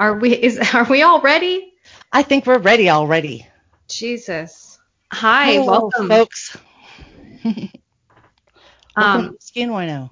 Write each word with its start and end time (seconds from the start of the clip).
Are 0.00 0.14
we 0.14 0.32
is 0.32 0.58
are 0.74 0.84
we 0.84 1.02
all 1.02 1.20
ready? 1.20 1.74
I 2.10 2.22
think 2.22 2.46
we're 2.46 2.58
ready 2.58 2.88
already. 2.90 3.46
Jesus. 3.88 4.78
Hi, 5.12 5.52
Hello, 5.52 5.66
welcome. 5.92 6.08
folks. 6.08 6.56
Um, 8.96 9.04
Welcome 9.04 9.36
to 9.38 9.40
Skin 9.46 9.70
Wino. 9.70 10.10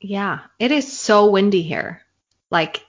yeah, 0.00 0.40
it 0.58 0.72
is 0.72 0.92
so 0.98 1.30
windy 1.30 1.62
here. 1.62 2.02
Like 2.50 2.84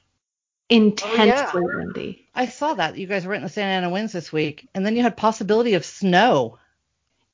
intensely 0.67 1.21
Oh, 1.61 1.69
yeah. 1.69 1.77
windy. 1.77 2.27
I 2.33 2.47
saw 2.47 2.73
that 2.73 2.97
you 2.97 3.05
guys 3.05 3.23
were 3.25 3.35
in 3.35 3.43
the 3.43 3.49
Santa 3.49 3.69
Ana 3.71 3.91
winds 3.91 4.13
this 4.13 4.33
week, 4.33 4.67
and 4.73 4.83
then 4.83 4.95
you 4.95 5.03
had 5.03 5.15
possibility 5.15 5.75
of 5.75 5.85
snow. 5.85 6.57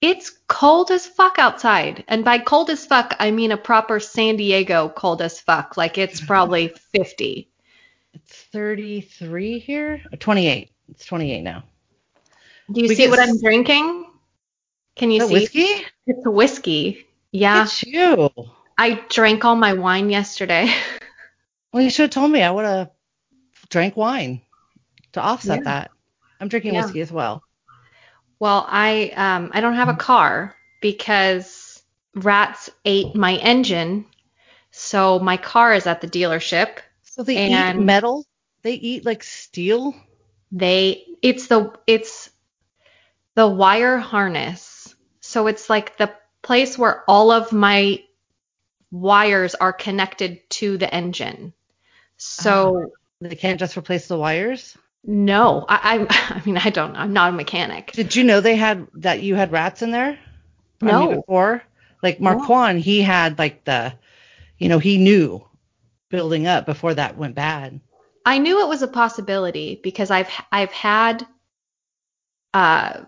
It's 0.01 0.31
cold 0.49 0.91
as 0.91 1.05
fuck 1.07 1.39
outside. 1.39 2.03
And 2.09 2.25
by 2.25 2.39
cold 2.39 2.69
as 2.69 2.85
fuck, 2.85 3.15
I 3.19 3.31
mean 3.31 3.53
a 3.53 3.57
proper 3.57 4.01
San 4.01 4.35
Diego 4.35 4.89
cold 4.89 5.21
as 5.21 5.39
fuck. 5.39 5.77
Like 5.77 5.97
it's 5.97 6.19
probably 6.25 6.67
50. 6.67 7.48
It's 8.23 8.33
33 8.51 9.59
here, 9.59 10.01
Uh, 10.11 10.17
28. 10.17 10.71
It's 10.89 11.05
28 11.05 11.41
now. 11.41 11.63
Do 12.71 12.81
you 12.81 12.87
We 12.87 12.95
see 12.95 13.07
what 13.07 13.19
s- 13.19 13.29
I'm 13.29 13.39
drinking? 13.41 14.05
Can 14.95 15.11
you 15.11 15.21
see? 15.21 15.33
whiskey? 15.33 15.85
It's 16.07 16.25
a 16.25 16.31
whiskey. 16.31 17.07
Yeah. 17.31 17.63
It's 17.63 17.83
you. 17.83 18.29
I 18.77 19.03
drank 19.09 19.45
all 19.45 19.55
my 19.55 19.73
wine 19.73 20.09
yesterday. 20.09 20.71
Well, 21.71 21.83
you 21.83 21.91
should 21.91 22.03
have 22.03 22.09
told 22.09 22.31
me. 22.31 22.41
I 22.41 22.49
would 22.49 22.65
have 22.65 22.89
drank 23.69 23.95
wine 23.95 24.41
to 25.11 25.21
offset 25.21 25.59
Yeah. 25.59 25.63
that. 25.65 25.91
I'm 26.39 26.47
drinking 26.47 26.73
Yeah. 26.73 26.81
whiskey 26.81 27.01
as 27.01 27.11
well. 27.11 27.43
Well, 28.39 28.65
I 28.67 29.11
um 29.15 29.51
I 29.53 29.61
don't 29.61 29.75
have 29.75 29.87
a 29.89 29.93
car 29.93 30.55
because 30.81 31.83
rats 32.15 32.71
ate 32.85 33.13
my 33.13 33.35
engine. 33.35 34.05
So 34.71 35.19
my 35.19 35.37
car 35.37 35.75
is 35.75 35.85
at 35.85 36.01
the 36.01 36.07
dealership. 36.07 36.79
So 37.19 37.23
they 37.23 37.35
And- 37.35 37.81
eat 37.81 37.83
metal. 37.83 38.25
They 38.61 38.75
eat 38.75 39.03
like 39.05 39.23
steel. 39.23 39.93
They 40.53 41.03
it's 41.21 41.47
the 41.47 41.73
it's 41.85 42.29
the 43.35 43.45
wire 43.45 43.97
harness. 43.97 44.95
So 45.19 45.47
it's 45.47 45.69
like 45.69 45.97
the 45.97 46.13
place 46.43 46.77
where 46.77 47.03
all 47.09 47.31
of 47.31 47.51
my 47.51 48.01
wires 48.89 49.53
are 49.53 49.73
connected 49.73 50.49
to 50.51 50.77
the 50.77 50.93
engine. 50.95 51.51
So 52.15 52.85
ah. 52.85 52.95
They 53.19 53.35
can't 53.35 53.59
just 53.59 53.75
replace 53.75 54.07
the 54.07 54.17
wires. 54.17 54.77
no, 55.03 55.65
I, 55.67 56.07
I 56.07 56.35
I 56.39 56.41
mean 56.45 56.55
I 56.57 56.69
don't 56.69 56.95
I'm 56.95 57.11
not 57.11 57.33
a 57.33 57.35
mechanic. 57.35 57.91
Did 57.91 58.15
you 58.15 58.23
know 58.23 58.39
they 58.39 58.55
had 58.55 58.87
that 58.93 59.21
you 59.23 59.35
had 59.35 59.51
rats 59.51 59.81
in 59.81 59.91
there? 59.91 60.17
I 60.81 60.85
mean, 60.85 60.95
No. 60.95 61.15
before, 61.17 61.63
like 62.01 62.21
No. 62.21 62.35
Marquand, 62.37 62.79
he 62.79 63.01
had 63.01 63.37
like 63.37 63.65
the, 63.65 63.93
you 64.57 64.69
know, 64.69 64.79
he 64.79 64.97
knew 64.97 65.43
building 66.09 66.47
up 66.47 66.65
before 66.65 66.93
that 66.93 67.17
went 67.17 67.35
bad. 67.35 67.79
I 68.25 68.37
knew 68.37 68.61
it 68.61 68.67
was 68.67 68.81
a 68.81 68.87
possibility 68.87 69.79
because 69.81 70.11
I've 70.11 70.29
I've 70.51 70.71
had 70.71 71.25
uh 72.53 73.01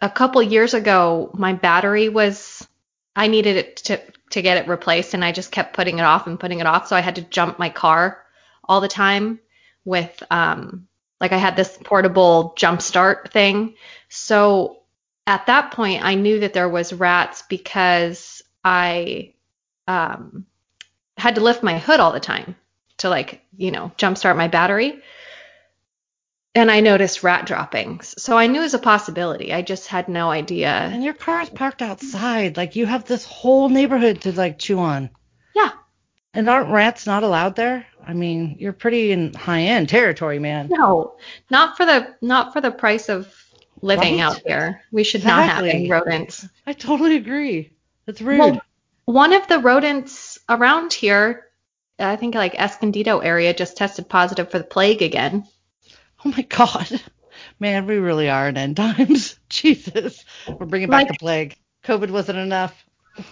a 0.00 0.10
couple 0.10 0.42
years 0.42 0.74
ago 0.74 1.30
my 1.34 1.54
battery 1.54 2.08
was 2.08 2.66
I 3.14 3.28
needed 3.28 3.56
it 3.56 3.76
to 3.76 4.00
to 4.30 4.42
get 4.42 4.58
it 4.58 4.68
replaced 4.68 5.14
and 5.14 5.24
I 5.24 5.32
just 5.32 5.52
kept 5.52 5.74
putting 5.74 5.98
it 5.98 6.02
off 6.04 6.26
and 6.26 6.38
putting 6.38 6.60
it 6.60 6.66
off 6.66 6.88
so 6.88 6.96
I 6.96 7.00
had 7.00 7.16
to 7.16 7.22
jump 7.22 7.58
my 7.58 7.70
car 7.70 8.24
all 8.64 8.80
the 8.80 8.88
time 8.88 9.40
with 9.84 10.22
um 10.30 10.86
like 11.20 11.32
I 11.32 11.38
had 11.38 11.56
this 11.56 11.78
portable 11.82 12.54
jump 12.56 12.82
start 12.82 13.32
thing. 13.32 13.74
So 14.08 14.82
at 15.26 15.46
that 15.46 15.72
point 15.72 16.04
I 16.04 16.14
knew 16.14 16.40
that 16.40 16.52
there 16.52 16.68
was 16.68 16.92
rats 16.92 17.42
because 17.48 18.42
I 18.62 19.34
um 19.88 20.46
had 21.26 21.34
to 21.34 21.40
lift 21.40 21.60
my 21.64 21.76
hood 21.76 21.98
all 21.98 22.12
the 22.12 22.20
time 22.20 22.54
to 22.98 23.08
like, 23.08 23.42
you 23.56 23.72
know, 23.72 23.90
jumpstart 23.98 24.36
my 24.36 24.46
battery. 24.46 25.02
And 26.54 26.70
I 26.70 26.78
noticed 26.78 27.24
rat 27.24 27.46
droppings. 27.46 28.14
So 28.22 28.38
I 28.38 28.46
knew 28.46 28.60
it 28.60 28.62
was 28.62 28.74
a 28.74 28.78
possibility. 28.78 29.52
I 29.52 29.60
just 29.60 29.88
had 29.88 30.08
no 30.08 30.30
idea. 30.30 30.68
And 30.70 31.02
your 31.02 31.14
car 31.14 31.42
is 31.42 31.50
parked 31.50 31.82
outside. 31.82 32.56
Like 32.56 32.76
you 32.76 32.86
have 32.86 33.06
this 33.06 33.24
whole 33.24 33.68
neighborhood 33.68 34.20
to 34.20 34.30
like 34.32 34.60
chew 34.60 34.78
on. 34.78 35.10
Yeah. 35.52 35.72
And 36.32 36.48
aren't 36.48 36.70
rats 36.70 37.06
not 37.06 37.24
allowed 37.24 37.56
there? 37.56 37.84
I 38.06 38.12
mean, 38.12 38.54
you're 38.60 38.72
pretty 38.72 39.10
in 39.10 39.34
high 39.34 39.62
end 39.62 39.88
territory, 39.88 40.38
man. 40.38 40.68
No, 40.70 41.16
not 41.50 41.76
for 41.76 41.84
the 41.84 42.14
not 42.22 42.52
for 42.52 42.60
the 42.60 42.70
price 42.70 43.08
of 43.08 43.34
living 43.82 44.18
Right? 44.18 44.22
out 44.22 44.40
here. 44.46 44.80
We 44.92 45.02
should 45.02 45.24
not 45.24 45.42
have 45.42 45.64
any 45.64 45.90
rodents. 45.90 46.46
I 46.68 46.72
totally 46.72 47.16
agree. 47.16 47.72
That's 48.06 48.22
rude. 48.22 48.38
Well, 48.38 48.60
one 49.06 49.32
of 49.32 49.48
the 49.48 49.58
rodents 49.58 50.38
around 50.48 50.92
here, 50.92 51.46
I 51.98 52.16
think 52.16 52.34
like 52.34 52.54
Escondido 52.54 53.20
area 53.20 53.54
just 53.54 53.76
tested 53.76 54.08
positive 54.08 54.50
for 54.50 54.58
the 54.58 54.64
plague 54.64 55.00
again. 55.02 55.46
oh 56.24 56.28
my 56.36 56.42
God. 56.42 56.88
Man, 57.58 57.86
we 57.86 57.96
really 57.96 58.28
are 58.28 58.48
in 58.48 58.56
end 58.58 58.76
times. 58.76 59.38
Jesus. 59.48 60.24
We're 60.46 60.66
bringing 60.66 60.90
back 60.90 61.08
Like- 61.08 61.08
the 61.08 61.18
plague. 61.18 61.56
COVID 61.84 62.10
wasn't 62.10 62.38
enough. 62.38 62.74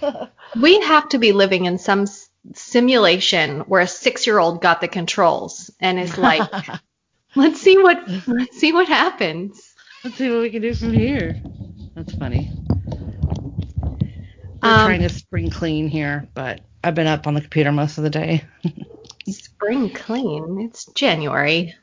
We 0.60 0.80
have 0.80 1.08
to 1.10 1.18
be 1.18 1.32
living 1.32 1.64
in 1.64 1.78
some 1.78 2.06
simulation 2.54 3.60
where 3.60 3.80
a 3.80 3.86
6-year-old 3.86 4.62
got 4.62 4.80
the 4.80 4.86
controls 4.88 5.70
and 5.80 5.98
is 5.98 6.16
like, 6.16 6.48
let's 7.34 7.60
see 7.60 7.76
what 7.78 8.06
let's 8.28 8.56
see 8.58 8.72
what 8.72 8.86
happens. 8.86 9.60
Let's 10.04 10.16
see 10.16 10.30
what 10.30 10.42
we 10.42 10.50
can 10.50 10.62
do 10.62 10.74
from 10.74 10.92
here. 10.92 11.42
That's 11.96 12.14
funny. 12.14 12.52
We're 14.64 14.70
Um, 14.70 14.86
trying 14.86 15.02
to 15.02 15.10
spring 15.10 15.50
clean 15.50 15.88
here, 15.88 16.26
but 16.32 16.62
I've 16.82 16.94
been 16.94 17.06
up 17.06 17.26
on 17.26 17.34
the 17.34 17.42
computer 17.42 17.70
most 17.70 17.98
of 17.98 18.04
the 18.04 18.10
day. 18.10 18.44
Spring 19.28 19.90
clean. 19.90 20.58
It's 20.60 20.86
January. 20.94 21.74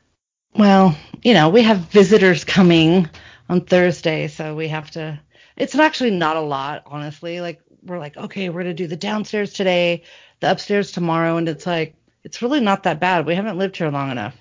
Well, 0.56 0.96
you 1.22 1.32
know, 1.32 1.48
we 1.48 1.62
have 1.62 1.78
visitors 1.78 2.42
coming 2.44 3.08
on 3.48 3.60
Thursday, 3.62 4.26
so 4.26 4.56
we 4.56 4.66
have 4.68 4.90
to. 4.92 5.20
It's 5.56 5.76
actually 5.76 6.10
not 6.10 6.36
a 6.36 6.40
lot, 6.40 6.82
honestly. 6.86 7.40
Like, 7.40 7.60
we're 7.84 8.00
like, 8.00 8.16
okay, 8.16 8.48
we're 8.48 8.64
going 8.64 8.74
to 8.76 8.82
do 8.82 8.88
the 8.88 8.96
downstairs 8.96 9.52
today, 9.52 10.02
the 10.40 10.50
upstairs 10.50 10.90
tomorrow, 10.90 11.36
and 11.36 11.48
it's 11.48 11.66
like, 11.66 11.94
it's 12.24 12.42
really 12.42 12.60
not 12.60 12.82
that 12.82 12.98
bad. 13.00 13.26
We 13.26 13.34
haven't 13.36 13.58
lived 13.58 13.76
here 13.76 13.90
long 13.90 14.10
enough. 14.10 14.36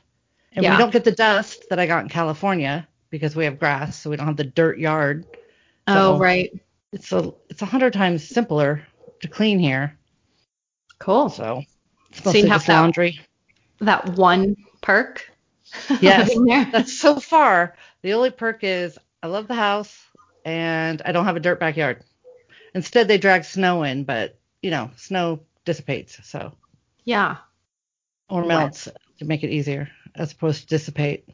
And 0.53 0.63
Yeah. 0.63 0.71
we 0.71 0.77
don't 0.77 0.91
get 0.91 1.03
the 1.03 1.11
dust 1.11 1.65
that 1.69 1.79
I 1.79 1.85
got 1.85 2.03
in 2.03 2.09
California 2.09 2.87
because 3.11 3.35
we 3.35 3.45
have 3.45 3.59
grass, 3.59 3.99
so 3.99 4.09
we 4.09 4.15
don't 4.17 4.27
have 4.27 4.37
the 4.37 4.43
dirt 4.45 4.79
yard. 4.79 5.25
Oh, 5.87 6.17
right. 6.17 6.51
It's 6.91 7.11
a 7.11 7.33
it's 7.49 7.61
a 7.61 7.65
hundred 7.65 7.93
times 7.93 8.27
simpler 8.27 8.85
to 9.21 9.27
clean 9.27 9.59
here. 9.59 9.97
Cool. 10.99 11.29
So 11.29 11.63
it's 12.09 12.17
So 12.19 12.29
mostly 12.29 12.41
you 12.41 12.47
have 12.47 12.65
that- 12.65 12.81
laundry. 12.81 13.19
That 13.79 14.09
one 14.17 14.55
perk. 14.81 15.27
Yes, 16.01 16.31
that's 16.71 16.99
so 16.99 17.19
far. 17.19 17.75
The 18.01 18.13
only 18.13 18.29
perk 18.29 18.59
is 18.63 18.97
I 19.23 19.27
love 19.27 19.47
the 19.47 19.55
house 19.55 19.97
and 20.43 21.01
I 21.05 21.13
don't 21.13 21.23
have 21.25 21.37
a 21.37 21.39
dirt 21.39 21.59
backyard. 21.61 22.03
Instead, 22.75 23.07
they 23.07 23.17
drag 23.17 23.45
snow 23.45 23.83
in, 23.83 24.03
but 24.03 24.37
you 24.61 24.69
know, 24.69 24.91
snow 24.97 25.39
dissipates, 25.65 26.19
so 26.27 26.53
Yeah. 27.05 27.37
or 28.29 28.43
melts 28.45 28.89
to 29.19 29.25
make 29.25 29.43
it 29.43 29.49
easier 29.49 29.89
as 30.15 30.33
opposed 30.33 30.61
to 30.61 30.67
dissipate. 30.67 31.27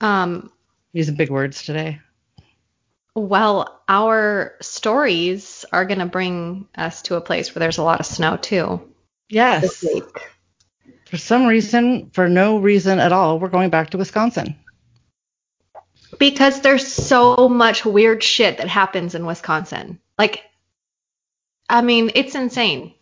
Um, 0.00 0.50
Using 0.92 1.14
big 1.16 1.30
words 1.30 1.62
today. 1.62 2.00
Well, 3.16 3.82
our 3.88 4.54
stories 4.60 5.64
are 5.72 5.84
going 5.84 5.98
to 6.00 6.06
bring 6.06 6.68
us 6.76 7.02
to 7.02 7.16
a 7.16 7.20
place 7.20 7.54
where 7.54 7.60
there's 7.60 7.78
a 7.78 7.82
lot 7.82 8.00
of 8.00 8.06
snow 8.06 8.36
too 8.36 8.80
Yes. 9.28 9.84
For 11.06 11.16
some 11.16 11.46
reason, 11.46 12.10
for 12.10 12.28
no 12.28 12.58
reason 12.58 12.98
at 12.98 13.12
all, 13.12 13.38
we're 13.38 13.48
going 13.48 13.70
back 13.70 13.90
to 13.90 13.98
Wisconsin. 13.98 14.56
Because 16.18 16.60
there's 16.60 16.86
so 16.86 17.48
much 17.48 17.84
weird 17.84 18.22
shit 18.22 18.58
that 18.58 18.68
happens 18.68 19.14
in 19.14 19.26
Wisconsin. 19.26 20.00
Like, 20.18 20.44
I 21.68 21.82
mean, 21.82 22.10
it's 22.14 22.34
insane. 22.34 22.94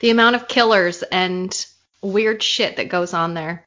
The 0.00 0.10
amount 0.10 0.36
of 0.36 0.48
killers 0.48 1.02
and 1.02 1.66
weird 2.02 2.42
shit 2.42 2.76
that 2.76 2.88
goes 2.88 3.14
on 3.14 3.34
there. 3.34 3.66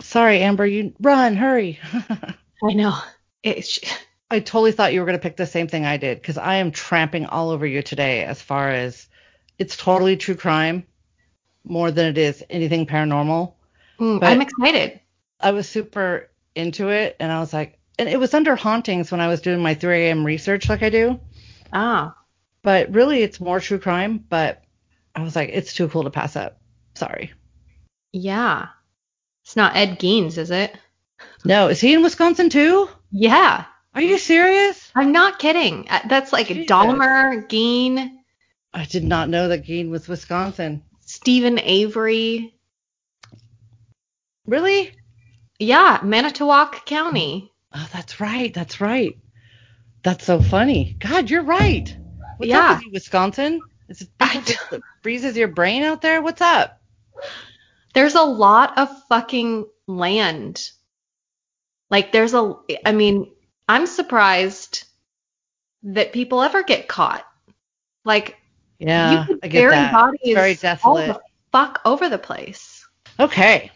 Sorry, 0.00 0.40
Amber, 0.40 0.66
you 0.66 0.92
run, 1.00 1.36
hurry. 1.36 1.78
I 2.64 2.72
know. 2.72 2.98
It's, 3.42 3.78
I 4.34 4.40
totally 4.40 4.72
thought 4.72 4.92
you 4.92 5.00
were 5.00 5.06
going 5.06 5.18
to 5.18 5.22
pick 5.22 5.36
the 5.36 5.46
same 5.46 5.68
thing 5.68 5.84
I 5.86 5.96
did 5.96 6.20
because 6.20 6.38
I 6.38 6.56
am 6.56 6.72
tramping 6.72 7.26
all 7.26 7.50
over 7.50 7.64
you 7.64 7.82
today 7.82 8.24
as 8.24 8.42
far 8.42 8.68
as 8.70 9.06
it's 9.58 9.76
totally 9.76 10.16
true 10.16 10.34
crime 10.34 10.84
more 11.62 11.90
than 11.92 12.06
it 12.06 12.18
is 12.18 12.42
anything 12.50 12.84
paranormal. 12.86 13.52
mm, 14.00 14.18
But- 14.20 14.26
I'm 14.30 14.40
excited. 14.40 15.00
I 15.40 15.52
was 15.52 15.68
super 15.68 16.30
into 16.56 16.88
it 16.88 17.16
and 17.20 17.30
I 17.30 17.38
was 17.38 17.52
like, 17.52 17.78
and 17.98 18.08
it 18.08 18.18
was 18.18 18.34
under 18.34 18.56
hauntings 18.56 19.12
when 19.12 19.20
I 19.20 19.28
was 19.28 19.40
doing 19.40 19.60
my 19.62 19.74
3 19.74 20.06
a.m. 20.06 20.24
research 20.26 20.68
like 20.68 20.82
I 20.82 20.90
do, 20.90 21.20
Ah, 21.72 22.16
but 22.62 22.92
really 22.92 23.22
it's 23.22 23.38
more 23.40 23.60
true 23.60 23.78
crime. 23.78 24.18
But 24.18 24.64
I 25.14 25.22
was 25.22 25.36
like, 25.36 25.50
it's 25.52 25.74
too 25.74 25.86
cool 25.88 26.02
to 26.04 26.10
pass 26.10 26.34
up. 26.34 26.58
Sorry. 26.94 27.32
yeah. 28.12 28.66
It's 29.44 29.54
not 29.56 29.76
Ed 29.76 29.98
Gein's, 30.00 30.38
is 30.38 30.50
it? 30.50 30.74
No, 31.44 31.68
is 31.68 31.80
he 31.80 31.92
in 31.94 32.02
Wisconsin 32.02 32.48
too? 32.50 32.88
Yeah. 33.12 33.66
Are 33.94 34.02
you 34.02 34.18
serious? 34.18 34.90
I'm 34.94 35.12
not 35.12 35.38
kidding. 35.38 35.86
Uh, 35.88 36.00
That's 36.08 36.32
like 36.32 36.48
Jesus. 36.48 36.66
Dahmer, 36.70 37.48
Gein, 37.48 38.10
I 38.72 38.84
did 38.84 39.04
not 39.04 39.28
know 39.28 39.48
that 39.48 39.64
Gein 39.64 39.88
was 39.90 40.08
Wisconsin. 40.08 40.82
Steven 41.00 41.60
Avery. 41.60 42.54
Really? 44.46 44.92
Yeah, 45.58 46.00
Manitowoc 46.02 46.84
County. 46.86 47.52
Oh, 47.72 47.88
that's 47.92 48.20
right. 48.20 48.52
That's 48.52 48.80
right. 48.80 49.16
That's 50.02 50.24
so 50.24 50.40
funny. 50.40 50.96
God, 50.98 51.30
you're 51.30 51.44
right. 51.44 51.96
What's 52.36 52.50
Yeah. 52.50 52.70
up 52.70 52.76
with 52.78 52.86
you, 52.86 52.92
Wisconsin? 52.92 53.62
Is 53.88 54.02
it 54.02 54.08
I 54.18 54.42
it 54.72 54.82
freezes 55.02 55.36
your 55.36 55.48
brain 55.48 55.82
out 55.82 56.02
there? 56.02 56.20
What's 56.20 56.40
up? 56.40 56.80
There's 57.94 58.14
a 58.16 58.22
lot 58.22 58.76
of 58.76 58.88
fucking 59.08 59.66
land. 59.86 60.70
Like 61.90 62.10
there's 62.12 62.34
a 62.34 62.56
I 62.84 62.92
mean, 62.92 63.30
I'm 63.68 63.86
surprised 63.86 64.84
that 65.84 66.12
people 66.12 66.42
ever 66.42 66.62
get 66.62 66.88
caught. 66.88 67.24
Like 68.04 68.36
Yeah, 68.78 69.26
you 69.28 69.38
could 69.40 69.50
get 69.50 69.52
bury 69.52 69.70
that. 69.70 69.92
bodies 69.92 70.20
It's 70.22 70.34
very 70.34 70.50
all 70.84 70.96
desolate. 70.96 71.08
the 71.08 71.20
fuck 71.52 71.80
over 71.84 72.08
the 72.08 72.18
place. 72.18 72.86
Okay. 73.18 73.70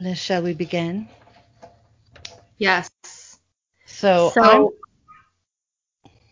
Liz, 0.00 0.18
shall 0.18 0.42
we 0.42 0.52
begin? 0.54 1.08
Yes. 2.58 2.90
So, 3.86 4.30
So, 4.34 4.74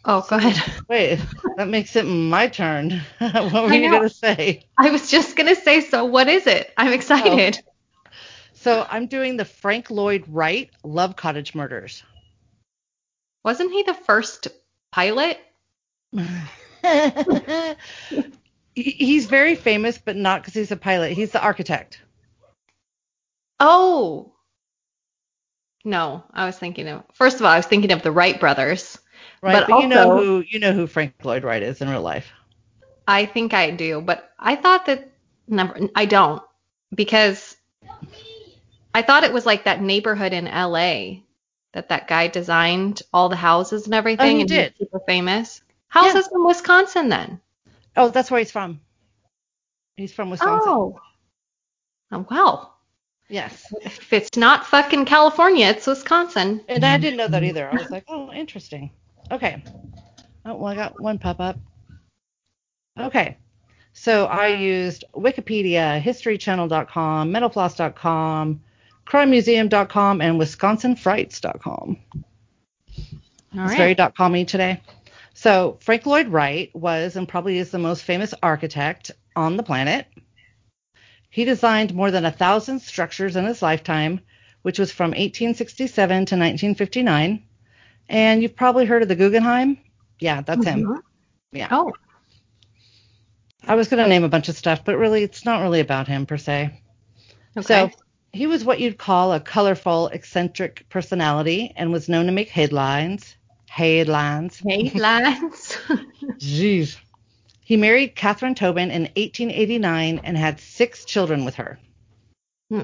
oh, 0.05 0.27
go 0.29 0.37
ahead. 0.37 0.61
wait, 0.89 1.21
that 1.57 1.69
makes 1.69 1.95
it 1.97 2.05
my 2.05 2.49
turn. 2.49 3.01
what 3.19 3.53
were 3.53 3.73
you 3.75 3.89
know. 3.89 3.99
gonna 3.99 4.09
say? 4.09 4.65
I 4.79 4.91
was 4.91 5.11
just 5.11 5.37
gonna 5.37 5.55
say, 5.55 5.81
so 5.81 6.05
what 6.05 6.29
is 6.29 6.47
it? 6.47 6.73
I'm 6.77 6.89
oh. 6.89 6.93
excited. 6.93 7.63
So 8.55 8.87
I'm 8.91 9.07
doing 9.07 9.37
the 9.37 9.45
Frank 9.45 9.91
Lloyd 9.91 10.25
Wright 10.29 10.71
Love 10.85 11.17
Cottage 11.17 11.55
Murders. 11.55 12.03
Wasn't 13.45 13.73
he 13.73 13.83
the 13.83 13.95
first 13.95 14.49
pilot? 14.91 15.39
He's 18.75 19.27
very 19.27 19.55
famous, 19.55 19.99
but 19.99 20.17
not 20.17 20.43
because 20.43 20.55
he's 20.55 20.71
a 20.71 20.77
pilot. 20.77 21.13
He's 21.13 21.33
the 21.33 21.43
architect. 21.43 22.01
Oh. 23.59 24.33
No, 25.85 26.25
I 26.33 26.47
was 26.47 26.59
thinking 26.59 26.89
of 26.89 27.05
first 27.13 27.37
of 27.37 27.43
all, 27.43 27.53
I 27.53 27.57
was 27.57 27.67
thinking 27.67 27.93
of 27.93 28.03
the 28.03 28.13
Wright 28.13 28.39
brothers. 28.39 28.99
Right, 29.43 29.53
But 29.53 29.69
but, 29.69 29.83
you 29.83 29.89
know 29.89 30.17
who 30.17 30.45
you 30.47 30.59
know 30.59 30.73
who 30.73 30.87
Frank 30.87 31.15
Lloyd 31.25 31.43
Wright 31.45 31.63
is 31.63 31.81
in 31.81 31.89
real 31.89 32.03
life. 32.03 32.31
I 33.09 33.27
think 33.27 33.55
I 33.55 33.71
do, 33.71 34.01
but 34.01 34.31
I 34.39 34.57
thought 34.57 34.87
that 34.87 35.11
number 35.49 35.89
I 35.95 36.05
don't 36.05 36.43
because 36.95 37.57
I 38.95 39.03
thought 39.03 39.25
it 39.25 39.33
was 39.33 39.47
like 39.47 39.65
that 39.65 39.83
neighborhood 39.83 40.33
in 40.33 40.45
LA 40.45 41.23
that 41.73 41.89
that 41.91 42.09
guy 42.09 42.27
designed 42.29 43.03
all 43.13 43.29
the 43.29 43.37
houses 43.37 43.85
and 43.87 43.95
everything 43.95 44.27
Oh, 44.27 44.35
he 44.35 44.41
and 44.41 44.49
did. 44.49 44.75
he's 44.77 44.87
super 44.89 45.01
famous. 45.07 45.63
How's 45.89 46.07
Yeah. 46.07 46.13
this 46.15 46.29
in 46.33 46.45
Wisconsin 46.45 47.09
then? 47.09 47.41
Oh, 47.97 48.09
that's 48.09 48.31
where 48.31 48.39
he's 48.39 48.51
from. 48.53 48.81
He's 49.97 50.13
from 50.13 50.31
Wisconsin. 50.31 50.69
Oh. 50.69 51.01
Oh 52.13 52.27
well. 52.31 52.77
Yes. 53.29 53.73
If 53.83 54.13
it's 54.13 54.37
not 54.37 54.67
fucking 54.67 55.05
California, 55.05 55.67
it's 55.69 55.87
Wisconsin. 55.87 56.65
And 56.69 56.85
I 56.85 56.99
didn't 56.99 57.17
know 57.19 57.29
that 57.29 57.45
either. 57.45 57.69
I 57.71 57.77
was 57.77 57.91
like, 57.91 58.05
oh, 58.09 58.33
interesting. 58.33 58.91
Okay. 59.31 59.63
Oh, 60.45 60.57
well, 60.57 60.73
I 60.73 60.75
got 60.75 61.01
one 61.01 61.19
pop 61.19 61.39
up. 61.39 61.57
Okay. 62.99 63.37
So 63.93 64.27
I 64.27 64.49
used 64.49 65.05
Wikipedia, 65.15 66.03
HistoryChannel.com, 66.03 67.31
MentalFloss.com, 67.33 68.61
CrimeMuseum.com, 69.11 70.21
and 70.21 70.41
WisconsinFrights.com. 70.41 71.97
All 72.09 72.25
It's 72.95 73.71
right. 73.73 73.77
very 73.77 73.95
dot 73.95 74.15
commy 74.15 74.47
today. 74.47 74.81
So 75.35 75.79
Frank 75.81 76.07
Lloyd 76.07 76.29
Wright 76.29 76.71
was 76.75 77.17
and 77.17 77.29
probably 77.29 77.59
is 77.59 77.71
the 77.71 77.79
most 77.79 78.05
famous 78.05 78.33
architect 78.43 79.11
on 79.35 79.57
the 79.57 79.63
planet. 79.65 80.07
He 81.31 81.45
designed 81.45 81.95
more 81.95 82.11
than 82.11 82.25
a 82.25 82.31
thousand 82.33 82.81
structures 82.81 83.37
in 83.37 83.45
his 83.45 83.63
lifetime, 83.63 84.21
which 84.63 84.79
was 84.79 84.93
from 84.93 85.11
1867 85.11 86.09
to 86.09 86.37
1959. 86.37 87.43
And 88.09 88.43
you've 88.43 88.57
probably 88.57 88.87
heard 88.87 89.03
of 89.03 89.09
the 89.09 89.17
Guggenheim. 89.17 89.79
Yeah, 90.21 90.43
that's 90.43 90.65
him. 90.65 90.85
Mhm. 90.85 91.01
Yeah. 91.53 91.69
Oh, 91.71 91.93
I 93.67 93.75
was 93.75 93.89
going 93.89 94.03
to 94.03 94.09
name 94.09 94.25
a 94.25 94.29
bunch 94.29 94.49
of 94.49 94.57
stuff, 94.57 94.85
but 94.85 94.99
really, 94.99 95.23
it's 95.23 95.45
not 95.45 95.63
really 95.63 95.81
about 95.81 96.07
him 96.09 96.27
per 96.27 96.37
se. 96.37 96.81
okay. 97.57 97.63
So 97.67 97.91
he 98.33 98.47
was 98.47 98.65
what 98.65 98.81
you'd 98.81 98.99
call 98.99 99.33
a 99.33 99.41
colorful, 99.41 100.09
eccentric 100.09 100.89
personality 100.89 101.73
and 101.77 101.93
was 101.93 102.09
known 102.09 102.27
to 102.27 102.33
make 102.33 102.49
headlines. 102.49 103.37
Headlines. 103.69 104.63
Lads. 104.65 105.79
Jeez. 106.39 106.97
He 107.65 107.77
married 107.77 108.17
Catherine 108.17 108.55
Tobin 108.55 108.91
in 108.91 109.03
1889 109.03 110.21
and 110.25 110.37
had 110.37 110.61
six 110.61 111.05
children 111.05 111.45
with 111.45 111.57
her. 111.57 111.79
Hmm. 112.69 112.83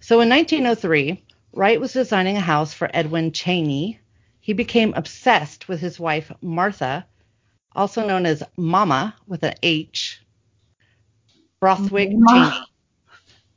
So 0.00 0.20
in 0.20 0.28
1903, 0.28 1.24
Wright 1.52 1.80
was 1.80 1.92
designing 1.92 2.36
a 2.36 2.40
house 2.40 2.72
for 2.72 2.90
Edwin 2.94 3.32
Cheney. 3.32 3.98
He 4.40 4.52
became 4.52 4.94
obsessed 4.94 5.68
with 5.68 5.80
his 5.80 5.98
wife, 5.98 6.30
Martha, 6.40 7.06
also 7.74 8.06
known 8.06 8.24
as 8.24 8.42
Mama 8.56 9.16
with 9.26 9.42
an 9.42 9.54
H. 9.62 10.22
Borthwick 11.60 12.10
Cheney. 12.10 12.50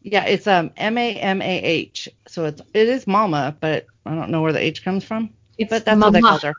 Yeah, 0.01 0.25
it's 0.25 0.47
um 0.47 0.71
M 0.77 0.97
A 0.97 1.15
M 1.15 1.41
A 1.41 1.61
H. 1.63 2.09
So 2.27 2.45
it's 2.45 2.61
it 2.73 2.87
is 2.89 3.05
Mama, 3.07 3.55
but 3.59 3.85
I 4.05 4.15
don't 4.15 4.29
know 4.31 4.41
where 4.41 4.53
the 4.53 4.59
H 4.59 4.83
comes 4.83 5.03
from. 5.03 5.33
It's 5.57 5.69
But 5.69 5.85
that's 5.85 5.99
what 6.01 6.11
they 6.13 6.21
mama. 6.21 6.29
called 6.39 6.43
her. 6.43 6.53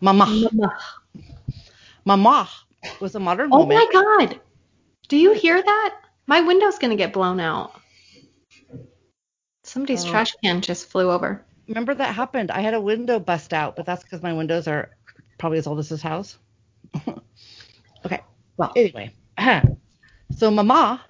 Mama. 0.00 0.26
Mama. 0.52 0.78
Mama 2.04 2.48
was 3.00 3.14
a 3.14 3.20
modern 3.20 3.50
Oh 3.52 3.58
woman. 3.60 3.76
my 3.78 3.86
god. 3.92 4.40
Do 5.08 5.16
you 5.16 5.32
hear 5.32 5.60
that? 5.60 5.96
My 6.26 6.40
window's 6.40 6.78
gonna 6.78 6.96
get 6.96 7.12
blown 7.12 7.40
out. 7.40 7.72
Somebody's 9.64 10.04
Oh. 10.04 10.10
trash 10.10 10.32
can 10.42 10.60
just 10.60 10.86
flew 10.86 11.10
over. 11.10 11.44
Remember 11.68 11.94
that 11.94 12.14
happened. 12.14 12.50
I 12.50 12.60
had 12.60 12.74
a 12.74 12.80
window 12.80 13.18
bust 13.18 13.52
out, 13.54 13.74
but 13.76 13.86
that's 13.86 14.02
because 14.02 14.22
my 14.22 14.32
windows 14.34 14.68
are 14.68 14.90
probably 15.38 15.58
as 15.58 15.66
old 15.66 15.78
as 15.78 15.88
this 15.88 16.02
house. 16.02 16.38
okay. 18.04 18.20
Well, 18.56 18.72
anyway. 18.76 19.10
so 20.36 20.50
Mama 20.50 21.00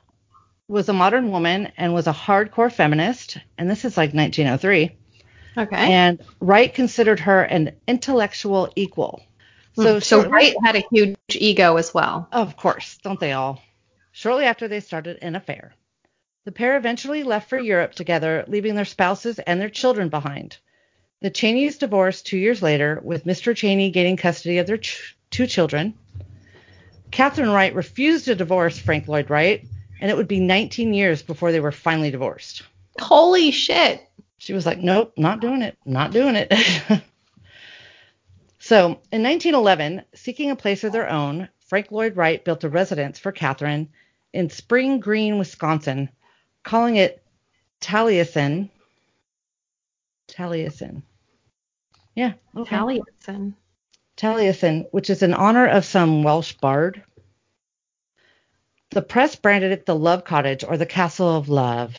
was 0.69 0.89
a 0.89 0.93
modern 0.93 1.31
woman 1.31 1.71
and 1.77 1.93
was 1.95 2.07
a 2.07 2.13
hardcore 2.13 2.73
feminist, 2.73 3.39
and 3.59 3.71
this 3.71 3.85
is 3.85 3.97
like 3.97 4.13
1903. 4.15 4.97
Okay. 5.57 5.77
And 5.77 6.21
Wright 6.41 6.73
considered 6.73 7.21
her 7.21 7.43
an 7.43 7.73
intellectual 7.87 8.73
equal. 8.75 9.23
So, 9.75 9.83
so 9.83 9.99
so 10.01 10.17
shortly- 10.23 10.33
Wright 10.33 10.55
had 10.65 10.77
a 10.77 10.85
huge 10.91 11.17
ego 11.31 11.77
as 11.77 11.93
well. 11.93 12.29
Of 12.33 12.57
course, 12.57 12.99
don't 13.03 13.21
they 13.21 13.33
all? 13.33 13.63
Shortly 14.13 14.45
after 14.45 14.69
they 14.69 14.81
started 14.81 15.19
an 15.23 15.37
affair. 15.37 15.75
The 16.45 16.53
pair 16.53 16.77
eventually 16.77 17.23
left 17.25 17.49
for 17.49 17.59
Europe 17.59 17.95
together, 17.95 18.45
leaving 18.49 18.75
their 18.75 18.85
spouses 18.85 19.39
and 19.39 19.61
their 19.61 19.71
children 19.71 20.09
behind. 20.09 20.59
The 21.23 21.31
Cheneys 21.31 21.79
divorced 21.79 22.27
two 22.27 22.37
years 22.37 22.63
later, 22.63 23.01
with 23.03 23.25
Mr. 23.25 23.57
Cheney 23.57 23.91
gaining 23.91 24.17
custody 24.17 24.59
of 24.59 24.67
their 24.67 24.77
ch- 24.77 25.17
two 25.31 25.47
children. 25.47 25.95
Catherine 27.11 27.51
Wright 27.51 27.75
refused 27.75 28.27
to 28.27 28.35
divorce 28.35 28.79
Frank 28.79 29.09
Lloyd 29.09 29.31
Wright, 29.31 29.65
and 30.01 30.11
it 30.11 30.17
would 30.17 30.29
be 30.29 30.41
19 30.41 30.95
years 30.95 31.23
before 31.23 31.53
they 31.53 31.61
were 31.61 31.73
finally 31.73 32.11
divorced. 32.11 32.63
Holy 33.01 33.51
shit. 33.51 34.07
She 34.39 34.53
was 34.53 34.67
like, 34.67 34.79
nope, 34.79 35.15
not 35.17 35.41
doing 35.41 35.63
it, 35.63 35.77
not 35.85 36.13
doing 36.13 36.37
it. 36.37 36.51
so 38.59 38.87
in 39.11 39.23
1911, 39.23 40.03
seeking 40.15 40.51
a 40.51 40.57
place 40.57 40.85
of 40.85 40.93
their 40.93 41.09
own, 41.09 41.49
Frank 41.67 41.91
Lloyd 41.91 42.17
Wright 42.17 42.45
built 42.45 42.65
a 42.65 42.69
residence 42.69 43.19
for 43.19 43.33
Catherine 43.33 43.89
in 44.33 44.51
Spring 44.51 45.01
Green, 45.01 45.39
Wisconsin, 45.39 46.11
calling 46.63 46.97
it 46.97 47.23
Taliesin. 47.81 48.69
Taliesin. 50.29 51.03
Yeah, 52.15 52.35
okay. 52.57 52.77
Taliesin. 52.77 53.55
Taliesin, 54.17 54.87
which 54.91 55.11
is 55.11 55.23
in 55.23 55.35
honor 55.35 55.67
of 55.67 55.85
some 55.85 56.23
Welsh 56.23 56.53
bard. 56.55 57.03
The 58.95 59.03
press 59.03 59.35
branded 59.35 59.73
it 59.73 59.87
the 59.87 59.97
Love 59.97 60.23
Cottage 60.23 60.63
or 60.63 60.77
the 60.77 60.87
Castle 60.87 61.37
of 61.37 61.49
Love. 61.49 61.97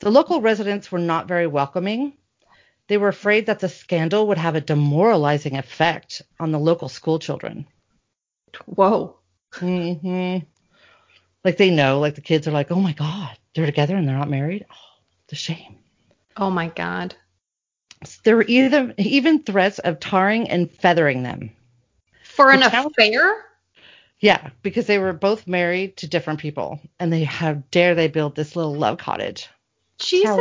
The 0.00 0.10
local 0.10 0.42
residents 0.42 0.92
were 0.92 0.98
not 0.98 1.26
very 1.26 1.46
welcoming. 1.46 2.12
They 2.88 2.98
were 2.98 3.08
afraid 3.08 3.46
that 3.46 3.60
the 3.60 3.70
scandal 3.70 4.26
would 4.26 4.36
have 4.36 4.54
a 4.54 4.60
demoralizing 4.60 5.56
effect 5.56 6.20
on 6.38 6.52
the 6.52 6.58
local 6.58 6.90
school 6.90 7.18
children. 7.18 7.66
Whoa. 8.66 9.16
hmm 9.54 10.36
Like 11.42 11.56
they 11.56 11.70
know, 11.70 12.00
like 12.00 12.16
the 12.16 12.20
kids 12.20 12.46
are 12.46 12.52
like, 12.52 12.70
oh 12.70 12.80
my 12.80 12.92
God, 12.92 13.38
they're 13.54 13.64
together 13.64 13.96
and 13.96 14.06
they're 14.06 14.18
not 14.18 14.28
married. 14.28 14.66
Oh, 14.70 15.00
the 15.28 15.36
shame. 15.36 15.78
Oh 16.36 16.50
my 16.50 16.68
god. 16.68 17.14
There 18.24 18.36
were 18.36 18.42
even, 18.42 18.92
even 18.98 19.42
threats 19.42 19.78
of 19.78 20.00
tarring 20.00 20.50
and 20.50 20.70
feathering 20.70 21.22
them. 21.22 21.50
For 22.24 22.50
an 22.50 22.62
affair? 22.62 23.47
Yeah, 24.20 24.50
because 24.62 24.86
they 24.86 24.98
were 24.98 25.12
both 25.12 25.46
married 25.46 25.96
to 25.98 26.08
different 26.08 26.40
people, 26.40 26.80
and 26.98 27.12
they 27.12 27.24
how 27.24 27.62
dare 27.70 27.94
they 27.94 28.08
build 28.08 28.34
this 28.34 28.56
little 28.56 28.74
love 28.74 28.98
cottage? 28.98 29.48
Jesus 29.98 30.40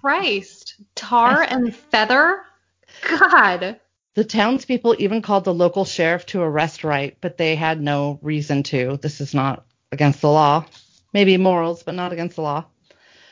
Christ. 0.00 0.76
Tar 0.94 1.42
and 1.42 1.74
feather? 1.74 2.42
God. 3.08 3.80
The 4.14 4.24
townspeople 4.24 4.96
even 4.98 5.22
called 5.22 5.44
the 5.44 5.54
local 5.54 5.84
sheriff 5.84 6.26
to 6.26 6.40
arrest 6.40 6.84
Wright, 6.84 7.16
but 7.20 7.36
they 7.36 7.56
had 7.56 7.80
no 7.80 8.18
reason 8.22 8.62
to. 8.64 8.98
This 9.02 9.20
is 9.20 9.34
not 9.34 9.64
against 9.90 10.20
the 10.20 10.30
law. 10.30 10.66
Maybe 11.12 11.36
morals, 11.36 11.82
but 11.82 11.94
not 11.94 12.12
against 12.12 12.36
the 12.36 12.42
law. 12.42 12.64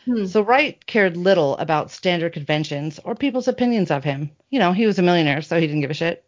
Hmm. 0.05 0.27
So 0.27 0.43
Wright 0.43 0.85
cared 0.87 1.17
little 1.17 1.57
about 1.59 1.91
standard 1.91 2.33
conventions 2.33 2.99
or 3.05 3.15
people's 3.15 3.49
opinions 3.49 3.91
of 3.91 4.03
him. 4.03 4.31
You 4.51 4.59
know, 4.59 4.73
he 4.73 4.87
was 4.87 4.99
a 4.99 5.03
millionaire, 5.03 5.43
so 5.43 5.61
he 5.61 5.67
didn't 5.67 5.83
give 5.83 5.91
a 5.91 5.95
shit. 5.95 6.25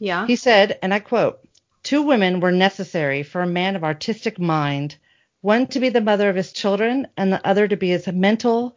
Yeah. 0.00 0.26
He 0.26 0.36
said, 0.36 0.78
and 0.82 0.92
I 0.92 1.00
quote, 1.00 1.40
Two 1.88 2.02
women 2.02 2.40
were 2.40 2.52
necessary 2.52 3.22
for 3.22 3.40
a 3.40 3.46
man 3.46 3.74
of 3.74 3.82
artistic 3.82 4.38
mind, 4.38 4.96
one 5.40 5.66
to 5.68 5.80
be 5.80 5.88
the 5.88 6.02
mother 6.02 6.28
of 6.28 6.36
his 6.36 6.52
children, 6.52 7.06
and 7.16 7.32
the 7.32 7.48
other 7.48 7.66
to 7.66 7.78
be 7.78 7.88
his 7.88 8.06
mental 8.08 8.76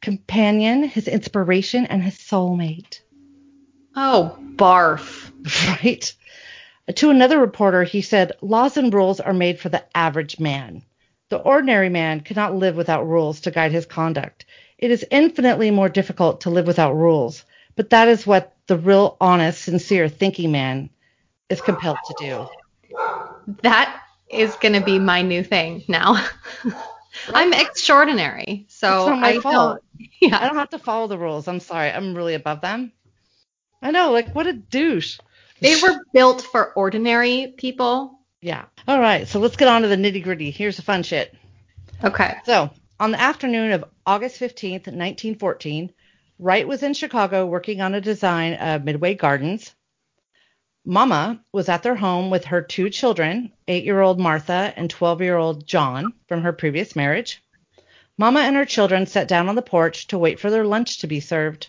companion, 0.00 0.84
his 0.84 1.08
inspiration, 1.08 1.84
and 1.84 2.00
his 2.00 2.14
soulmate. 2.14 3.00
oh, 3.96 4.38
barf. 4.54 5.32
Right? 5.82 6.14
To 6.94 7.10
another 7.10 7.40
reporter, 7.40 7.82
he 7.82 8.02
said, 8.02 8.30
Laws 8.40 8.76
and 8.76 8.94
rules 8.94 9.18
are 9.18 9.34
made 9.34 9.58
for 9.58 9.68
the 9.68 9.82
average 9.92 10.38
man. 10.38 10.84
The 11.30 11.38
ordinary 11.38 11.88
man 11.88 12.20
cannot 12.20 12.54
live 12.54 12.76
without 12.76 13.08
rules 13.08 13.40
to 13.40 13.50
guide 13.50 13.72
his 13.72 13.84
conduct. 13.84 14.46
It 14.78 14.92
is 14.92 15.04
infinitely 15.10 15.72
more 15.72 15.88
difficult 15.88 16.42
to 16.42 16.50
live 16.50 16.68
without 16.68 16.94
rules, 16.94 17.44
but 17.74 17.90
that 17.90 18.06
is 18.06 18.28
what 18.28 18.54
the 18.68 18.78
real, 18.78 19.16
honest, 19.20 19.64
sincere, 19.64 20.08
thinking 20.08 20.52
man 20.52 20.90
is 21.48 21.60
compelled 21.60 21.98
to 22.06 22.14
do. 22.18 22.48
That 23.62 24.00
is 24.30 24.54
going 24.56 24.74
to 24.74 24.80
be 24.80 24.98
my 24.98 25.22
new 25.22 25.42
thing 25.42 25.84
now. 25.88 26.24
I'm 27.34 27.52
extraordinary. 27.52 28.66
So 28.68 29.00
It's 29.00 29.06
not 29.08 29.20
my 29.20 29.28
I 29.28 29.38
fault. 29.40 29.54
don't- 29.54 30.08
Yeah. 30.20 30.38
I 30.40 30.46
don't 30.46 30.56
have 30.56 30.70
to 30.70 30.78
follow 30.78 31.06
the 31.06 31.18
rules. 31.18 31.46
I'm 31.48 31.60
sorry. 31.60 31.90
I'm 31.90 32.14
really 32.14 32.34
above 32.34 32.60
them. 32.60 32.92
I 33.82 33.90
know, 33.90 34.10
like, 34.12 34.34
what 34.34 34.46
a 34.46 34.52
douche. 34.54 35.18
They 35.60 35.80
were 35.80 36.00
built 36.12 36.42
for 36.42 36.72
ordinary 36.72 37.54
people. 37.56 38.18
Yeah. 38.40 38.64
All 38.88 38.98
right. 39.00 39.28
So 39.28 39.38
let's 39.38 39.56
get 39.56 39.68
on 39.68 39.82
to 39.82 39.88
the 39.88 39.96
nitty 39.96 40.22
gritty. 40.22 40.50
Here's 40.50 40.76
the 40.76 40.82
fun 40.82 41.02
shit. 41.02 41.34
Okay. 42.02 42.34
So, 42.44 42.70
on 42.98 43.12
the 43.12 43.20
afternoon 43.20 43.72
of 43.72 43.84
August 44.06 44.40
15th, 44.40 44.86
1914, 44.88 45.92
Wright 46.38 46.66
was 46.66 46.82
in 46.82 46.94
Chicago 46.94 47.46
working 47.46 47.80
on 47.80 47.94
a 47.94 48.00
design 48.00 48.54
of 48.54 48.84
Midway 48.84 49.14
Gardens. 49.14 49.72
Mama 50.86 51.40
was 51.50 51.68
at 51.68 51.82
their 51.82 51.94
home 51.94 52.30
with 52.30 52.44
her 52.44 52.60
two 52.60 52.90
children, 52.90 53.50
eight 53.68 53.84
year 53.84 54.00
old 54.00 54.20
Martha 54.20 54.72
and 54.76 54.90
12 54.90 55.22
year 55.22 55.36
old 55.36 55.66
John 55.66 56.12
from 56.28 56.42
her 56.42 56.52
previous 56.52 56.94
marriage. 56.94 57.42
Mama 58.18 58.40
and 58.40 58.54
her 58.54 58.66
children 58.66 59.06
sat 59.06 59.26
down 59.26 59.48
on 59.48 59.54
the 59.54 59.62
porch 59.62 60.06
to 60.08 60.18
wait 60.18 60.38
for 60.38 60.50
their 60.50 60.64
lunch 60.64 60.98
to 60.98 61.06
be 61.06 61.20
served. 61.20 61.68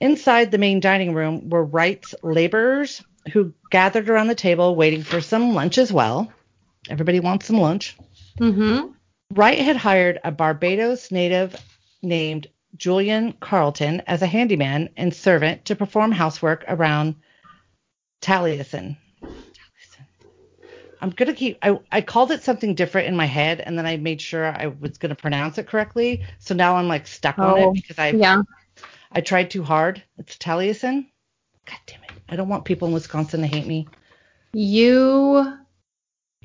Inside 0.00 0.50
the 0.50 0.58
main 0.58 0.80
dining 0.80 1.12
room 1.12 1.50
were 1.50 1.64
Wright's 1.64 2.14
laborers 2.22 3.02
who 3.32 3.52
gathered 3.70 4.08
around 4.08 4.28
the 4.28 4.34
table 4.34 4.76
waiting 4.76 5.02
for 5.02 5.20
some 5.20 5.54
lunch 5.54 5.76
as 5.76 5.92
well. 5.92 6.32
Everybody 6.88 7.20
wants 7.20 7.46
some 7.46 7.58
lunch. 7.58 7.96
Mm-hmm. 8.40 8.92
Wright 9.32 9.58
had 9.58 9.76
hired 9.76 10.18
a 10.24 10.30
Barbados 10.30 11.10
native 11.10 11.54
named 12.00 12.46
Julian 12.76 13.32
Carlton 13.32 14.02
as 14.06 14.22
a 14.22 14.26
handyman 14.26 14.88
and 14.96 15.12
servant 15.12 15.66
to 15.66 15.76
perform 15.76 16.12
housework 16.12 16.64
around 16.68 17.16
Taliesin. 18.20 18.96
Taliesin. 19.54 20.06
I'm 21.00 21.10
gonna 21.10 21.34
keep. 21.34 21.58
I, 21.62 21.78
I 21.90 22.00
called 22.02 22.30
it 22.30 22.42
something 22.42 22.74
different 22.74 23.08
in 23.08 23.16
my 23.16 23.26
head, 23.26 23.60
and 23.60 23.78
then 23.78 23.86
I 23.86 23.96
made 23.96 24.20
sure 24.20 24.46
I 24.46 24.66
was 24.66 24.98
gonna 24.98 25.14
pronounce 25.14 25.58
it 25.58 25.66
correctly. 25.66 26.22
So 26.38 26.54
now 26.54 26.76
I'm 26.76 26.88
like 26.88 27.06
stuck 27.06 27.38
on 27.38 27.58
Oh, 27.58 27.70
it 27.70 27.74
because 27.74 27.98
I 27.98 28.10
Yeah. 28.10 28.42
I 29.12 29.20
tried 29.20 29.50
too 29.50 29.62
hard. 29.62 30.02
It's 30.18 30.36
Taliesin. 30.36 31.06
God 31.66 31.78
damn 31.86 32.02
it! 32.04 32.10
I 32.28 32.36
don't 32.36 32.48
want 32.48 32.64
people 32.64 32.88
in 32.88 32.94
Wisconsin 32.94 33.40
to 33.40 33.46
hate 33.46 33.66
me. 33.66 33.88
You 34.52 35.58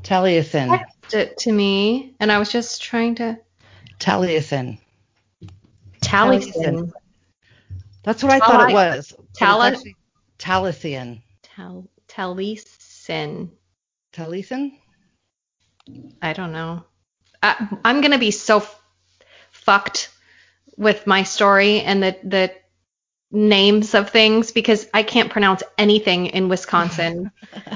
Taliesin. 0.04 0.80
it 1.12 1.38
to 1.40 1.52
me, 1.52 2.16
and 2.20 2.32
I 2.32 2.40
was 2.40 2.52
just 2.52 2.82
trying 2.82 3.16
to 3.16 3.38
Taliesin. 4.00 4.78
Taliesin. 6.02 6.92
That's 8.04 8.24
what 8.24 8.32
I 8.32 8.40
thought 8.40 8.70
it 8.70 8.74
was. 8.74 9.14
it's 9.42 9.84
Taliesin. 10.40 11.25
Tal- 11.56 11.90
Taliesin. 12.08 13.50
Taliesin? 14.14 14.72
I 16.22 16.34
don't 16.34 16.52
know. 16.52 16.84
I, 17.44 17.78
I'm 17.86 18.02
gonna 18.02 18.18
be 18.20 18.32
so 18.32 18.58
f- 18.58 18.82
fucked 19.52 20.10
with 20.78 21.06
my 21.08 21.24
story 21.24 21.82
and 21.82 22.02
the 22.04 22.18
the 22.24 22.52
names 23.32 23.94
of 23.94 24.10
things 24.10 24.52
because 24.52 24.88
I 24.94 25.04
can't 25.04 25.30
pronounce 25.32 25.62
anything 25.78 26.28
in 26.28 26.48
Wisconsin. 26.50 27.32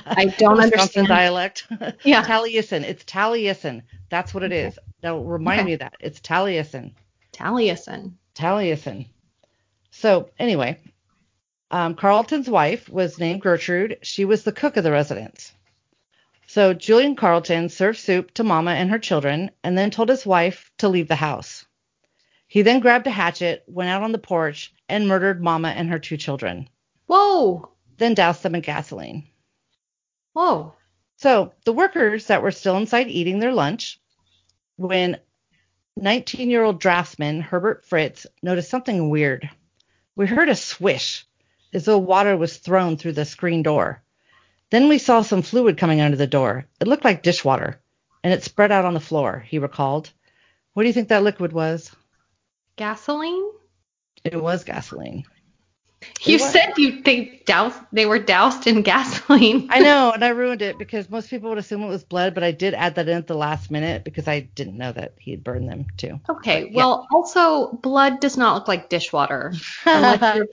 I 0.06 0.26
don't 0.38 0.58
Wisconsin 0.58 1.06
understand. 1.06 1.08
dialect. 1.08 1.68
Yeah. 2.04 2.24
Taliesin. 2.24 2.84
It's 2.84 3.04
Taliesin. 3.04 3.84
That's 4.10 4.34
what 4.34 4.44
it 4.44 4.52
is. 4.52 4.80
Now 5.04 5.20
remind 5.20 5.60
Okay. 5.60 5.66
me 5.66 5.74
of 5.74 5.80
that. 5.80 5.96
It's 6.00 6.20
Taliesin. 6.20 6.94
Taliesin. 7.34 8.14
Taliesin. 8.36 9.08
So 9.92 10.30
anyway, 10.40 10.80
um, 11.72 11.96
Carlton's 11.96 12.50
wife 12.50 12.90
was 12.90 13.20
named 13.20 13.42
Gertrude. 13.42 14.00
She 14.02 14.26
was 14.26 14.44
the 14.44 14.52
cook 14.52 14.78
of 14.78 14.84
the 14.84 14.92
residence. 14.92 15.54
So 16.48 16.74
Julian 16.74 17.16
Carlton 17.16 17.70
served 17.70 18.00
soup 18.00 18.34
to 18.34 18.44
Mama 18.44 18.72
and 18.72 18.90
her 18.90 18.98
children, 18.98 19.52
and 19.64 19.78
then 19.78 19.92
told 19.92 20.10
his 20.10 20.26
wife 20.26 20.72
to 20.80 20.90
leave 20.90 21.08
the 21.08 21.16
house. 21.16 21.66
He 22.48 22.64
then 22.64 22.80
grabbed 22.80 23.06
a 23.06 23.12
hatchet, 23.12 23.64
went 23.68 23.92
out 23.92 24.02
on 24.02 24.12
the 24.12 24.18
porch, 24.18 24.74
and 24.88 25.08
murdered 25.08 25.44
Mama 25.44 25.70
and 25.70 25.90
her 25.90 26.00
two 26.00 26.18
children. 26.18 26.68
Whoa. 27.06 27.70
Then 27.98 28.16
doused 28.16 28.42
them 28.42 28.56
in 28.56 28.62
gasoline. 28.62 29.28
Whoa. 30.34 30.74
So 31.18 31.54
the 31.66 31.74
workers 31.74 32.26
that 32.28 32.42
were 32.42 32.50
still 32.50 32.78
inside 32.78 33.10
eating 33.10 33.38
their 33.38 33.54
lunch, 33.54 34.00
when 34.78 35.20
19 35.98 36.50
year 36.50 36.64
old 36.64 36.80
draftsman 36.80 37.42
Herbert 37.42 37.86
Fritz 37.86 38.26
noticed 38.42 38.72
something 38.72 39.12
weird. 39.12 39.50
We 40.16 40.26
heard 40.26 40.50
a 40.50 40.56
swish 40.56 41.28
as 41.74 41.86
though 41.86 41.98
water 41.98 42.36
was 42.36 42.58
thrown 42.58 42.98
through 42.98 43.14
the 43.14 43.26
screen 43.26 43.64
door. 43.64 44.02
Then 44.70 44.88
we 44.88 44.98
saw 44.98 45.22
some 45.22 45.42
fluid 45.42 45.78
coming 45.78 46.02
under 46.02 46.18
the 46.18 46.28
door. 46.28 46.66
It 46.80 46.88
looked 46.88 47.04
like 47.04 47.24
dishwater, 47.24 47.82
and 48.24 48.34
it 48.34 48.44
spread 48.44 48.72
out 48.72 48.86
on 48.86 48.94
the 48.94 49.00
floor, 49.00 49.44
he 49.48 49.60
recalled. 49.60 50.12
What 50.74 50.84
do 50.84 50.88
you 50.88 50.94
think 50.94 51.10
that 51.10 51.24
liquid 51.24 51.54
was? 51.54 51.92
Gasoline? 52.76 53.52
It 54.24 54.42
was 54.42 54.64
gasoline. 54.64 55.26
You 56.22 56.38
what? 56.38 56.52
said 56.52 56.74
you 56.78 57.02
they 57.02 57.42
doused 57.46 57.78
they 57.92 58.06
were 58.06 58.20
doused 58.20 58.68
in 58.68 58.82
gasoline. 58.84 59.68
I 59.70 59.80
know, 59.80 60.12
and 60.12 60.24
I 60.24 60.30
ruined 60.30 60.62
it 60.62 60.78
because 60.78 61.10
most 61.10 61.30
people 61.30 61.50
would 61.50 61.58
assume 61.58 61.84
it 61.84 61.88
was 61.88 62.04
blood, 62.04 62.34
but 62.34 62.44
I 62.44 62.52
did 62.52 62.74
add 62.74 62.96
that 62.96 63.10
in 63.10 63.18
at 63.18 63.28
the 63.28 63.36
last 63.36 63.70
minute 63.70 64.04
because 64.04 64.28
I 64.28 64.42
didn't 64.42 64.78
know 64.78 64.92
that 64.94 65.16
he 65.20 65.32
had 65.32 65.44
burned 65.44 65.68
them 65.68 65.88
too. 65.98 66.20
Okay. 66.30 66.64
But, 66.64 66.72
yeah. 66.72 66.78
Well, 66.78 67.08
also 67.12 67.74
blood 67.74 68.22
does 68.22 68.38
not 68.38 68.56
look 68.56 68.68
like 68.68 68.90
dishwater 68.90 69.54
unless 69.86 70.36
you're 70.36 70.48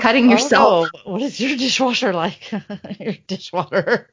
cutting 0.00 0.30
yourself. 0.30 0.88
Oh, 0.94 1.12
what 1.12 1.22
is 1.22 1.40
your 1.40 1.56
dishwasher 1.56 2.12
like? 2.12 2.50
your 3.00 3.14
dishwater. 3.26 4.10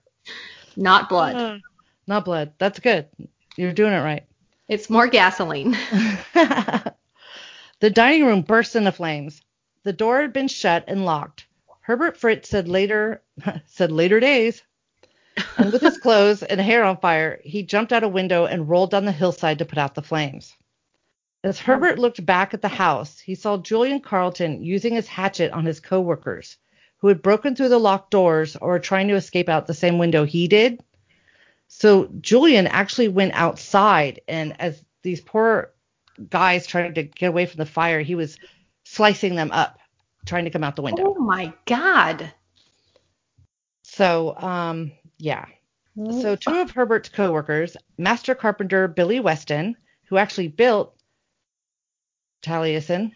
Not 0.76 1.10
blood. 1.10 1.36
Uh, 1.36 1.58
Not 2.06 2.26
blood. 2.26 2.54
That's 2.58 2.80
good. 2.80 3.08
You're 3.56 3.74
doing 3.74 3.94
it 3.94 4.00
right. 4.02 4.26
It's 4.68 4.90
more 4.90 5.08
gasoline. 5.08 5.72
the 6.34 6.94
dining 7.92 8.26
room 8.26 8.42
burst 8.42 8.76
into 8.76 8.92
flames. 8.92 9.42
The 9.84 9.94
door 9.94 10.22
had 10.22 10.34
been 10.34 10.48
shut 10.48 10.86
and 10.88 11.06
locked. 11.06 11.46
Herbert 11.82 12.18
Fritz 12.18 12.50
said 12.50 12.68
later 12.68 13.22
said 13.66 13.92
later 13.92 14.20
days. 14.20 14.62
And 15.58 15.72
with 15.72 15.82
his 15.82 16.00
clothes 16.00 16.44
and 16.44 16.60
hair 16.60 16.84
on 16.84 16.98
fire, 16.98 17.40
he 17.44 17.64
jumped 17.64 17.94
out 17.94 18.04
a 18.04 18.08
window 18.08 18.46
and 18.46 18.68
rolled 18.68 18.92
down 18.92 19.06
the 19.06 19.12
hillside 19.12 19.60
to 19.60 19.66
put 19.66 19.78
out 19.78 19.96
the 19.96 20.02
flames. 20.02 20.54
As 21.44 21.60
Herbert 21.60 22.00
looked 22.00 22.26
back 22.26 22.54
at 22.54 22.62
the 22.62 22.68
house, 22.68 23.20
he 23.20 23.36
saw 23.36 23.58
Julian 23.58 24.02
Carlton 24.02 24.64
using 24.64 24.96
his 24.96 25.08
hatchet 25.08 25.52
on 25.52 25.66
his 25.66 25.80
coworkers, 25.80 26.58
who 26.98 27.08
had 27.08 27.22
broken 27.22 27.56
through 27.56 27.70
the 27.70 27.80
locked 27.80 28.12
doors 28.12 28.56
or 28.56 28.70
were 28.70 28.80
trying 28.80 29.08
to 29.10 29.16
escape 29.16 29.48
out 29.48 29.68
the 29.68 29.74
same 29.74 29.98
window 29.98 30.26
he 30.26 30.48
did. 30.48 30.84
So 31.68 32.10
Julian 32.22 32.66
actually 32.68 33.10
went 33.10 33.34
outside, 33.34 34.22
and 34.28 34.60
as 34.60 34.84
these 35.04 35.22
poor 35.22 35.74
guys 36.30 36.66
tried 36.66 36.96
to 36.96 37.04
get 37.04 37.28
away 37.28 37.46
from 37.46 37.60
the 37.60 37.66
fire, 37.66 38.02
he 38.02 38.16
was 38.16 38.38
slicing 38.84 39.36
them 39.36 39.52
up, 39.52 39.78
trying 40.26 40.46
to 40.46 40.50
come 40.50 40.64
out 40.64 40.76
the 40.76 40.82
window. 40.82 41.14
Oh 41.16 41.20
my 41.20 41.54
god. 41.66 42.34
So, 43.84 44.36
um, 44.38 44.92
yeah. 45.18 45.46
So 45.96 46.36
two 46.36 46.60
of 46.60 46.72
Herbert's 46.72 47.10
coworkers, 47.10 47.76
master 47.98 48.36
carpenter 48.36 48.88
Billy 48.88 49.20
Weston, 49.20 49.76
who 50.06 50.18
actually 50.18 50.48
built 50.48 50.97
Taliesin, 52.42 53.12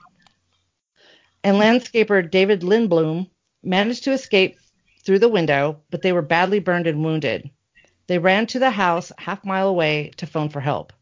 and 1.43 1.57
landscaper 1.57 2.29
David 2.29 2.61
Lindblom, 2.61 3.29
managed 3.63 4.03
to 4.05 4.11
escape 4.11 4.57
through 5.03 5.19
the 5.19 5.29
window, 5.29 5.81
but 5.89 6.01
they 6.01 6.13
were 6.13 6.21
badly 6.21 6.59
burned 6.59 6.87
and 6.87 7.03
wounded. 7.03 7.49
They 8.07 8.19
ran 8.19 8.47
to 8.47 8.59
the 8.59 8.71
house 8.71 9.11
half 9.17 9.45
mile 9.45 9.67
away 9.67 10.11
to 10.17 10.25
phone 10.25 10.49
for 10.49 10.59
help 10.59 10.93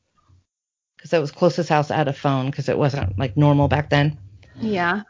because 0.99 1.11
that 1.11 1.21
was 1.21 1.31
closest 1.31 1.69
house 1.69 1.87
had 1.87 2.09
a 2.09 2.13
phone 2.13 2.47
because 2.49 2.67
it 2.67 2.77
wasn't 2.77 3.17
like 3.17 3.37
normal 3.37 3.69
back 3.69 3.89
then. 3.89 4.17
Yeah. 4.59 5.03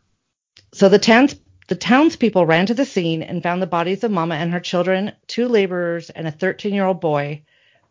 So 0.72 0.88
the 0.88 1.00
towns 1.00 1.36
the 1.68 1.76
townspeople 1.76 2.46
ran 2.46 2.68
to 2.68 2.74
the 2.74 2.86
scene 2.86 3.22
and 3.22 3.44
found 3.44 3.62
the 3.62 3.68
bodies 3.68 4.04
of 4.04 4.12
Mama 4.12 4.36
and 4.36 4.52
her 4.52 4.60
children, 4.60 5.12
two 5.28 5.48
laborers, 5.48 6.10
and 6.10 6.28
a 6.28 6.32
13 6.32 6.74
year 6.74 6.86
old 6.86 7.02
boy, 7.02 7.44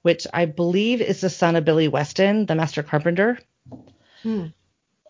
which 0.03 0.27
I 0.33 0.47
believe 0.47 1.01
is 1.01 1.21
the 1.21 1.31
son 1.31 1.57
of 1.57 1.65
Billy 1.65 1.89
Weston, 1.89 2.47
the 2.47 2.55
master 2.55 2.83
carpenter. 2.83 3.39
Hmm. 4.23 4.47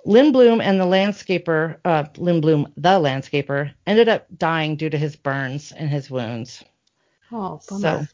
Lindblom 0.06 0.62
and 0.62 0.80
the 0.80 0.84
landscaper, 0.84 1.76
uh, 1.84 2.04
Lindblom, 2.14 2.72
the 2.76 2.98
landscaper, 2.98 3.72
ended 3.86 4.08
up 4.08 4.26
dying 4.36 4.76
due 4.76 4.90
to 4.90 4.98
his 4.98 5.16
burns 5.16 5.72
and 5.72 5.90
his 5.90 6.10
wounds. 6.10 6.64
Oh, 7.30 7.60
bummer. 7.68 7.80
So, 7.80 8.06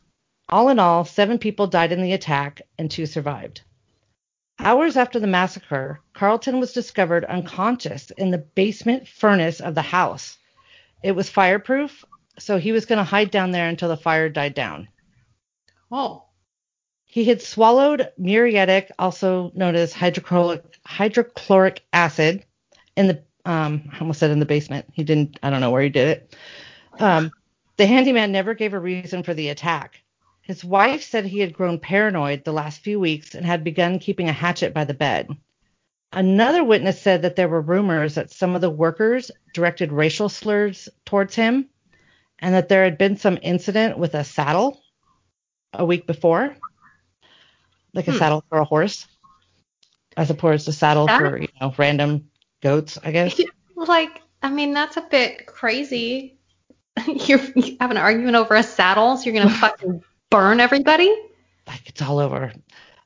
all 0.49 0.69
in 0.69 0.79
all, 0.79 1.05
seven 1.05 1.39
people 1.39 1.67
died 1.67 1.93
in 1.93 2.03
the 2.03 2.13
attack 2.13 2.63
and 2.79 2.91
two 2.91 3.07
survived. 3.07 3.63
Hours 4.59 4.97
after 4.97 5.19
the 5.19 5.27
massacre, 5.27 6.01
Carlton 6.13 6.61
was 6.61 6.73
discovered 6.73 7.25
unconscious 7.25 8.11
in 8.13 8.31
the 8.31 8.39
basement 8.39 9.09
furnace 9.09 9.61
of 9.61 9.75
the 9.75 9.83
house. 9.83 10.39
It 11.03 11.13
was 11.13 11.29
fireproof, 11.29 12.05
so 12.39 12.59
he 12.59 12.73
was 12.73 12.87
going 12.87 12.99
to 12.99 13.05
hide 13.05 13.31
down 13.31 13.51
there 13.51 13.69
until 13.69 13.89
the 13.89 13.97
fire 13.97 14.29
died 14.29 14.55
down. 14.55 14.89
oh. 15.91 16.25
He 17.15 17.27
had 17.27 17.41
swallowed 17.41 18.11
muriatic, 18.19 18.91
also 18.99 19.53
known 19.55 19.77
as 19.77 19.93
hydrochloric, 19.93 20.65
hydrochloric 20.85 21.85
acid, 21.93 22.45
in 22.97 23.07
the 23.07 23.23
um, 23.45 23.89
I 23.93 24.01
almost 24.01 24.19
said 24.19 24.33
in 24.33 24.41
the 24.41 24.47
basement. 24.47 24.87
He 24.93 25.05
didn't. 25.05 25.39
I 25.41 25.51
don't 25.51 25.61
know 25.61 25.71
where 25.71 25.85
he 25.85 25.91
did 25.91 26.09
it. 26.09 26.37
Um, 26.99 27.31
the 27.77 27.87
handyman 27.87 28.33
never 28.33 28.53
gave 28.55 28.75
a 28.75 28.81
reason 28.81 29.23
for 29.23 29.33
the 29.33 29.51
attack. 29.51 30.03
His 30.43 30.65
wife 30.65 31.05
said 31.05 31.25
he 31.25 31.39
had 31.39 31.53
grown 31.53 31.79
paranoid 31.79 32.43
the 32.43 32.53
last 32.53 32.81
few 32.81 32.99
weeks 32.99 33.37
and 33.37 33.47
had 33.47 33.63
begun 33.63 34.01
keeping 34.01 34.29
a 34.29 34.33
hatchet 34.33 34.75
by 34.75 34.83
the 34.83 34.93
bed. 34.93 35.29
Another 36.13 36.65
witness 36.65 37.01
said 37.01 37.23
that 37.23 37.37
there 37.37 37.49
were 37.49 37.61
rumors 37.61 38.17
that 38.17 38.33
some 38.33 38.57
of 38.57 38.61
the 38.61 38.71
workers 38.71 39.31
directed 39.55 39.93
racial 39.93 40.29
slurs 40.29 40.89
towards 41.05 41.37
him 41.37 41.69
and 42.41 42.57
that 42.57 42.69
there 42.69 42.83
had 42.83 42.99
been 42.99 43.17
some 43.17 43.39
incident 43.41 43.99
with 43.99 44.15
a 44.15 44.25
saddle 44.25 44.83
a 45.73 45.85
week 45.85 46.09
before, 46.09 46.57
like 47.95 48.09
a 48.09 48.13
Hmm. 48.13 48.19
saddle 48.19 48.45
for 48.49 48.59
a 48.59 48.65
horse, 48.65 49.07
as 50.17 50.31
opposed 50.31 50.67
to 50.67 50.73
saddle 50.73 51.07
That- 51.07 51.19
for, 51.21 51.39
you 51.41 51.49
know, 51.61 51.73
random 51.79 52.29
goats, 52.61 52.99
I 53.03 53.11
guess. 53.13 53.41
Like, 53.77 54.21
I 54.43 54.51
mean, 54.51 54.73
that's 54.75 54.97
a 54.97 55.03
bit 55.03 55.47
crazy. 55.47 56.39
you're, 57.07 57.41
you 57.57 57.77
have 57.81 57.91
an 57.91 57.97
argument 57.97 58.37
over 58.37 58.55
a 58.55 58.63
saddle, 58.63 59.17
so 59.17 59.25
you're 59.31 59.43
gonna 59.43 59.55
fucking 59.55 60.03
burn 60.31 60.61
everybody? 60.61 61.15
like 61.67 61.89
it's 61.89 62.03
all 62.03 62.19
over. 62.19 62.53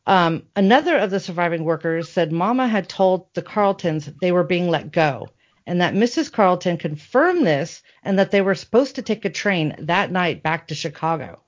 Um, 0.07 0.43
another 0.57 0.97
of 0.97 1.11
the 1.11 1.21
surviving 1.21 1.65
workers 1.65 2.11
said 2.11 2.33
Mama 2.33 2.67
had 2.67 2.89
told 2.89 3.33
the 3.35 3.43
Carltons 3.43 4.07
they 4.21 4.33
were 4.33 4.43
being 4.43 4.69
let 4.69 4.91
go, 4.91 5.29
and 5.67 5.81
that 5.81 5.95
Mrs. 5.95 6.33
Carlton 6.33 6.77
confirmed 6.79 7.47
this, 7.47 7.83
and 8.03 8.19
that 8.19 8.31
they 8.31 8.41
were 8.41 8.55
supposed 8.55 8.97
to 8.97 9.03
take 9.03 9.25
a 9.25 9.31
train 9.31 9.77
that 9.81 10.11
night 10.11 10.43
back 10.43 10.69
to 10.69 10.75
Chicago. 10.75 11.41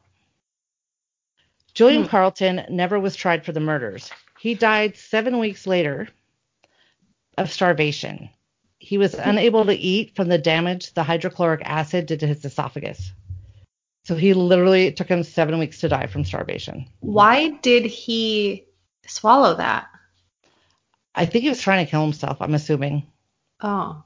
Julian 1.74 2.02
Hmm. 2.02 2.08
Carlton 2.08 2.64
never 2.68 2.98
was 2.98 3.16
tried 3.16 3.44
for 3.44 3.52
the 3.52 3.60
murders. 3.60 4.10
He 4.38 4.54
died 4.54 4.96
seven 4.96 5.38
weeks 5.38 5.66
later 5.66 6.08
of 7.38 7.50
starvation. 7.50 8.30
He 8.78 8.96
was 8.98 9.14
unable 9.14 9.66
to 9.66 9.74
eat 9.74 10.16
from 10.16 10.28
the 10.28 10.38
damage 10.38 10.94
the 10.94 11.02
hydrochloric 11.02 11.60
acid 11.64 12.06
did 12.06 12.20
to 12.20 12.26
his 12.26 12.44
esophagus. 12.44 13.12
So 14.04 14.16
he 14.16 14.32
literally 14.32 14.86
it 14.86 14.96
took 14.96 15.08
him 15.08 15.22
seven 15.22 15.58
weeks 15.58 15.80
to 15.80 15.88
die 15.88 16.06
from 16.06 16.24
starvation. 16.24 16.86
Why 17.00 17.50
did 17.50 17.84
he 17.84 18.66
swallow 19.06 19.54
that? 19.56 19.88
I 21.14 21.26
think 21.26 21.42
he 21.42 21.50
was 21.50 21.60
trying 21.60 21.84
to 21.84 21.90
kill 21.90 22.02
himself, 22.02 22.38
I'm 22.40 22.54
assuming. 22.54 23.06
Oh. 23.60 24.02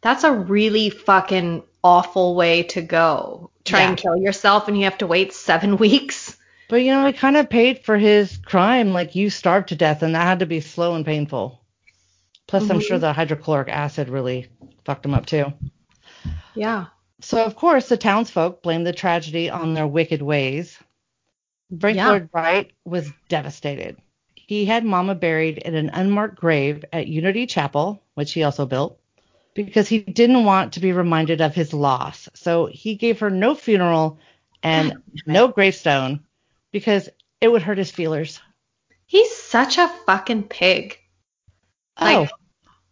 That's 0.00 0.22
a 0.22 0.32
really 0.32 0.90
fucking 0.90 1.64
awful 1.82 2.36
way 2.36 2.62
to 2.64 2.80
go. 2.82 3.50
Try 3.64 3.80
and 3.82 3.96
kill 3.98 4.16
yourself 4.16 4.68
and 4.68 4.78
you 4.78 4.84
have 4.84 4.98
to 4.98 5.06
wait 5.08 5.32
seven 5.32 5.76
weeks. 5.78 6.36
But 6.68 6.82
you 6.82 6.92
know, 6.92 7.06
he 7.06 7.12
kind 7.12 7.36
of 7.36 7.48
paid 7.48 7.84
for 7.84 7.96
his 7.96 8.36
crime. 8.38 8.92
Like 8.92 9.14
you 9.14 9.30
starved 9.30 9.68
to 9.70 9.76
death, 9.76 10.02
and 10.02 10.14
that 10.14 10.22
had 10.22 10.40
to 10.40 10.46
be 10.46 10.60
slow 10.60 10.94
and 10.94 11.04
painful. 11.04 11.60
Plus, 12.46 12.68
I'm 12.70 12.78
Mhm. 12.78 12.86
sure 12.86 12.98
the 12.98 13.12
hydrochloric 13.12 13.68
acid 13.68 14.08
really 14.08 14.46
fucked 14.84 15.04
him 15.04 15.14
up 15.14 15.26
too. 15.26 15.52
Yeah. 16.54 16.86
So, 17.20 17.44
of 17.44 17.56
course, 17.56 17.88
the 17.88 17.96
townsfolk 17.96 18.62
blamed 18.62 18.86
the 18.86 18.92
tragedy 18.92 19.50
on 19.50 19.74
their 19.74 19.86
wicked 19.86 20.22
ways. 20.22 20.78
Frank 21.80 21.96
Yeah. 21.96 22.08
Lloyd 22.08 22.28
Wright 22.32 22.70
was 22.84 23.10
devastated. 23.28 23.96
He 24.34 24.64
had 24.64 24.84
Mama 24.84 25.14
buried 25.14 25.58
in 25.58 25.74
an 25.74 25.90
unmarked 25.92 26.36
grave 26.36 26.84
at 26.92 27.06
Unity 27.08 27.46
Chapel, 27.46 28.02
which 28.14 28.32
he 28.32 28.42
also 28.44 28.64
built, 28.64 28.98
because 29.52 29.88
he 29.88 29.98
didn't 29.98 30.44
want 30.44 30.74
to 30.74 30.80
be 30.80 30.92
reminded 30.92 31.40
of 31.42 31.54
his 31.54 31.74
loss. 31.74 32.28
So 32.34 32.66
he 32.66 32.94
gave 32.94 33.20
her 33.20 33.30
no 33.30 33.54
funeral 33.54 34.18
and 34.62 35.02
no 35.26 35.48
gravestone 35.48 36.24
because 36.72 37.08
it 37.40 37.48
would 37.48 37.62
hurt 37.62 37.78
his 37.78 37.90
feelers. 37.90 38.40
He's 39.06 39.34
such 39.34 39.78
a 39.78 39.88
fucking 40.06 40.44
pig. 40.44 40.98
Like- 42.00 42.30
oh, 42.30 42.36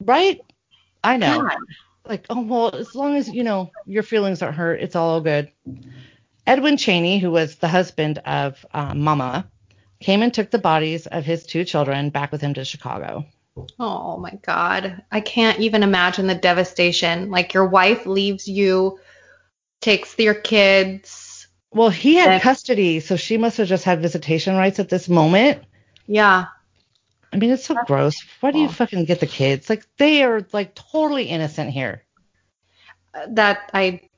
right? 0.01 0.41
I 1.05 1.17
know. 1.17 1.43
God. 1.43 1.59
like, 2.09 2.27
oh 2.31 2.41
well, 2.43 2.75
as 2.75 2.95
long 2.95 3.17
as 3.17 3.29
you 3.29 3.45
know 3.45 3.71
your 3.85 4.03
feelings 4.03 4.43
aren't 4.43 4.57
hurt, 4.57 4.81
it's 4.81 4.97
all 4.97 5.21
good. 5.21 5.51
Edwin 6.47 6.77
Cheney, 6.77 7.19
who 7.19 7.31
was 7.31 7.57
the 7.57 7.69
husband 7.69 8.19
of 8.19 8.65
uh, 8.73 8.95
Mama, 8.95 9.49
came 10.01 10.23
and 10.23 10.33
took 10.33 10.51
the 10.51 10.59
bodies 10.59 11.07
of 11.07 11.25
his 11.25 11.45
two 11.45 11.65
children 11.65 12.11
back 12.11 12.33
with 12.33 12.41
him 12.41 12.55
to 12.55 12.65
Chicago. 12.65 13.25
Oh 13.79 14.19
my 14.19 14.39
God. 14.43 15.03
I 15.11 15.21
can't 15.21 15.61
even 15.61 15.83
imagine 15.83 16.27
the 16.27 16.35
devastation. 16.35 17.31
Like 17.31 17.55
your 17.55 17.67
wife 17.67 18.07
leaves 18.07 18.47
you, 18.47 18.99
takes 19.81 20.19
your 20.19 20.35
kids. 20.35 21.26
Well, 21.77 21.91
he 21.91 22.15
had 22.15 22.31
And- 22.31 22.43
custody, 22.43 23.01
so 23.01 23.17
she 23.17 23.37
must 23.37 23.59
have 23.59 23.69
just 23.69 23.85
had 23.85 24.01
visitation 24.01 24.57
rights 24.57 24.79
at 24.79 24.89
this 24.89 25.11
moment. 25.11 25.63
Yeah. 26.07 26.47
I 27.31 27.37
mean, 27.37 27.51
it's 27.51 27.67
so 27.67 27.77
gross. 27.87 28.17
Why 28.41 28.51
do 28.51 28.59
you 28.59 28.69
fucking 28.69 29.05
get 29.05 29.21
the 29.21 29.27
kids? 29.27 29.69
Like, 29.69 29.85
they 29.99 30.23
are 30.23 30.47
like 30.55 30.75
totally 30.75 31.25
innocent 31.25 31.71
here. 31.71 32.03
That 33.29 33.71
I 33.75 34.09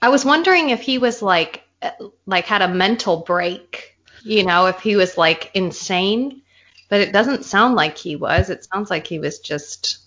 I 0.00 0.10
was 0.10 0.24
wondering 0.24 0.70
if 0.70 0.80
he 0.80 0.98
was 0.98 1.20
like 1.20 1.64
uh, 1.82 1.90
like 2.26 2.44
had 2.44 2.62
a 2.62 2.68
mental 2.68 3.16
break, 3.18 3.96
you 4.22 4.44
know, 4.44 4.66
if 4.66 4.78
he 4.80 4.94
was 4.94 5.18
like 5.18 5.50
insane, 5.54 6.42
but 6.88 7.00
it 7.00 7.12
doesn't 7.12 7.44
sound 7.44 7.74
like 7.74 7.98
he 7.98 8.14
was. 8.14 8.48
It 8.48 8.64
sounds 8.72 8.90
like 8.90 9.08
he 9.08 9.18
was 9.18 9.40
just 9.40 9.98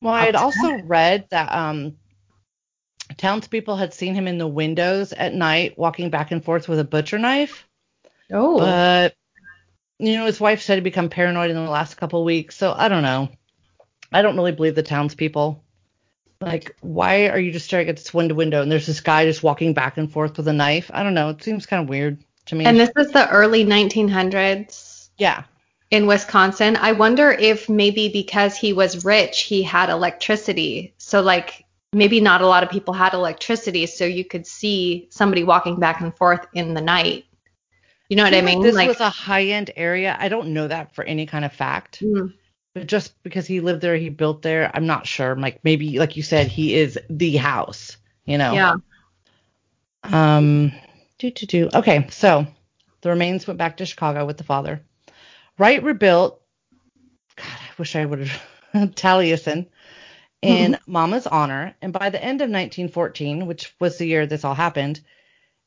Well, 0.00 0.14
I 0.14 0.24
had 0.24 0.36
also 0.36 0.78
read 0.84 1.26
that 1.30 1.52
um, 1.52 1.96
townspeople 3.16 3.76
had 3.76 3.94
seen 3.94 4.14
him 4.14 4.28
in 4.28 4.38
the 4.38 4.46
windows 4.46 5.12
at 5.12 5.34
night 5.34 5.78
walking 5.78 6.10
back 6.10 6.30
and 6.30 6.44
forth 6.44 6.68
with 6.68 6.78
a 6.78 6.84
butcher 6.84 7.18
knife. 7.18 7.66
oh 8.32 8.58
But 8.58 9.14
you 9.98 10.14
know, 10.14 10.26
his 10.26 10.40
wife 10.40 10.62
said 10.62 10.74
he'd 10.76 10.84
become 10.84 11.08
paranoid 11.08 11.50
in 11.50 11.56
the 11.56 11.70
last 11.70 11.96
couple 11.96 12.24
weeks. 12.24 12.56
So 12.56 12.72
I 12.76 12.88
don't 12.88 13.02
know. 13.02 13.28
I 14.12 14.22
don't 14.22 14.36
really 14.36 14.52
believe 14.52 14.74
the 14.74 14.82
townspeople. 14.82 15.62
Like, 16.40 16.76
why 16.80 17.28
are 17.28 17.38
you 17.38 17.50
just 17.50 17.64
staring 17.64 17.88
at 17.88 17.96
this 17.96 18.12
window 18.12 18.34
window 18.34 18.60
and 18.62 18.70
there's 18.70 18.86
this 18.86 19.00
guy 19.00 19.24
just 19.24 19.42
walking 19.42 19.72
back 19.72 19.96
and 19.96 20.10
forth 20.12 20.36
with 20.36 20.48
a 20.48 20.52
knife? 20.52 20.90
I 20.92 21.02
don't 21.02 21.14
know. 21.14 21.30
It 21.30 21.42
seems 21.42 21.66
kind 21.66 21.82
of 21.82 21.88
weird 21.88 22.22
to 22.46 22.54
me. 22.54 22.66
and 22.66 22.78
this 22.78 22.90
is 22.96 23.10
the 23.12 23.28
early 23.30 23.64
1900s. 23.64 25.08
yeah. 25.18 25.44
in 25.90 26.06
Wisconsin. 26.06 26.76
I 26.76 26.92
wonder 26.92 27.30
if 27.30 27.68
maybe 27.68 28.08
because 28.10 28.56
he 28.56 28.72
was 28.72 29.04
rich, 29.04 29.42
he 29.42 29.62
had 29.62 29.88
electricity. 29.88 30.94
So 30.98 31.22
like 31.22 31.64
maybe 31.92 32.20
not 32.20 32.42
a 32.42 32.46
lot 32.46 32.62
of 32.62 32.70
people 32.70 32.94
had 32.94 33.14
electricity, 33.14 33.86
so 33.86 34.04
you 34.04 34.24
could 34.24 34.46
see 34.46 35.08
somebody 35.10 35.44
walking 35.44 35.78
back 35.78 36.00
and 36.00 36.16
forth 36.16 36.46
in 36.54 36.74
the 36.74 36.80
night. 36.80 37.24
You 38.08 38.16
know 38.16 38.24
what 38.24 38.34
I 38.34 38.40
Seems 38.40 38.42
mean? 38.42 38.62
This 38.62 38.74
Like, 38.74 38.88
was 38.88 39.00
a 39.00 39.10
high 39.10 39.44
end 39.46 39.70
area. 39.76 40.16
I 40.18 40.28
don't 40.28 40.52
know 40.54 40.68
that 40.68 40.94
for 40.94 41.04
any 41.04 41.26
kind 41.26 41.44
of 41.44 41.52
fact. 41.52 42.04
mm, 42.04 42.32
But 42.74 42.86
just 42.86 43.22
because 43.22 43.46
he 43.46 43.60
lived 43.60 43.80
there, 43.82 43.96
he 43.96 44.10
built 44.10 44.42
there, 44.42 44.70
I'm 44.74 44.86
not 44.86 45.06
sure. 45.06 45.36
Like 45.36 45.64
maybe, 45.64 45.98
like 45.98 46.16
you 46.16 46.22
said, 46.22 46.48
he 46.48 46.74
is 46.74 46.98
the 47.10 47.36
house. 47.36 47.96
You 48.24 48.38
know. 48.38 48.54
yeah. 48.54 48.76
Um, 50.04 50.72
do 51.18 51.30
do 51.30 51.46
do. 51.46 51.70
Okay, 51.74 52.06
so 52.10 52.46
the 53.02 53.10
remains 53.10 53.46
went 53.46 53.58
back 53.58 53.76
to 53.78 53.86
Chicago 53.86 54.24
with 54.24 54.38
the 54.38 54.44
father. 54.44 54.82
Wright 55.58 55.82
rebuilt. 55.82 56.40
God, 57.36 57.46
I 57.46 57.70
wish 57.78 57.96
I 57.96 58.04
would 58.06 58.20
have 58.28 58.42
Taliesin 58.94 59.66
in 60.46 60.78
Mama's 60.86 61.26
honor, 61.26 61.74
and 61.82 61.92
by 61.92 62.10
the 62.10 62.22
end 62.22 62.40
of 62.40 62.50
1914, 62.50 63.46
which 63.46 63.74
was 63.80 63.98
the 63.98 64.06
year 64.06 64.26
this 64.26 64.44
all 64.44 64.54
happened, 64.54 65.00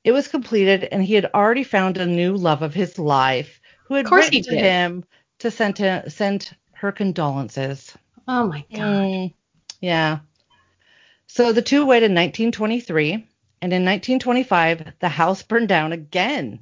it 0.03 0.11
was 0.11 0.27
completed, 0.27 0.83
and 0.85 1.03
he 1.03 1.13
had 1.13 1.29
already 1.33 1.63
found 1.63 1.97
a 1.97 2.05
new 2.05 2.35
love 2.35 2.61
of 2.61 2.73
his 2.73 2.97
life, 2.97 3.59
who 3.85 3.95
had 3.95 4.11
written 4.11 4.41
to 4.43 4.55
him 4.55 5.03
to 5.39 5.51
send 5.51 5.75
to 5.77 6.09
send 6.09 6.55
her 6.73 6.91
condolences. 6.91 7.95
Oh 8.27 8.47
my 8.47 8.65
god. 8.71 8.79
Mm, 8.79 9.33
yeah. 9.81 10.19
So 11.27 11.51
the 11.51 11.61
two 11.61 11.85
waited 11.85 12.11
1923, 12.11 13.11
and 13.61 13.73
in 13.73 13.83
1925, 13.85 14.93
the 14.99 15.09
house 15.09 15.43
burned 15.43 15.67
down 15.67 15.91
again. 15.91 16.59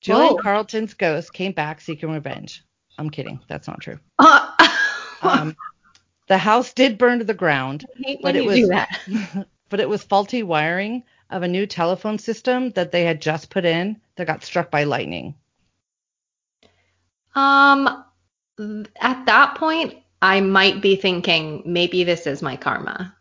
Julian 0.00 0.34
Whoa. 0.34 0.42
Carlton's 0.42 0.94
ghost 0.94 1.32
came 1.32 1.52
back 1.52 1.80
seeking 1.80 2.10
revenge. 2.10 2.62
I'm 2.98 3.10
kidding. 3.10 3.40
That's 3.48 3.66
not 3.66 3.80
true. 3.80 3.98
Uh, 4.18 4.50
Um, 5.24 5.56
the 6.26 6.38
house 6.38 6.72
did 6.72 6.98
burn 6.98 7.18
to 7.18 7.24
the 7.24 7.34
ground, 7.34 7.84
but 8.22 8.36
it 8.36 8.44
was 8.44 8.68
but 9.68 9.80
it 9.80 9.88
was 9.88 10.02
faulty 10.02 10.42
wiring 10.42 11.02
of 11.30 11.42
a 11.42 11.48
new 11.48 11.66
telephone 11.66 12.18
system 12.18 12.70
that 12.70 12.92
they 12.92 13.04
had 13.04 13.20
just 13.20 13.50
put 13.50 13.64
in 13.64 14.00
that 14.16 14.26
got 14.26 14.44
struck 14.44 14.70
by 14.70 14.84
lightning. 14.84 15.34
Um, 17.34 18.04
at 19.00 19.26
that 19.26 19.56
point, 19.56 19.96
I 20.22 20.40
might 20.40 20.80
be 20.80 20.96
thinking 20.96 21.62
maybe 21.66 22.04
this 22.04 22.26
is 22.26 22.40
my 22.42 22.56
karma. 22.56 23.14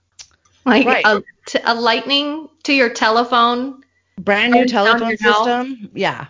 Like 0.65 0.85
Right. 0.85 1.05
a, 1.05 1.21
t- 1.47 1.59
a 1.63 1.75
lightning 1.75 2.47
to 2.63 2.73
your 2.73 2.89
telephone. 2.89 3.83
Brand 4.19 4.53
new 4.53 4.65
telephone 4.65 5.17
system. 5.17 5.89
Yeah. 5.93 6.27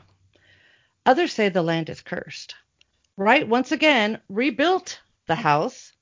Others 1.05 1.33
say 1.33 1.49
the 1.49 1.61
land 1.61 1.89
is 1.89 2.01
cursed. 2.01 2.55
Right, 3.17 3.47
once 3.47 3.71
again 3.71 4.19
rebuilt 4.29 4.99
the 5.27 5.35
house, 5.35 5.92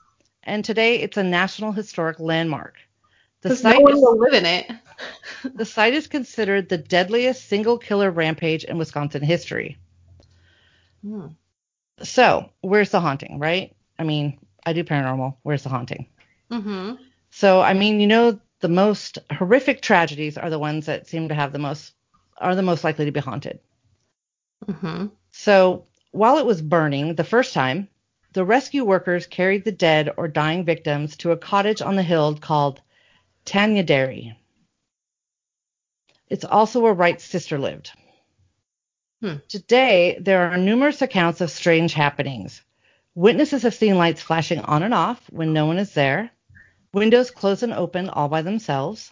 and 0.43 0.63
today 0.63 0.99
it's 0.99 1.17
a 1.17 1.23
National 1.23 1.71
Historic 1.71 2.19
Landmark. 2.19 2.75
The 3.41 3.49
'cause 3.49 3.63
no 3.63 3.79
one 3.79 3.93
is, 3.93 3.99
will 3.99 4.17
live 4.17 4.33
in 4.33 4.45
it. 4.45 4.71
the 5.55 5.65
site 5.65 5.93
is 5.93 6.07
considered 6.07 6.69
the 6.69 6.77
deadliest 6.77 7.47
single 7.47 7.77
killer 7.77 8.11
rampage 8.11 8.63
in 8.63 8.77
Wisconsin 8.77 9.23
history. 9.23 9.77
Hmm. 11.01 11.27
So, 12.03 12.49
where's 12.61 12.91
the 12.91 12.99
haunting, 12.99 13.39
right? 13.39 13.75
I 13.97 14.03
mean, 14.03 14.39
I 14.65 14.73
do 14.73 14.83
paranormal. 14.83 15.35
Where's 15.43 15.63
the 15.63 15.69
haunting? 15.69 16.07
Mm-hmm. 16.51 16.95
So, 17.29 17.61
I 17.61 17.73
mean, 17.73 17.99
you 17.99 18.07
know, 18.07 18.39
the 18.59 18.69
most 18.69 19.19
horrific 19.31 19.81
tragedies 19.81 20.37
are 20.37 20.49
the 20.49 20.59
ones 20.59 20.85
that 20.85 21.07
seem 21.07 21.29
to 21.29 21.35
have 21.35 21.51
the 21.51 21.59
most 21.59 21.93
are 22.37 22.55
the 22.55 22.61
most 22.63 22.83
likely 22.83 23.05
to 23.05 23.11
be 23.11 23.19
haunted. 23.19 23.59
Mm-hmm. 24.67 25.07
So, 25.31 25.85
while 26.11 26.37
it 26.37 26.45
was 26.45 26.61
burning 26.61 27.15
the 27.15 27.23
first 27.23 27.53
time, 27.53 27.87
the 28.33 28.45
rescue 28.45 28.85
workers 28.85 29.27
carried 29.27 29.65
the 29.65 29.71
dead 29.71 30.09
or 30.15 30.27
dying 30.27 30.63
victims 30.63 31.17
to 31.17 31.31
a 31.31 31.37
cottage 31.37 31.81
on 31.81 31.95
the 31.95 32.03
hill 32.03 32.35
called 32.35 32.81
Tan-y-Deri. 33.45 34.37
It's 36.29 36.45
also 36.45 36.79
where 36.79 36.93
Wright's 36.93 37.25
sister 37.25 37.59
lived. 37.59 37.91
Hmm. 39.21 39.35
Today, 39.49 40.17
there 40.19 40.49
are 40.49 40.57
numerous 40.57 41.01
accounts 41.01 41.41
of 41.41 41.51
strange 41.51 41.93
happenings. 41.93 42.61
Witnesses 43.13 43.63
have 43.63 43.75
seen 43.75 43.97
lights 43.97 44.21
flashing 44.21 44.59
on 44.59 44.83
and 44.83 44.93
off 44.93 45.21
when 45.29 45.51
no 45.51 45.65
one 45.65 45.77
is 45.77 45.93
there, 45.93 46.31
windows 46.93 47.31
close 47.31 47.61
and 47.61 47.73
open 47.73 48.09
all 48.09 48.29
by 48.29 48.41
themselves. 48.41 49.11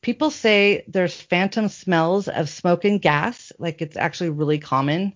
People 0.00 0.30
say 0.30 0.84
there's 0.88 1.20
phantom 1.20 1.68
smells 1.68 2.26
of 2.26 2.48
smoke 2.48 2.84
and 2.84 3.00
gas, 3.00 3.52
like 3.58 3.80
it's 3.80 3.96
actually 3.96 4.30
really 4.30 4.58
common 4.58 5.14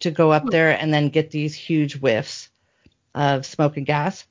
to 0.00 0.10
go 0.10 0.32
up 0.32 0.46
there 0.50 0.70
and 0.78 0.92
then 0.92 1.08
get 1.08 1.30
these 1.30 1.54
huge 1.54 1.98
whiffs 1.98 2.48
of 3.14 3.44
smoke 3.46 3.76
and 3.76 3.86
gas. 3.86 4.26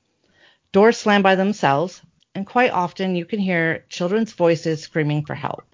Doors 0.72 0.96
slam 0.96 1.22
by 1.22 1.34
themselves, 1.34 2.02
and 2.34 2.46
quite 2.46 2.70
often 2.72 3.16
you 3.16 3.24
can 3.24 3.38
hear 3.38 3.84
children's 3.88 4.32
voices 4.32 4.82
screaming 4.82 5.24
for 5.24 5.34
help. 5.34 5.64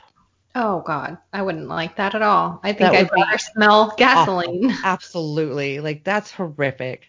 Oh 0.54 0.82
God, 0.86 1.18
I 1.32 1.42
wouldn't 1.42 1.68
like 1.68 1.96
that 1.96 2.14
at 2.14 2.22
all. 2.22 2.60
I 2.62 2.72
think 2.72 2.94
I'd 2.94 3.10
rather 3.10 3.38
smell 3.38 3.92
gasoline. 3.96 4.72
Absolutely. 4.84 5.80
Like 5.80 6.04
that's 6.04 6.30
horrific. 6.30 7.06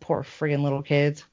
Poor 0.00 0.22
friggin' 0.22 0.62
little 0.62 0.82
kids. 0.82 1.24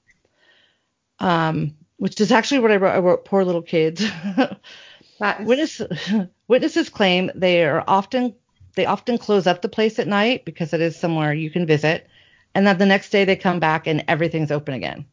Um, 1.20 1.76
which 1.98 2.20
is 2.20 2.32
actually 2.34 2.60
what 2.60 2.72
I 2.72 2.78
wrote. 2.78 2.92
I 2.96 3.00
wrote 3.00 3.26
poor 3.26 3.46
little 3.46 3.62
kids. 3.62 4.02
Is- 5.22 5.48
Witness, 5.48 5.82
witnesses 6.50 6.90
claim 6.90 7.32
they 7.34 7.64
are 7.64 7.82
often 7.88 8.36
they 8.76 8.86
often 8.86 9.18
close 9.18 9.48
up 9.48 9.62
the 9.62 9.70
place 9.70 10.00
at 10.00 10.08
night 10.08 10.46
because 10.46 10.74
it 10.74 10.82
is 10.82 10.98
somewhere 10.98 11.34
you 11.34 11.50
can 11.52 11.66
visit, 11.66 12.08
and 12.56 12.66
then 12.66 12.78
the 12.78 12.86
next 12.86 13.10
day 13.10 13.26
they 13.26 13.36
come 13.36 13.60
back 13.60 13.88
and 13.88 14.04
everything's 14.08 14.52
open 14.52 14.74
again. 14.74 15.06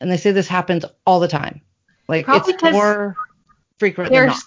And 0.00 0.10
they 0.10 0.16
say 0.16 0.32
this 0.32 0.48
happens 0.48 0.84
all 1.06 1.20
the 1.20 1.28
time. 1.28 1.62
Like 2.08 2.26
Probably 2.26 2.54
it's 2.54 2.62
more 2.62 3.16
frequent 3.78 4.12
their 4.12 4.26
not. 4.26 4.38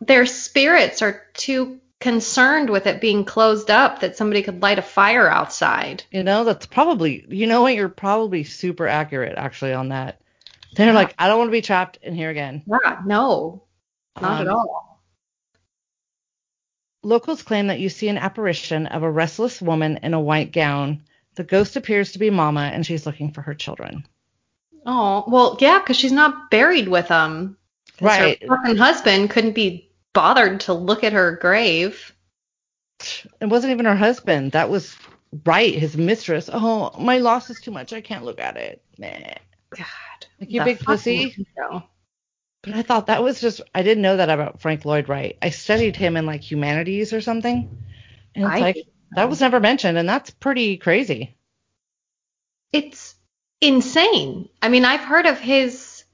their 0.00 0.26
spirits 0.26 1.02
are 1.02 1.22
too 1.34 1.80
concerned 2.00 2.68
with 2.68 2.86
it 2.86 3.00
being 3.00 3.24
closed 3.24 3.70
up 3.70 4.00
that 4.00 4.16
somebody 4.16 4.42
could 4.42 4.60
light 4.60 4.78
a 4.78 4.82
fire 4.82 5.28
outside. 5.28 6.02
You 6.10 6.22
know, 6.22 6.44
that's 6.44 6.66
probably 6.66 7.24
you 7.28 7.46
know 7.46 7.62
what 7.62 7.74
you're 7.74 7.88
probably 7.88 8.44
super 8.44 8.86
accurate 8.88 9.34
actually 9.38 9.72
on 9.72 9.88
that. 9.90 10.20
They're 10.76 10.88
Yeah. 10.88 10.92
like, 10.92 11.14
I 11.18 11.28
don't 11.28 11.38
want 11.38 11.48
to 11.48 11.52
be 11.52 11.62
trapped 11.62 11.98
in 12.02 12.14
here 12.14 12.30
again. 12.30 12.62
Yeah, 12.66 13.00
no, 13.06 13.62
not 14.20 14.40
at 14.40 14.48
Um, 14.48 14.54
all. 14.54 14.93
Locals 17.04 17.42
claim 17.42 17.66
that 17.68 17.80
you 17.80 17.88
see 17.88 18.08
an 18.08 18.18
apparition 18.18 18.86
of 18.86 19.02
a 19.02 19.10
restless 19.10 19.60
woman 19.60 19.98
in 20.02 20.14
a 20.14 20.20
white 20.20 20.52
gown. 20.52 21.02
The 21.34 21.44
ghost 21.44 21.76
appears 21.76 22.12
to 22.12 22.18
be 22.18 22.30
Mama, 22.30 22.70
and 22.72 22.86
she's 22.86 23.06
looking 23.06 23.32
for 23.32 23.42
her 23.42 23.54
children. 23.54 24.06
Oh, 24.86 25.24
well, 25.26 25.56
yeah, 25.60 25.78
because 25.78 25.96
she's 25.96 26.12
not 26.12 26.50
buried 26.50 26.88
with 26.88 27.08
them. 27.08 27.56
Right. 28.00 28.42
Her 28.42 28.56
fucking 28.56 28.76
husband 28.76 29.30
couldn't 29.30 29.54
be 29.54 29.90
bothered 30.12 30.60
to 30.60 30.72
look 30.72 31.04
at 31.04 31.12
her 31.12 31.36
grave. 31.36 32.14
It 33.40 33.46
wasn't 33.46 33.72
even 33.72 33.86
her 33.86 33.96
husband. 33.96 34.52
That 34.52 34.70
was 34.70 34.96
right, 35.44 35.74
his 35.74 35.96
mistress. 35.96 36.48
Oh, 36.52 36.92
my 36.98 37.18
loss 37.18 37.50
is 37.50 37.60
too 37.60 37.70
much. 37.70 37.92
I 37.92 38.00
can't 38.00 38.24
look 38.24 38.40
at 38.40 38.56
it. 38.56 38.82
Meh. 38.98 39.34
God. 39.70 39.86
Like 40.40 40.50
you 40.50 40.64
big 40.64 40.80
pussy. 40.80 41.34
weirdo. 41.58 41.84
But 42.64 42.74
I 42.74 42.82
thought 42.82 43.06
that 43.06 43.22
was 43.22 43.40
just 43.40 43.60
I 43.74 43.82
didn't 43.82 44.02
know 44.02 44.16
that 44.16 44.30
about 44.30 44.60
Frank 44.60 44.84
Lloyd 44.84 45.08
Wright. 45.08 45.36
I 45.42 45.50
studied 45.50 45.96
him 45.96 46.16
in 46.16 46.26
like 46.26 46.48
humanities 46.48 47.12
or 47.12 47.20
something. 47.20 47.68
And 48.34 48.44
it's 48.44 48.54
I 48.54 48.58
like 48.58 48.78
that 49.12 49.28
was 49.28 49.40
never 49.40 49.60
mentioned 49.60 49.98
and 49.98 50.08
that's 50.08 50.30
pretty 50.30 50.76
crazy. 50.76 51.36
It's 52.72 53.14
insane. 53.60 54.48
I 54.62 54.68
mean, 54.68 54.84
I've 54.84 55.00
heard 55.00 55.26
of 55.26 55.38
his 55.38 56.04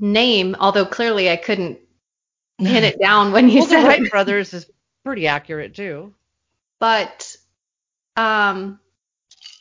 name, 0.00 0.56
although 0.58 0.84
clearly 0.84 1.30
I 1.30 1.36
couldn't 1.36 1.78
pin 2.58 2.84
it 2.84 2.98
down 3.02 3.32
when 3.32 3.48
you 3.48 3.60
well, 3.60 3.66
the 3.66 3.70
said 3.76 3.86
Wright 3.86 4.02
it. 4.02 4.10
brothers 4.10 4.52
is 4.54 4.70
pretty 5.04 5.26
accurate 5.26 5.74
too. 5.74 6.14
But, 6.80 7.36
um, 8.16 8.78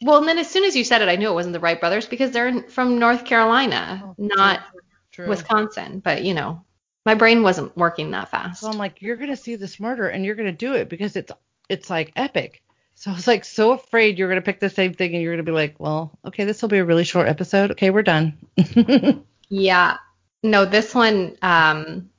well, 0.02 0.18
and 0.18 0.28
then 0.28 0.40
as 0.40 0.50
soon 0.50 0.66
as 0.66 0.76
you 0.76 0.84
said 0.84 1.02
it, 1.02 1.08
I 1.08 1.16
knew 1.16 1.30
it 1.30 1.34
wasn't 1.34 1.54
the 1.54 1.60
Wright 1.60 1.80
brothers 1.80 2.06
because 2.06 2.32
they're 2.32 2.64
from 2.64 3.00
North 3.00 3.24
Carolina, 3.24 4.02
Oh, 4.04 4.16
not 4.18 4.62
True. 5.14 5.28
Wisconsin. 5.30 6.00
But 6.00 6.24
you 6.24 6.34
know, 6.34 6.64
my 7.06 7.16
brain 7.16 7.42
wasn't 7.44 7.76
working 7.78 8.12
that 8.12 8.30
fast. 8.30 8.62
So 8.62 8.70
I'm 8.70 8.78
like, 8.78 9.02
you're 9.02 9.16
gonna 9.16 9.38
see 9.38 9.56
this 9.56 9.80
murder 9.80 10.10
and 10.10 10.26
you're 10.26 10.36
gonna 10.36 10.52
do 10.52 10.74
it 10.74 10.90
because 10.90 11.16
it's 11.16 11.32
it's 11.70 11.90
like 11.90 12.12
epic. 12.16 12.62
So 12.96 13.12
I 13.12 13.14
was 13.16 13.28
like 13.28 13.46
so 13.46 13.72
afraid 13.72 14.18
you're 14.20 14.30
gonna 14.30 14.42
pick 14.42 14.60
the 14.60 14.70
same 14.70 14.94
thing 14.94 15.14
and 15.14 15.24
you're 15.24 15.34
gonna 15.34 15.44
be 15.44 15.52
like, 15.52 15.80
well, 15.80 16.18
okay, 16.26 16.44
this 16.46 16.62
will 16.62 16.70
be 16.70 16.78
a 16.80 16.86
really 16.86 17.04
short 17.06 17.28
episode. 17.28 17.72
Okay, 17.72 17.90
we're 17.90 18.04
done. 18.04 18.38
Yeah. 19.50 19.98
No, 20.42 20.66
this 20.66 20.96
one, 20.96 21.38
um, 21.44 22.10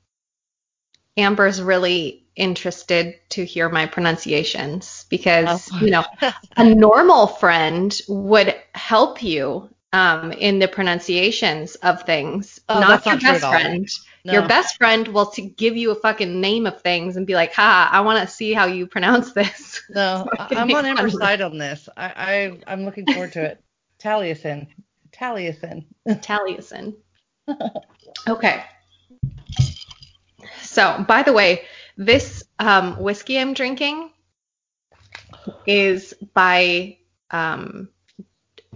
Amber's 1.16 1.61
really 1.61 2.24
interested 2.37 3.14
to 3.30 3.44
hear 3.44 3.68
my 3.68 3.87
pronunciations 3.87 5.07
because, 5.09 5.68
Oh. 5.72 5.80
you 5.80 5.90
know, 5.90 6.04
a 6.57 6.64
normal 6.64 7.26
friend 7.26 7.98
would 8.09 8.54
help 8.74 9.22
you 9.22 9.68
um, 9.94 10.33
in 10.33 10.59
the 10.59 10.66
pronunciations 10.66 11.76
of 11.76 12.02
things, 12.02 12.61
Oh, 12.68 12.80
not 12.80 13.07
your 13.07 13.14
not 13.14 13.22
best 13.22 13.46
friend. 13.46 13.88
Your 14.24 14.48
best 14.48 14.76
friend 14.76 15.07
will 15.09 15.26
t- 15.26 15.50
give 15.50 15.76
you 15.76 15.90
a 15.92 15.94
fucking 15.94 16.40
name 16.40 16.66
of 16.66 16.80
things 16.80 17.16
and 17.16 17.26
be 17.26 17.35
like, 17.35 17.52
ha, 17.52 17.88
I 17.92 18.00
want 18.00 18.26
to 18.26 18.35
see 18.35 18.52
how 18.52 18.66
you 18.66 18.87
pronounce 18.87 19.33
this. 19.33 19.83
No, 19.90 20.24
So 20.24 20.30
it 20.33 20.48
can 20.48 20.59
I- 20.59 20.61
I'm 20.62 20.74
on 20.74 20.87
Amber's 20.87 21.16
side 21.18 21.40
on 21.42 21.59
this. 21.59 21.88
I, 21.96 22.07
I 22.66 22.72
I'm 22.72 22.85
looking 22.85 23.07
forward 23.07 23.33
to 23.33 23.44
it. 23.44 23.61
Taliesin. 24.00 24.66
Taliesin. 25.12 25.85
Taliesin. 26.09 26.94
okay. 28.28 28.64
So, 30.62 31.04
by 31.07 31.22
the 31.22 31.33
way, 31.33 31.62
this 31.96 32.42
um, 32.59 32.98
whiskey 32.98 33.38
I'm 33.38 33.54
drinking 33.54 34.11
is 35.66 36.14
by 36.35 36.98
um, 37.30 37.90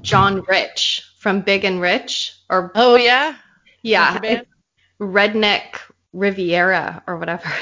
John 0.02 0.42
Rich 0.42 1.07
from 1.18 1.40
Big 1.42 1.64
and 1.64 1.80
Rich, 1.80 2.34
or 2.48 2.72
Oh 2.74 2.96
yeah? 2.96 3.36
yeah, 3.82 4.12
Country 4.12 4.28
band? 4.28 4.40
it's 4.46 4.50
Redneck 5.00 5.78
Riviera 6.12 7.02
or 7.06 7.16
whatever. 7.18 7.48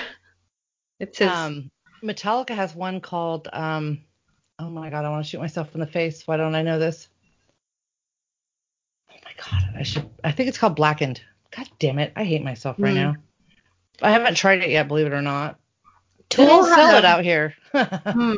It's 0.99 1.19
his. 1.19 1.31
Um 1.31 1.71
Metallica 2.03 2.55
has 2.55 2.75
one 2.75 3.01
called 3.03 3.49
um 3.53 4.01
oh 4.59 4.71
my 4.71 4.89
god, 4.89 5.05
I 5.05 5.11
want 5.11 5.25
to 5.25 5.29
shoot 5.31 5.41
myself 5.41 5.75
in 5.75 5.81
the 5.81 5.87
face. 5.87 6.27
Why 6.27 6.39
don't 6.39 6.55
I 6.55 6.63
know 6.63 6.79
this? 6.79 7.09
Oh 9.11 9.17
my 9.25 9.33
god, 9.37 9.75
I 9.79 9.83
should 9.83 10.09
I 10.25 10.33
think 10.33 10.49
it's 10.49 10.57
called 10.57 10.75
Blackened. 10.77 11.21
God 11.51 11.69
damn 11.79 11.99
it. 11.99 12.13
I 12.17 12.25
hate 12.25 12.43
myself 12.43 12.77
right 12.79 12.95
Mm. 12.95 12.95
now. 12.95 13.17
I 14.03 14.11
haven't 14.11 14.37
tried 14.37 14.63
it 14.63 14.71
yet, 14.71 14.89
believe 14.89 15.07
it 15.07 15.13
or 15.13 15.21
not. 15.23 15.59
Tool 16.31 16.65
sell 16.65 16.97
it 16.97 17.05
out 17.05 17.25
here. 17.25 17.55
Hmm. 17.73 18.35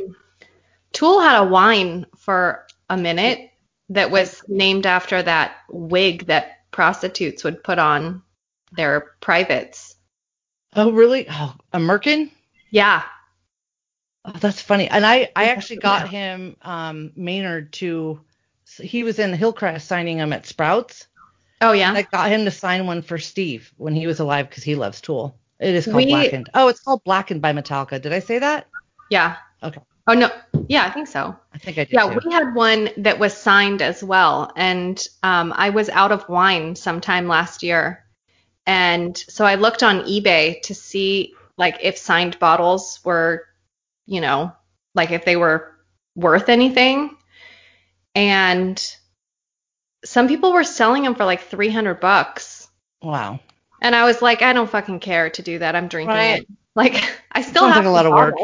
Tool 0.93 1.21
had 1.21 1.41
a 1.41 1.45
wine 1.49 2.07
for 2.17 2.67
a 2.91 2.97
minute 2.97 3.51
that 3.91 4.11
was 4.11 4.43
named 4.49 4.87
after 4.87 5.23
that 5.23 5.57
wig 5.71 6.27
that 6.27 6.59
prostitutes 6.71 7.45
would 7.45 7.63
put 7.65 7.79
on 7.79 8.23
their 8.73 9.13
privates. 9.21 9.97
oh 10.77 10.93
really? 10.93 11.27
Oh, 11.31 11.55
a 11.73 11.79
Merkin? 11.79 12.31
Yeah. 12.71 13.03
Oh, 14.25 14.33
that's 14.39 14.61
funny. 14.61 14.89
And 14.89 15.07
I, 15.07 15.31
I 15.35 15.47
actually 15.47 15.79
got 15.79 16.09
him 16.09 16.57
um, 16.63 17.13
Maynard 17.17 17.73
to. 17.75 18.21
He 18.79 19.03
was 19.03 19.19
in 19.19 19.33
Hillcrest 19.33 19.89
signing 19.89 20.19
him 20.19 20.33
at 20.35 20.45
Sprouts. 20.45 21.07
Oh 21.63 21.73
yeah. 21.73 21.93
I 21.93 22.03
got 22.03 22.31
him 22.31 22.45
to 22.45 22.51
sign 22.51 22.87
one 22.87 23.01
for 23.01 23.17
Steve 23.19 23.73
when 23.79 23.95
he 23.95 24.07
was 24.07 24.21
alive 24.21 24.49
because 24.51 24.63
he 24.63 24.75
loves 24.75 25.01
Tool. 25.01 25.35
It 25.59 25.75
is 25.75 25.87
called 25.87 25.97
We- 25.97 26.07
Blackened. 26.07 26.51
Oh, 26.53 26.69
it's 26.69 26.81
called 26.81 27.03
Blackened 27.05 27.41
by 27.41 27.53
Metallica. 27.55 28.01
Did 28.01 28.13
I 28.13 28.19
say 28.19 28.39
that? 28.39 28.67
yeah. 29.11 29.37
Okay. 29.63 29.81
Oh 30.09 30.15
no, 30.15 30.31
yeah, 30.69 30.85
I 30.85 30.91
think 30.91 31.07
so. 31.07 31.37
I 31.53 31.59
think 31.59 31.79
I 31.79 31.85
did 31.85 32.01
Yeah, 32.01 32.05
too. 32.05 32.19
we 32.25 32.33
had 32.33 32.55
one 32.55 32.91
that 32.99 33.19
was 33.19 33.35
signed 33.37 33.83
as 33.83 34.03
well, 34.03 34.53
and 34.57 35.07
um, 35.23 35.53
I 35.57 35.71
was 35.71 35.89
out 35.91 36.13
of 36.13 36.29
wine 36.29 36.75
sometime 36.77 37.29
last 37.29 37.63
year, 37.63 38.05
and 38.67 39.17
so 39.17 39.45
I 39.47 39.57
looked 39.57 39.83
on 39.83 40.05
eBay 40.07 40.63
to 40.63 40.75
see 40.75 41.35
like 41.59 41.79
if 41.83 41.99
signed 41.99 42.39
bottles 42.41 43.01
were, 43.05 43.47
you 44.07 44.21
know, 44.21 44.53
like 44.95 45.13
if 45.13 45.25
they 45.25 45.37
were 45.37 45.77
worth 46.17 46.49
anything, 46.51 47.17
and 48.15 48.97
some 50.05 50.27
people 50.27 50.53
were 50.53 50.65
selling 50.65 51.05
them 51.05 51.15
for 51.15 51.25
like 51.25 51.41
300 51.43 52.01
bucks, 52.01 52.69
Wow. 53.03 53.41
and 53.81 53.95
I 53.95 54.05
was 54.05 54.21
like, 54.23 54.43
I 54.43 54.53
don't 54.53 54.71
fucking 54.71 55.01
care 55.01 55.31
to 55.31 55.43
do 55.43 55.59
that. 55.61 55.75
I'm 55.77 55.89
drinking 55.89 56.21
Right. 56.21 56.31
it. 56.31 56.47
Like 56.75 57.03
I 57.33 57.43
still 57.43 57.67
Sounds 57.67 57.75
have 57.75 57.85
like 57.85 57.87
a 57.87 57.91
lot 57.91 58.07
of 58.07 58.13
work. 58.15 58.35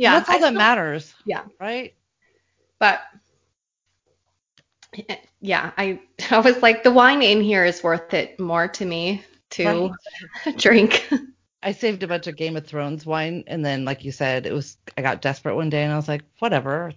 Yeah, 0.00 0.14
That's 0.14 0.28
all 0.30 0.36
I 0.36 0.38
that 0.38 0.46
still- 0.46 0.58
matters. 0.58 1.14
Yeah. 1.26 1.42
Right? 1.60 1.94
But 2.78 3.00
yeah, 5.40 5.72
I 5.76 6.00
I 6.30 6.38
was 6.38 6.62
like 6.62 6.82
the 6.82 6.90
wine 6.90 7.20
in 7.22 7.42
here 7.42 7.64
is 7.66 7.82
worth 7.82 8.14
it 8.14 8.40
more 8.40 8.66
to 8.68 8.84
me 8.86 9.22
to 9.50 9.92
drink. 10.56 11.06
I 11.62 11.72
saved 11.72 12.02
a 12.02 12.08
bunch 12.08 12.26
of 12.26 12.36
Game 12.36 12.56
of 12.56 12.66
Thrones 12.66 13.04
wine, 13.04 13.44
and 13.46 13.62
then, 13.62 13.84
like 13.84 14.02
you 14.02 14.12
said, 14.12 14.46
it 14.46 14.52
was 14.54 14.78
I 14.96 15.02
got 15.02 15.20
desperate 15.20 15.54
one 15.56 15.68
day, 15.68 15.82
and 15.84 15.92
I 15.92 15.96
was 15.96 16.08
like, 16.08 16.22
whatever. 16.38 16.92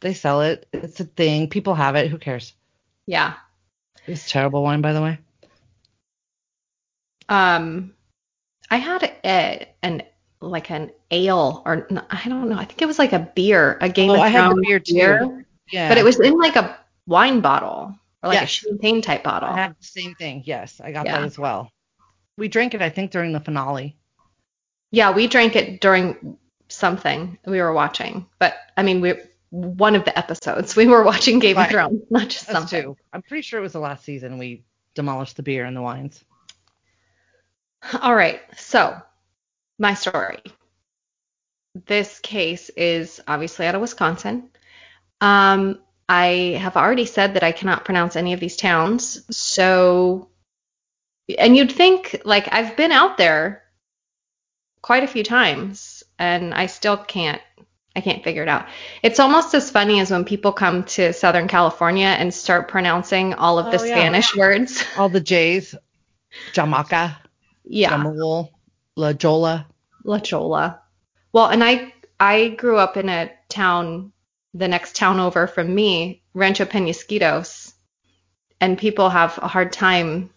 They 0.00 0.12
sell 0.12 0.42
it. 0.42 0.66
It's 0.72 0.98
a 0.98 1.04
thing. 1.04 1.48
People 1.48 1.74
have 1.76 1.94
it. 1.94 2.10
Who 2.10 2.18
cares? 2.18 2.52
yeah. 3.06 3.34
It's 4.06 4.28
terrible 4.28 4.62
wine, 4.64 4.80
by 4.82 4.92
the 4.92 5.00
way. 5.00 5.18
Um 7.28 7.94
I 8.70 8.76
had 8.78 9.02
a, 9.24 9.68
an 9.82 10.02
like 10.48 10.70
an 10.70 10.90
ale 11.10 11.62
or 11.66 11.86
I 12.10 12.28
don't 12.28 12.48
know. 12.48 12.56
I 12.56 12.64
think 12.64 12.82
it 12.82 12.86
was 12.86 12.98
like 12.98 13.12
a 13.12 13.18
beer, 13.34 13.78
a 13.80 13.88
Game 13.88 14.10
Oh, 14.10 14.14
of 14.14 14.20
I 14.20 14.30
Thrones 14.32 14.66
beer 14.66 14.80
too. 14.80 15.44
Yeah. 15.70 15.88
But 15.88 15.98
it 15.98 16.04
was 16.04 16.20
in 16.20 16.36
like 16.38 16.56
a 16.56 16.78
wine 17.06 17.40
bottle 17.40 17.94
or 18.22 18.28
like 18.28 18.42
a 18.42 18.46
champagne 18.46 19.02
type 19.02 19.22
bottle. 19.24 19.48
I 19.50 19.56
had 19.62 19.76
the 19.78 19.84
same 19.84 20.14
thing. 20.14 20.42
Yes, 20.44 20.80
I 20.82 20.92
got 20.92 21.06
Yeah. 21.06 21.18
that 21.18 21.24
as 21.24 21.38
well. 21.38 21.70
We 22.36 22.48
drank 22.48 22.74
it, 22.74 22.82
I 22.82 22.90
think, 22.90 23.10
during 23.10 23.32
the 23.32 23.40
finale. 23.40 23.96
Yeah, 24.90 25.12
we 25.12 25.26
drank 25.26 25.56
it 25.56 25.80
during 25.80 26.36
something 26.68 27.38
we 27.46 27.60
were 27.60 27.72
watching. 27.72 28.26
But 28.38 28.56
I 28.76 28.82
mean, 28.82 29.00
we 29.00 29.14
one 29.50 29.94
of 29.94 30.04
the 30.04 30.16
episodes 30.18 30.74
we 30.80 30.86
were 30.86 31.02
watching 31.04 31.38
Game 31.38 31.56
Right. 31.56 31.66
of 31.66 31.70
Thrones, 31.70 32.02
not 32.10 32.28
just 32.28 32.46
That's 32.46 32.58
something. 32.58 32.82
two. 32.82 32.96
I'm 33.12 33.22
pretty 33.22 33.42
sure 33.42 33.58
it 33.60 33.62
was 33.62 33.72
the 33.72 33.80
last 33.80 34.04
season 34.04 34.38
we 34.38 34.64
demolished 34.94 35.36
the 35.36 35.42
beer 35.42 35.64
and 35.64 35.76
the 35.76 35.82
wines. 35.82 36.24
All 38.00 38.14
right, 38.14 38.40
so 38.56 38.96
my 39.78 39.94
story. 39.94 40.38
This 41.86 42.20
case 42.20 42.70
is 42.70 43.20
obviously 43.26 43.66
out 43.66 43.74
of 43.74 43.80
Wisconsin. 43.80 44.48
Um, 45.20 45.80
I 46.08 46.58
have 46.60 46.76
already 46.76 47.06
said 47.06 47.34
that 47.34 47.42
I 47.42 47.52
cannot 47.52 47.84
pronounce 47.84 48.14
any 48.14 48.32
of 48.32 48.40
these 48.40 48.56
towns, 48.56 49.24
so 49.36 50.28
and 51.38 51.56
you'd 51.56 51.72
think 51.72 52.20
like 52.24 52.52
I've 52.52 52.76
been 52.76 52.92
out 52.92 53.16
there 53.16 53.62
quite 54.82 55.02
a 55.02 55.06
few 55.08 55.24
times 55.24 56.02
and 56.18 56.52
I 56.52 56.66
still 56.66 56.98
can't 56.98 57.40
I 57.96 58.00
can't 58.02 58.22
figure 58.22 58.42
it 58.42 58.48
out. 58.48 58.66
It's 59.02 59.18
almost 59.20 59.54
as 59.54 59.70
funny 59.70 60.00
as 60.00 60.10
when 60.10 60.24
people 60.24 60.52
come 60.52 60.82
to 60.84 61.12
Southern 61.12 61.48
California 61.48 62.08
and 62.08 62.34
start 62.34 62.68
pronouncing 62.68 63.34
all 63.34 63.58
of 63.58 63.70
the 63.72 63.80
Oh, 63.80 63.84
yeah. 63.84 63.94
Spanish 63.94 64.36
words. 64.36 64.84
All 64.98 65.08
the 65.08 65.20
J's, 65.20 65.74
Jamaica, 66.52 67.16
Yeah. 67.64 67.90
Jamul, 67.92 68.50
La 68.96 69.12
Jola. 69.12 69.66
La 70.04 70.18
Chola. 70.18 70.80
Well, 71.32 71.46
and 71.46 71.64
I 71.64 71.92
I 72.20 72.48
grew 72.50 72.78
up 72.78 72.96
in 72.96 73.08
a 73.08 73.30
town, 73.48 74.12
the 74.52 74.68
next 74.68 74.96
town 74.96 75.18
over 75.20 75.46
from 75.46 75.74
me, 75.74 76.22
Rancho 76.32 76.64
Penasquitos, 76.64 77.72
and 78.60 78.78
people 78.78 79.10
have 79.10 79.38
a 79.38 79.48
hard 79.48 79.72
time 79.72 80.30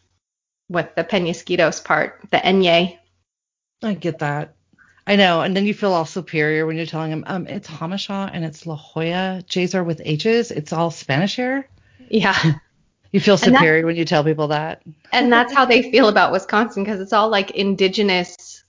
with 0.69 0.93
the 0.95 1.03
Penasquitos 1.03 1.83
part, 1.83 2.19
the 2.31 2.37
enye. 2.37 2.97
I 3.83 3.93
get 3.93 4.19
that. 4.19 4.55
I 5.05 5.15
know. 5.15 5.41
And 5.41 5.55
then 5.55 5.65
you 5.65 5.73
feel 5.73 5.93
all 5.93 6.05
superior 6.05 6.65
when 6.65 6.75
you're 6.75 6.85
telling 6.85 7.11
them, 7.11 7.23
um, 7.27 7.47
it's 7.47 7.69
Hamashaw 7.69 8.29
and 8.33 8.43
it's 8.43 8.65
La 8.65 8.75
Jolla. 8.75 9.41
J's 9.47 9.75
are 9.75 9.83
with 9.83 10.01
H's. 10.03 10.51
It's 10.51 10.73
all 10.73 10.91
Spanish 10.91 11.35
here. 11.35 11.69
Yeah, 12.09 12.35
You 13.11 13.19
feel 13.19 13.37
superior 13.37 13.85
when 13.85 13.95
you 13.95 14.05
tell 14.05 14.23
people 14.23 14.47
that. 14.49 14.81
and 15.13 15.31
that's 15.31 15.53
how 15.53 15.65
they 15.65 15.89
feel 15.91 16.07
about 16.09 16.31
Wisconsin 16.31 16.83
because 16.83 16.99
it's 16.99 17.13
all 17.13 17.29
like 17.29 17.51
indigenous, 17.51 18.63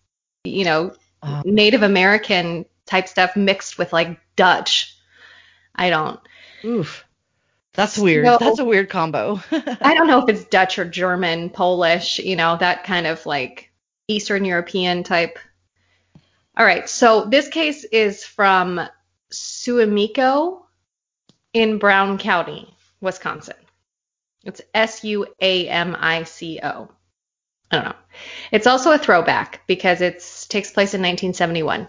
you 0.44 0.64
know, 0.64 0.92
Oh. 1.20 1.42
Native 1.44 1.82
American 1.82 2.64
type 2.86 3.08
stuff 3.08 3.34
mixed 3.34 3.76
with 3.76 3.92
like 3.92 4.20
Dutch. 4.36 4.96
I 5.74 5.90
don't. 5.90 6.20
Oof. 6.64 7.04
That's 7.72 7.98
weird. 7.98 8.24
So- 8.26 8.38
That's 8.38 8.60
a 8.60 8.64
weird 8.64 8.88
combo. 8.88 9.40
I 9.50 9.94
don't 9.94 10.06
know 10.06 10.22
if 10.22 10.28
it's 10.28 10.44
Dutch 10.44 10.78
or 10.78 10.84
German, 10.84 11.50
Polish, 11.50 12.20
you 12.20 12.36
know, 12.36 12.56
that 12.58 12.84
kind 12.84 13.06
of 13.08 13.26
like 13.26 13.72
Eastern 14.06 14.44
European 14.44 15.02
type. 15.02 15.40
All 16.56 16.64
right, 16.64 16.88
so 16.88 17.24
this 17.24 17.48
case 17.48 17.82
is 17.84 18.24
from 18.24 18.80
Suamico 19.32 20.62
in 21.52 21.78
Brown 21.78 22.18
County, 22.18 22.72
Wisconsin. 23.00 23.54
It's 24.44 24.60
S 24.74 25.04
U 25.04 25.26
A 25.40 25.68
M 25.68 25.96
I 25.98 26.24
C 26.24 26.60
O. 26.62 26.90
I 27.70 27.76
don't 27.76 27.84
know. 27.84 27.96
It's 28.50 28.66
also 28.66 28.92
a 28.92 28.98
throwback 28.98 29.66
because 29.66 30.00
it 30.00 30.24
takes 30.48 30.70
place 30.70 30.94
in 30.94 31.02
1971. 31.02 31.88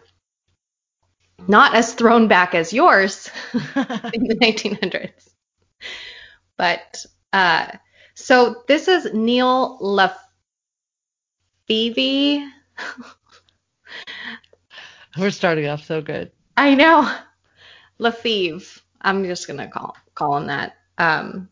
Not 1.47 1.73
as 1.73 1.93
thrown 1.93 2.27
back 2.27 2.53
as 2.53 2.73
yours 2.73 3.29
in 3.53 3.61
the 4.27 4.37
1900s. 4.41 5.29
But 6.57 7.05
uh, 7.31 7.67
so 8.13 8.63
this 8.67 8.89
is 8.89 9.13
Neil 9.13 9.79
Lafevi. 11.69 12.45
We're 15.17 15.31
starting 15.31 15.67
off 15.67 15.85
so 15.85 16.01
good. 16.01 16.31
I 16.57 16.75
know 16.75 17.09
Lafeve. 17.99 18.81
I'm 19.01 19.23
just 19.23 19.47
gonna 19.47 19.69
call 19.69 19.95
call 20.13 20.35
him 20.37 20.47
that. 20.47 20.75
Um, 20.97 21.47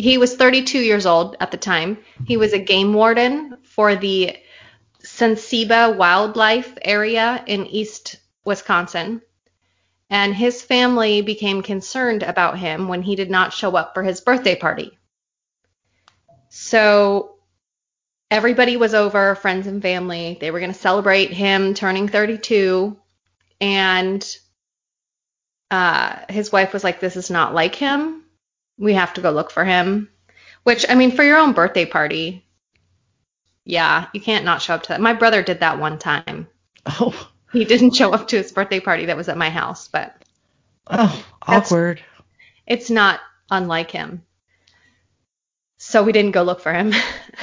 he 0.00 0.18
was 0.18 0.36
32 0.36 0.78
years 0.78 1.06
old 1.06 1.36
at 1.40 1.50
the 1.50 1.56
time. 1.56 1.98
He 2.26 2.36
was 2.36 2.52
a 2.52 2.58
game 2.58 2.92
warden 2.92 3.58
for 3.62 3.94
the 3.96 4.36
Sensiba 5.02 5.96
Wildlife 5.96 6.76
Area 6.82 7.42
in 7.46 7.66
East 7.66 8.16
Wisconsin. 8.44 9.22
And 10.08 10.34
his 10.34 10.62
family 10.62 11.22
became 11.22 11.62
concerned 11.62 12.22
about 12.22 12.58
him 12.58 12.88
when 12.88 13.02
he 13.02 13.14
did 13.14 13.30
not 13.30 13.52
show 13.52 13.76
up 13.76 13.94
for 13.94 14.02
his 14.02 14.20
birthday 14.20 14.56
party. 14.56 14.98
So 16.48 17.36
everybody 18.30 18.76
was 18.76 18.92
over, 18.92 19.36
friends 19.36 19.68
and 19.68 19.80
family. 19.80 20.36
They 20.40 20.50
were 20.50 20.58
going 20.58 20.72
to 20.72 20.78
celebrate 20.78 21.32
him 21.32 21.74
turning 21.74 22.08
32. 22.08 22.96
And 23.60 24.36
uh, 25.70 26.16
his 26.28 26.50
wife 26.50 26.72
was 26.72 26.82
like, 26.82 26.98
This 26.98 27.16
is 27.16 27.30
not 27.30 27.54
like 27.54 27.76
him. 27.76 28.24
We 28.80 28.94
have 28.94 29.14
to 29.14 29.20
go 29.20 29.30
look 29.30 29.52
for 29.52 29.64
him. 29.64 30.08
Which, 30.64 30.84
I 30.88 30.94
mean, 30.96 31.12
for 31.12 31.22
your 31.22 31.38
own 31.38 31.52
birthday 31.52 31.86
party, 31.86 32.44
yeah, 33.64 34.06
you 34.12 34.20
can't 34.20 34.44
not 34.44 34.62
show 34.62 34.74
up 34.74 34.82
to 34.84 34.88
that. 34.88 35.00
My 35.00 35.12
brother 35.12 35.42
did 35.42 35.60
that 35.60 35.78
one 35.78 35.98
time. 35.98 36.48
Oh, 36.86 37.30
He 37.52 37.64
didn't 37.64 37.94
show 37.94 38.12
up 38.12 38.28
to 38.28 38.36
his 38.36 38.52
birthday 38.52 38.80
party 38.80 39.06
that 39.06 39.16
was 39.16 39.28
at 39.28 39.36
my 39.36 39.50
house, 39.50 39.88
but 39.88 40.14
oh, 40.86 41.24
awkward. 41.42 42.02
it's 42.66 42.90
not 42.90 43.20
unlike 43.50 43.90
him. 43.90 44.22
So 45.76 46.02
we 46.02 46.12
didn't 46.12 46.32
go 46.32 46.42
look 46.42 46.60
for 46.60 46.72
him. 46.72 46.92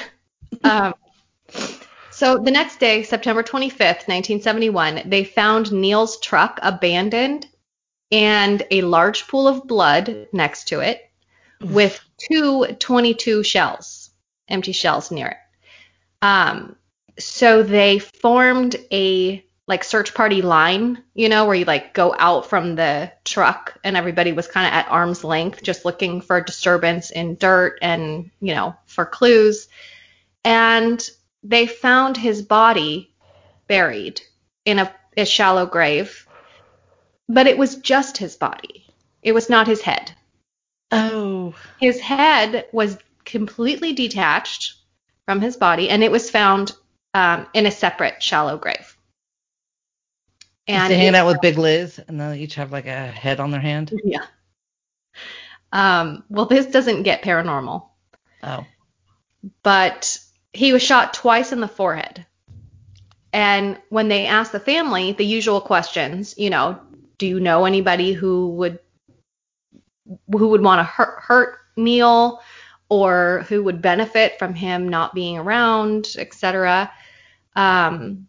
um, 0.63 0.93
so 2.11 2.37
the 2.37 2.51
next 2.51 2.79
day, 2.79 3.03
September 3.03 3.43
25th, 3.43 4.07
1971, 4.07 5.03
they 5.05 5.23
found 5.23 5.71
Neil's 5.71 6.19
truck 6.19 6.59
abandoned 6.63 7.47
and 8.11 8.63
a 8.71 8.81
large 8.81 9.27
pool 9.27 9.47
of 9.47 9.67
blood 9.67 10.27
next 10.31 10.69
to 10.69 10.79
it 10.79 11.06
with 11.61 11.99
two 12.17 12.65
22 12.79 13.43
shells, 13.43 14.11
empty 14.47 14.71
shells 14.71 15.11
near 15.11 15.27
it. 15.27 15.37
Um, 16.21 16.75
so 17.19 17.63
they 17.63 17.99
formed 17.99 18.75
a 18.91 19.43
like 19.67 19.83
search 19.83 20.13
party 20.13 20.41
line, 20.41 21.03
you 21.13 21.27
know, 21.27 21.45
where 21.45 21.55
you 21.55 21.65
like 21.65 21.93
go 21.93 22.15
out 22.17 22.49
from 22.49 22.75
the 22.75 23.11
truck 23.25 23.77
and 23.83 23.97
everybody 23.97 24.31
was 24.31 24.47
kind 24.47 24.65
of 24.65 24.73
at 24.73 24.89
arm's 24.89 25.23
length, 25.25 25.61
just 25.61 25.83
looking 25.83 26.21
for 26.21 26.39
disturbance 26.39 27.11
in 27.11 27.35
dirt 27.35 27.77
and, 27.81 28.31
you 28.39 28.55
know, 28.55 28.73
for 28.85 29.05
clues. 29.05 29.67
And 30.45 31.07
they 31.43 31.67
found 31.67 32.15
his 32.15 32.41
body 32.41 33.13
buried 33.67 34.21
in 34.63 34.79
a, 34.79 34.93
a 35.17 35.25
shallow 35.25 35.65
grave, 35.65 36.25
but 37.27 37.47
it 37.47 37.57
was 37.57 37.75
just 37.75 38.17
his 38.17 38.37
body. 38.37 38.85
It 39.21 39.33
was 39.33 39.49
not 39.49 39.67
his 39.67 39.81
head. 39.81 40.13
Oh, 40.91 41.53
His 41.79 41.99
head 41.99 42.65
was 42.71 42.97
completely 43.25 43.93
detached 43.93 44.75
from 45.25 45.41
his 45.41 45.57
body, 45.57 45.89
and 45.89 46.03
it 46.03 46.11
was 46.11 46.29
found 46.29 46.71
um, 47.13 47.47
in 47.53 47.65
a 47.65 47.71
separate 47.71 48.23
shallow 48.23 48.57
grave. 48.57 48.95
And 50.67 50.91
hanging 50.91 51.15
out 51.15 51.27
with 51.27 51.41
Big 51.41 51.57
Liz, 51.57 51.99
and 52.07 52.19
they 52.19 52.39
each 52.39 52.55
have 52.55 52.71
like 52.71 52.87
a 52.87 53.07
head 53.07 53.39
on 53.39 53.51
their 53.51 53.61
hand. 53.61 53.93
Yeah. 54.03 54.25
Um, 55.71 56.23
well, 56.29 56.45
this 56.45 56.65
doesn't 56.67 57.03
get 57.03 57.21
paranormal. 57.21 57.85
Oh. 58.43 58.65
But 59.63 60.17
he 60.53 60.73
was 60.73 60.81
shot 60.81 61.13
twice 61.13 61.51
in 61.51 61.61
the 61.61 61.67
forehead. 61.67 62.25
And 63.33 63.77
when 63.89 64.07
they 64.07 64.25
asked 64.25 64.51
the 64.51 64.59
family 64.59 65.11
the 65.11 65.25
usual 65.25 65.61
questions, 65.61 66.33
you 66.37 66.49
know, 66.49 66.79
do 67.17 67.27
you 67.27 67.39
know 67.39 67.65
anybody 67.65 68.13
who 68.13 68.49
would 68.51 68.79
who 70.31 70.49
would 70.49 70.63
want 70.63 70.79
to 70.79 70.83
hurt, 70.83 71.19
hurt 71.21 71.59
Neil 71.75 72.41
or 72.89 73.45
who 73.49 73.63
would 73.63 73.81
benefit 73.81 74.39
from 74.39 74.53
him 74.53 74.87
not 74.87 75.13
being 75.13 75.37
around, 75.37 76.07
etc. 76.17 76.91
Um, 77.55 78.27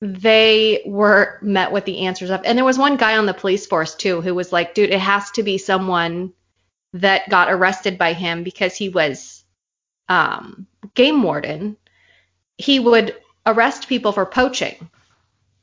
they 0.00 0.82
were 0.84 1.38
met 1.42 1.70
with 1.70 1.84
the 1.84 2.06
answers 2.06 2.30
of, 2.30 2.40
and 2.44 2.58
there 2.58 2.64
was 2.64 2.78
one 2.78 2.96
guy 2.96 3.16
on 3.16 3.26
the 3.26 3.34
police 3.34 3.66
force 3.66 3.94
too 3.94 4.20
who 4.20 4.34
was 4.34 4.52
like, 4.52 4.74
dude, 4.74 4.90
it 4.90 5.00
has 5.00 5.30
to 5.32 5.44
be 5.44 5.58
someone 5.58 6.32
that 6.92 7.28
got 7.30 7.50
arrested 7.50 7.98
by 7.98 8.12
him 8.12 8.42
because 8.42 8.74
he 8.74 8.88
was 8.88 9.44
um, 10.08 10.66
game 10.94 11.22
warden. 11.22 11.76
He 12.58 12.80
would 12.80 13.16
arrest 13.46 13.88
people 13.88 14.12
for 14.12 14.26
poaching. 14.26 14.90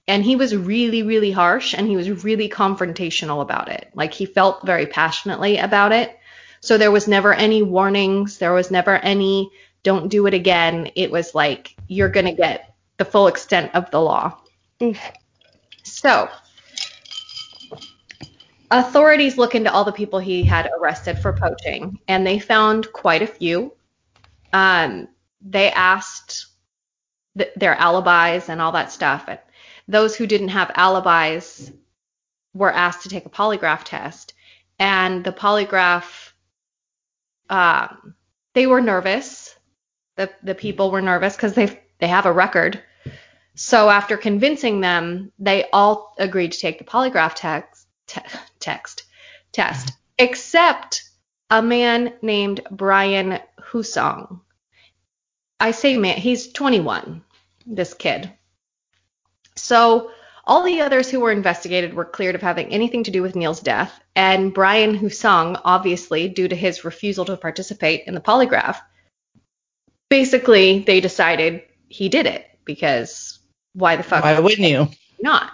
And 0.09 0.25
he 0.25 0.35
was 0.35 0.55
really, 0.55 1.03
really 1.03 1.31
harsh 1.31 1.73
and 1.73 1.87
he 1.87 1.95
was 1.95 2.23
really 2.23 2.49
confrontational 2.49 3.41
about 3.41 3.69
it. 3.69 3.89
Like 3.93 4.13
he 4.13 4.25
felt 4.25 4.65
very 4.65 4.87
passionately 4.87 5.57
about 5.57 5.91
it. 5.91 6.17
So 6.61 6.77
there 6.77 6.91
was 6.91 7.07
never 7.07 7.33
any 7.33 7.61
warnings. 7.61 8.39
There 8.39 8.51
was 8.51 8.71
never 8.71 8.95
any 8.95 9.51
don't 9.83 10.09
do 10.09 10.25
it 10.25 10.33
again. 10.33 10.91
It 10.95 11.11
was 11.11 11.33
like 11.35 11.75
you're 11.87 12.09
going 12.09 12.25
to 12.25 12.33
get 12.33 12.75
the 12.97 13.05
full 13.05 13.27
extent 13.27 13.73
of 13.75 13.89
the 13.91 14.01
law. 14.01 14.37
Oof. 14.81 14.99
So, 15.83 16.29
authorities 18.71 19.37
look 19.37 19.55
into 19.55 19.71
all 19.71 19.85
the 19.85 19.91
people 19.91 20.19
he 20.19 20.43
had 20.43 20.69
arrested 20.79 21.17
for 21.19 21.33
poaching, 21.33 21.99
and 22.07 22.25
they 22.25 22.39
found 22.39 22.91
quite 22.91 23.21
a 23.21 23.27
few. 23.27 23.73
Um, 24.53 25.07
they 25.41 25.71
asked 25.71 26.47
th- 27.37 27.53
their 27.55 27.75
alibis 27.75 28.49
and 28.49 28.61
all 28.61 28.73
that 28.73 28.91
stuff. 28.91 29.29
Those 29.89 30.15
who 30.15 30.27
didn't 30.27 30.49
have 30.49 30.71
alibis 30.75 31.71
were 32.53 32.71
asked 32.71 33.03
to 33.03 33.09
take 33.09 33.25
a 33.25 33.29
polygraph 33.29 33.83
test, 33.83 34.33
and 34.77 35.23
the 35.23 35.31
polygraph, 35.33 36.31
um, 37.49 38.15
they 38.53 38.67
were 38.67 38.81
nervous. 38.81 39.55
The 40.15 40.31
the 40.43 40.55
people 40.55 40.91
were 40.91 41.01
nervous 41.01 41.35
because 41.35 41.53
they 41.53 41.81
they 41.99 42.07
have 42.07 42.25
a 42.25 42.31
record 42.31 42.81
so 43.59 43.89
after 43.89 44.15
convincing 44.15 44.79
them, 44.79 45.33
they 45.37 45.69
all 45.73 46.15
agreed 46.17 46.53
to 46.53 46.59
take 46.59 46.77
the 46.77 46.85
polygraph 46.85 47.33
text, 47.35 47.87
te- 48.07 48.21
text 48.61 49.03
test, 49.51 49.91
except 50.17 51.03
a 51.49 51.61
man 51.61 52.13
named 52.21 52.61
Brian 52.71 53.37
Husong. 53.59 54.39
I 55.59 55.71
say 55.71 55.97
man, 55.97 56.15
he's 56.15 56.53
21, 56.53 57.21
this 57.65 57.93
kid. 57.93 58.31
So 59.61 60.11
all 60.45 60.63
the 60.63 60.81
others 60.81 61.09
who 61.09 61.19
were 61.19 61.31
investigated 61.31 61.93
were 61.93 62.05
cleared 62.05 62.35
of 62.35 62.41
having 62.41 62.73
anything 62.73 63.03
to 63.03 63.11
do 63.11 63.21
with 63.21 63.35
Neil's 63.35 63.59
death, 63.59 63.99
and 64.15 64.53
Brian 64.53 64.97
Husong, 64.97 65.59
obviously, 65.63 66.27
due 66.27 66.47
to 66.47 66.55
his 66.55 66.83
refusal 66.83 67.25
to 67.25 67.37
participate 67.37 68.05
in 68.07 68.15
the 68.15 68.21
polygraph, 68.21 68.79
basically 70.09 70.79
they 70.79 71.01
decided 71.01 71.63
he 71.87 72.09
did 72.09 72.25
it 72.25 72.45
because 72.65 73.39
why 73.73 73.95
the 73.95 74.03
fuck? 74.03 74.23
Why 74.23 74.39
wouldn't 74.39 74.67
you? 74.67 74.87
Not. 75.21 75.51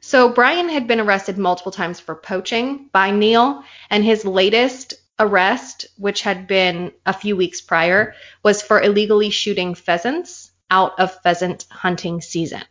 So 0.00 0.28
Brian 0.28 0.68
had 0.68 0.86
been 0.86 1.00
arrested 1.00 1.38
multiple 1.38 1.72
times 1.72 2.00
for 2.00 2.14
poaching 2.14 2.88
by 2.92 3.10
Neil, 3.10 3.64
and 3.90 4.04
his 4.04 4.24
latest 4.24 4.94
arrest, 5.18 5.86
which 5.96 6.22
had 6.22 6.46
been 6.46 6.92
a 7.06 7.12
few 7.12 7.36
weeks 7.36 7.60
prior, 7.60 8.14
was 8.42 8.62
for 8.62 8.80
illegally 8.80 9.30
shooting 9.30 9.74
pheasants 9.74 10.50
out 10.70 10.98
of 10.98 11.20
pheasant 11.22 11.66
hunting 11.70 12.20
season. 12.20 12.62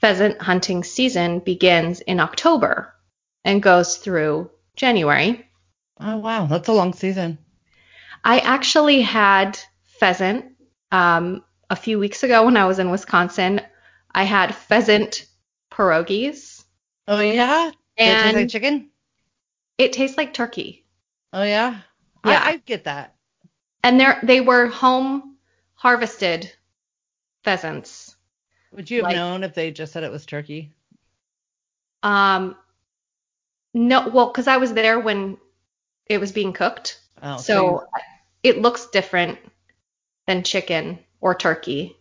Pheasant 0.00 0.40
hunting 0.40 0.82
season 0.82 1.40
begins 1.40 2.00
in 2.00 2.20
October 2.20 2.94
and 3.44 3.62
goes 3.62 3.96
through 3.98 4.50
January. 4.76 5.46
Oh 6.00 6.16
wow, 6.16 6.46
that's 6.46 6.68
a 6.68 6.72
long 6.72 6.94
season. 6.94 7.38
I 8.24 8.38
actually 8.38 9.02
had 9.02 9.58
pheasant 9.98 10.56
um, 10.90 11.44
a 11.68 11.76
few 11.76 11.98
weeks 11.98 12.22
ago 12.22 12.44
when 12.44 12.56
I 12.56 12.66
was 12.66 12.78
in 12.78 12.90
Wisconsin, 12.90 13.60
I 14.12 14.24
had 14.24 14.54
pheasant 14.54 15.26
pierogies. 15.70 16.64
Oh 17.06 17.20
yeah, 17.20 17.70
and 17.96 18.18
it 18.18 18.22
taste 18.22 18.34
like 18.34 18.48
chicken. 18.48 18.90
It 19.78 19.92
tastes 19.92 20.16
like 20.16 20.34
turkey. 20.34 20.86
Oh 21.32 21.42
yeah, 21.42 21.80
yeah, 22.24 22.42
I, 22.44 22.52
I 22.52 22.56
get 22.56 22.84
that. 22.84 23.14
And 23.82 24.00
they 24.00 24.12
they 24.22 24.40
were 24.40 24.66
home 24.66 25.36
harvested 25.74 26.52
pheasants. 27.44 28.09
Would 28.72 28.90
you 28.90 28.98
have 28.98 29.04
like, 29.04 29.16
known 29.16 29.44
if 29.44 29.54
they 29.54 29.70
just 29.70 29.92
said 29.92 30.04
it 30.04 30.12
was 30.12 30.26
turkey? 30.26 30.72
Um, 32.02 32.56
no, 33.74 34.08
well, 34.08 34.28
because 34.28 34.48
I 34.48 34.56
was 34.58 34.72
there 34.72 34.98
when 34.98 35.38
it 36.06 36.18
was 36.18 36.32
being 36.32 36.52
cooked. 36.52 37.00
Oh, 37.22 37.36
so, 37.36 37.42
so 37.42 37.86
it 38.42 38.60
looks 38.60 38.86
different 38.86 39.38
than 40.26 40.42
chicken 40.42 40.98
or 41.20 41.34
turkey. 41.34 41.96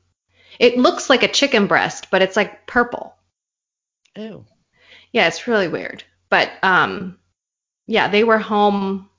It 0.59 0.77
looks 0.77 1.09
like 1.09 1.23
a 1.23 1.27
chicken 1.27 1.67
breast, 1.67 2.07
but 2.11 2.21
it's 2.21 2.35
like 2.35 2.67
purple. 2.67 3.15
Ew. 4.15 4.45
Yeah, 5.11 5.27
it's 5.27 5.47
really 5.47 5.67
weird. 5.67 6.03
But 6.29 6.51
um 6.61 7.17
yeah, 7.87 8.07
they 8.07 8.23
were 8.23 8.37
home 8.37 9.09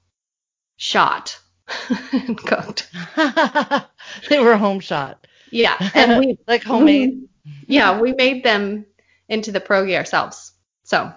shot 0.76 1.38
and 2.12 2.36
cooked. 2.38 2.90
they 4.28 4.38
were 4.38 4.56
home 4.56 4.80
shot. 4.80 5.26
Yeah, 5.50 5.76
and 5.94 6.20
we 6.20 6.38
like 6.46 6.62
homemade. 6.62 7.28
Yeah, 7.66 8.00
we 8.00 8.12
made 8.12 8.44
them 8.44 8.87
into 9.29 9.53
the 9.53 9.61
pierogi 9.61 9.96
ourselves. 9.96 10.53
So, 10.85 11.12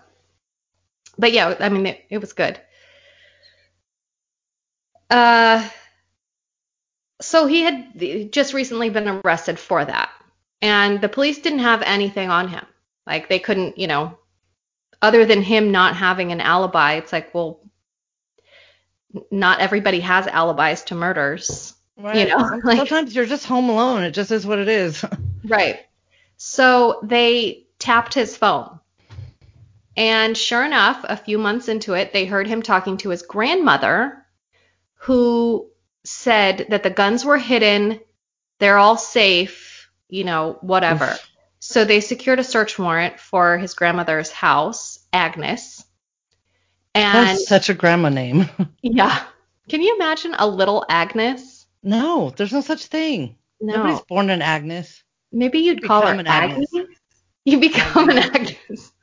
but 1.18 1.32
yeah, 1.32 1.56
I 1.60 1.70
mean 1.70 1.86
it, 1.86 2.06
it 2.10 2.18
was 2.20 2.34
good. 2.34 2.60
Uh 5.10 5.68
so 7.22 7.46
he 7.46 7.62
had 7.62 8.32
just 8.32 8.54
recently 8.54 8.90
been 8.90 9.08
arrested 9.08 9.58
for 9.58 9.84
that. 9.86 10.12
And 10.62 11.02
the 11.02 11.10
police 11.10 11.40
didn't 11.40 11.60
have 11.60 11.82
anything 11.82 12.30
on 12.30 12.48
him. 12.50 12.66
Like 13.08 13.30
they 13.30 13.40
couldn't, 13.40 13.78
you 13.78 13.88
know, 13.88 14.18
other 15.02 15.26
than 15.26 15.42
him 15.42 15.72
not 15.72 15.96
having 15.96 16.32
an 16.32 16.42
alibi, 16.42 16.94
it's 16.94 17.12
like, 17.12 17.34
well, 17.34 17.60
not 19.32 19.60
everybody 19.60 20.00
has 20.00 20.28
alibis 20.28 20.84
to 20.84 20.96
murders. 20.96 21.74
Right. 21.98 22.18
You 22.18 22.28
know, 22.28 22.38
like, 22.64 22.78
sometimes 22.78 23.16
you're 23.16 23.26
just 23.26 23.46
home 23.46 23.70
alone. 23.70 24.04
It 24.04 24.12
just 24.12 24.32
is 24.32 24.46
what 24.46 24.60
it 24.60 24.68
is. 24.68 25.04
right. 25.46 25.82
So 26.46 27.00
they 27.04 27.68
tapped 27.80 28.14
his 28.14 28.36
phone. 28.36 28.82
And 29.96 30.38
sure 30.38 30.66
enough, 30.66 31.06
a 31.06 31.16
few 31.16 31.38
months 31.38 31.70
into 31.70 31.94
it, 31.94 32.12
they 32.12 32.26
heard 32.26 32.48
him 32.48 32.62
talking 32.62 32.98
to 32.98 33.12
his 33.12 33.22
grandmother, 33.22 34.26
who 34.96 35.70
said 36.04 36.66
that 36.70 36.84
the 36.84 36.90
guns 36.90 37.24
were 37.24 37.38
hidden, 37.38 38.02
they're 38.60 38.78
all 38.78 38.98
safe, 38.98 39.90
you 40.10 40.26
know, 40.26 40.58
whatever. 40.60 41.16
So 41.60 41.86
they 41.86 42.02
secured 42.02 42.40
a 42.40 42.44
search 42.44 42.78
warrant 42.78 43.22
for 43.22 43.58
his 43.58 43.74
grandmother's 43.74 44.30
house, 44.30 45.00
Agnes. 45.14 45.86
And 46.94 47.30
That's 47.30 47.48
such 47.48 47.70
a 47.70 47.74
grandma 47.74 48.10
name. 48.10 48.50
yeah. 48.82 49.24
Can 49.70 49.82
you 49.82 49.96
imagine 49.96 50.36
a 50.38 50.46
little 50.46 50.84
Agnes? 50.90 51.68
No, 51.82 52.32
there's 52.32 52.52
no 52.52 52.60
such 52.60 52.88
thing. 52.88 53.38
No. 53.62 53.78
Nobody's 53.78 54.02
born 54.02 54.30
an 54.30 54.42
Agnes. 54.42 55.03
Maybe 55.34 55.60
you'd 55.60 55.82
you 55.82 55.88
call 55.88 56.06
her 56.06 56.14
an 56.14 56.28
Agnes. 56.28 56.74
Agnes. 56.74 56.98
You 57.44 57.60
become 57.60 58.10
an 58.10 58.20
Agnes. 58.20 58.92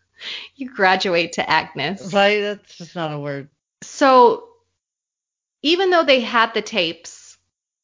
You 0.55 0.69
graduate 0.69 1.33
to 1.33 1.51
Agnes. 1.51 2.13
Right, 2.13 2.41
that's 2.41 2.77
just 2.77 2.95
not 2.95 3.11
a 3.11 3.19
word. 3.19 3.49
So 3.83 4.49
even 5.63 5.89
though 5.89 6.05
they 6.05 6.21
had 6.21 6.53
the 6.53 6.61
tapes, 6.61 7.39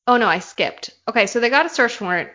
oh 0.07 0.19
no, 0.19 0.29
I 0.29 0.41
skipped. 0.41 0.91
Okay, 1.09 1.27
so 1.27 1.41
they 1.41 1.49
got 1.49 1.65
a 1.65 1.71
search 1.71 1.99
warrant 1.99 2.29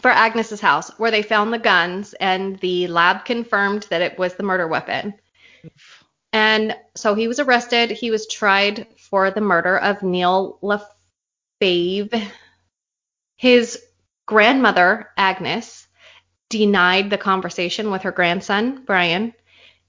for 0.00 0.10
Agnes's 0.10 0.60
house 0.60 0.90
where 0.98 1.10
they 1.10 1.20
found 1.20 1.52
the 1.52 1.58
guns 1.58 2.14
and 2.14 2.58
the 2.60 2.86
lab 2.86 3.26
confirmed 3.26 3.86
that 3.90 4.00
it 4.00 4.18
was 4.18 4.34
the 4.34 4.42
murder 4.42 4.66
weapon. 4.66 5.12
And 6.32 6.76
so 6.94 7.14
he 7.14 7.28
was 7.28 7.40
arrested. 7.40 7.90
He 7.90 8.10
was 8.10 8.26
tried 8.26 8.86
for 8.98 9.30
the 9.30 9.40
murder 9.40 9.78
of 9.78 10.02
Neil 10.02 10.58
LaFave. 10.62 12.30
His 13.36 13.78
grandmother, 14.26 15.10
Agnes, 15.16 15.86
denied 16.48 17.10
the 17.10 17.18
conversation 17.18 17.90
with 17.90 18.02
her 18.02 18.12
grandson, 18.12 18.84
Brian. 18.84 19.32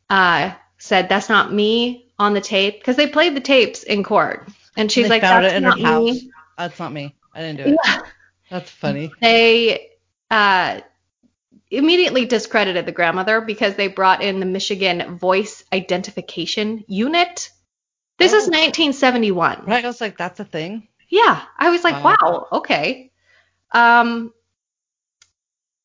Uh, 0.09 0.53
said, 0.77 1.09
That's 1.09 1.29
not 1.29 1.53
me 1.53 2.11
on 2.17 2.33
the 2.33 2.41
tape 2.41 2.79
because 2.79 2.95
they 2.95 3.07
played 3.07 3.35
the 3.35 3.41
tapes 3.41 3.83
in 3.83 4.03
court, 4.03 4.47
and 4.75 4.91
she's 4.91 5.09
like, 5.09 5.21
"That's 5.21 5.61
not 5.61 5.79
me." 5.79 6.31
That's 6.57 6.79
not 6.79 6.91
me. 6.91 7.15
I 7.35 7.41
didn't 7.41 7.57
do 7.57 7.71
it. 7.73 7.79
Yeah. 7.85 8.01
That's 8.49 8.71
funny. 8.71 9.11
They 9.21 9.89
uh, 10.31 10.79
immediately 11.69 12.25
discredited 12.25 12.85
the 12.85 12.91
grandmother 12.91 13.41
because 13.41 13.75
they 13.75 13.87
brought 13.87 14.23
in 14.23 14.39
the 14.39 14.45
Michigan 14.45 15.17
Voice 15.17 15.63
Identification 15.73 16.83
Unit. 16.87 17.51
This 18.17 18.33
is 18.33 18.47
Oh. 18.47 18.51
1971. 18.51 19.65
Right? 19.65 19.83
I 19.83 19.87
was 19.87 20.01
like, 20.01 20.17
that's 20.17 20.39
a 20.39 20.45
thing. 20.45 20.87
Yeah, 21.09 21.41
I 21.57 21.69
was 21.69 21.83
like, 21.83 22.03
Wow. 22.03 22.17
wow, 22.21 22.47
okay. 22.59 23.06
Um, 23.71 24.33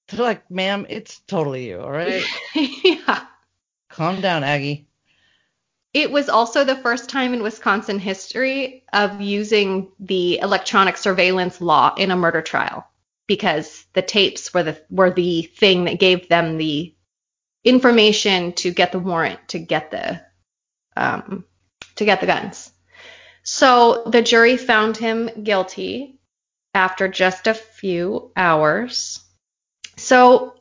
They're 0.09 0.21
like, 0.25 0.51
ma'am, 0.51 0.87
it's 0.89 1.21
totally 1.21 1.69
you. 1.69 1.81
All 1.81 1.91
right. 1.91 2.25
yeah. 2.55 3.25
Calm 3.89 4.21
down, 4.21 4.45
Aggie. 4.45 4.87
It 5.93 6.11
was 6.11 6.31
also 6.31 6.65
the 6.65 6.77
first 6.77 7.11
time 7.11 7.35
in 7.35 7.43
Wisconsin 7.43 7.99
history 7.99 8.85
of 8.93 9.21
using 9.21 9.93
the 10.01 10.39
electronic 10.39 10.97
surveillance 10.97 11.61
law 11.61 11.95
in 11.97 12.11
a 12.11 12.17
murder 12.17 12.41
trial 12.41 12.87
because 13.27 13.85
the 13.93 14.01
tapes 14.03 14.55
were 14.55 14.63
the 14.63 14.83
were 14.91 15.11
the 15.11 15.43
thing 15.43 15.85
that 15.85 15.99
gave 16.01 16.29
them 16.29 16.57
the 16.57 16.95
information 17.65 18.53
to 18.55 18.71
get 18.71 18.93
the 18.93 18.99
warrant 18.99 19.41
to 19.49 19.59
get 19.59 19.91
the 19.91 20.21
um, 20.97 21.45
to 21.97 22.05
get 22.05 22.21
the 22.21 22.27
guns. 22.27 22.73
So 23.43 24.05
the 24.07 24.23
jury 24.23 24.57
found 24.57 24.97
him 24.97 25.31
guilty 25.43 26.21
after 26.75 27.09
just 27.09 27.47
a 27.47 27.55
few 27.55 28.31
hours. 28.37 29.21
So 29.97 30.55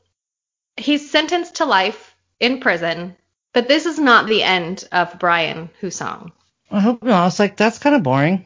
he's 0.78 1.10
sentenced 1.10 1.56
to 1.56 1.66
life 1.66 2.16
in 2.40 2.60
prison, 2.60 3.16
but 3.54 3.68
this 3.68 3.86
is 3.86 4.00
not 4.00 4.28
the 4.28 4.44
end 4.44 4.88
of 4.92 5.20
Brian 5.20 5.70
Husong. 5.82 6.32
I 6.70 6.80
hope 6.80 7.04
not. 7.04 7.22
I 7.22 7.26
was 7.26 7.40
like, 7.40 7.58
that's 7.58 7.80
kind 7.80 7.96
of 7.96 8.04
boring. 8.04 8.46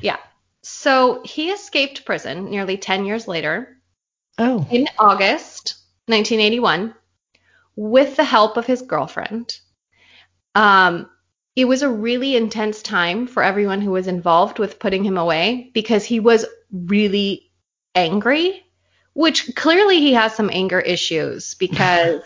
Yeah. 0.00 0.16
So 0.62 1.22
he 1.24 1.50
escaped 1.50 2.04
prison 2.04 2.50
nearly 2.50 2.76
10 2.76 3.04
years 3.04 3.28
later 3.28 3.76
Oh. 4.38 4.66
in 4.70 4.88
August 4.98 5.76
1981 6.06 6.94
with 7.76 8.16
the 8.16 8.24
help 8.24 8.56
of 8.56 8.66
his 8.66 8.82
girlfriend. 8.82 9.58
Um, 10.54 11.08
it 11.58 11.64
was 11.66 11.82
a 11.82 11.90
really 11.90 12.36
intense 12.36 12.82
time 12.82 13.26
for 13.26 13.42
everyone 13.42 13.80
who 13.80 13.90
was 13.90 14.06
involved 14.06 14.60
with 14.60 14.78
putting 14.78 15.02
him 15.02 15.18
away 15.18 15.72
because 15.74 16.04
he 16.04 16.20
was 16.20 16.46
really 16.70 17.50
angry, 17.96 18.64
which 19.14 19.52
clearly 19.56 19.98
he 19.98 20.12
has 20.12 20.32
some 20.32 20.50
anger 20.52 20.78
issues 20.78 21.54
because 21.58 22.20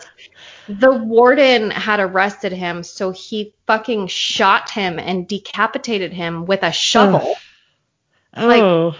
the 0.69 0.91
warden 0.91 1.71
had 1.71 1.99
arrested 1.99 2.51
him, 2.51 2.83
so 2.83 3.09
he 3.09 3.55
fucking 3.65 4.05
shot 4.05 4.69
him 4.69 4.99
and 4.99 5.27
decapitated 5.27 6.13
him 6.13 6.45
with 6.45 6.61
a 6.61 6.71
shovel. 6.71 7.35
Like- 8.37 8.61
Oh. 8.61 8.95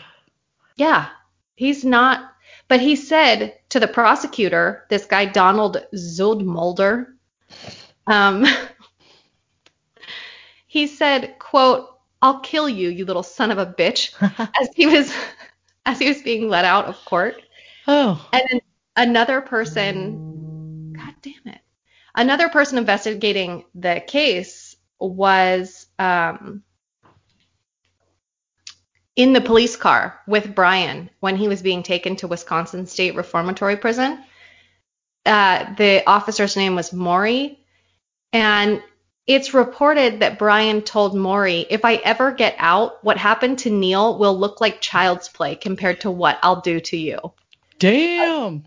Yeah, 0.78 1.10
he's 1.54 1.86
not. 1.86 2.28
But 2.68 2.80
he 2.80 2.96
said 2.96 3.54
to 3.70 3.80
the 3.80 3.88
prosecutor, 3.88 4.88
this 4.90 5.06
guy 5.06 5.26
Donald 5.26 5.86
Zuidmulder, 5.94 7.06
um, 8.08 8.46
he 10.74 10.88
said, 10.88 11.38
"quote 11.38 11.88
I'll 12.20 12.40
kill 12.40 12.68
you, 12.68 12.90
you 12.90 13.06
little 13.06 13.22
son 13.22 13.52
of 13.52 13.60
a 13.60 13.66
bitch," 13.68 14.12
as 14.60 14.70
he 14.76 14.88
was 14.88 15.14
as 15.86 16.00
he 16.00 16.08
was 16.08 16.24
being 16.24 16.50
let 16.50 16.66
out 16.66 16.86
of 16.86 16.98
court. 17.06 17.40
oh. 17.88 18.28
And 18.34 18.42
then 18.50 18.62
another 18.96 19.40
person, 19.40 20.94
God 20.94 21.14
damn 21.22 21.54
it, 21.54 21.62
another 22.16 22.50
person 22.50 22.80
investigating 22.80 23.66
the 23.76 24.04
case 24.08 24.76
was 24.98 25.86
um, 26.00 26.64
in 29.16 29.34
the 29.34 29.42
police 29.42 29.76
car 29.76 30.22
with 30.26 30.56
Brian 30.56 31.12
when 31.20 31.36
he 31.36 31.48
was 31.48 31.62
being 31.62 31.84
taken 31.84 32.16
to 32.16 32.28
Wisconsin 32.28 32.88
State 32.88 33.14
Reformatory 33.14 33.78
Prison. 33.78 34.24
Uh, 35.24 35.72
the 35.76 36.04
officer's 36.08 36.58
name 36.58 36.74
was 36.74 36.92
Maury, 36.92 37.60
and 38.32 38.82
it's 39.26 39.54
reported 39.54 40.20
that 40.20 40.38
Brian 40.38 40.82
told 40.82 41.16
Maury, 41.16 41.66
if 41.70 41.86
I 41.86 41.96
ever 41.96 42.32
get 42.32 42.56
out, 42.58 43.04
what 43.04 43.18
happened 43.18 43.60
to 43.60 43.70
Neil 43.70 44.18
will 44.18 44.38
look 44.38 44.60
like 44.60 44.82
child's 44.82 45.30
play 45.30 45.56
compared 45.56 46.02
to 46.02 46.12
what 46.12 46.40
I'll 46.44 46.62
do 46.62 46.80
to 46.82 46.98
you. 46.98 47.20
Damn. 47.80 48.66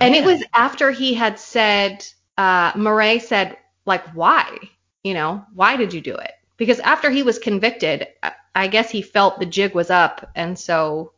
And 0.00 0.14
it 0.14 0.24
was 0.24 0.42
after 0.54 0.90
he 0.92 1.14
had 1.14 1.38
said, 1.38 2.06
uh, 2.38 2.72
Murray 2.76 3.18
said, 3.18 3.56
like, 3.84 4.06
why? 4.14 4.56
You 5.02 5.14
know, 5.14 5.44
why 5.54 5.76
did 5.76 5.92
you 5.92 6.00
do 6.00 6.14
it? 6.14 6.32
Because 6.56 6.78
after 6.80 7.10
he 7.10 7.22
was 7.22 7.38
convicted, 7.38 8.06
I- 8.22 8.32
I 8.54 8.66
guess 8.68 8.90
he 8.90 9.02
felt 9.02 9.38
the 9.38 9.46
jig 9.46 9.74
was 9.74 9.90
up. 9.90 10.30
And 10.34 10.58
so 10.58 11.12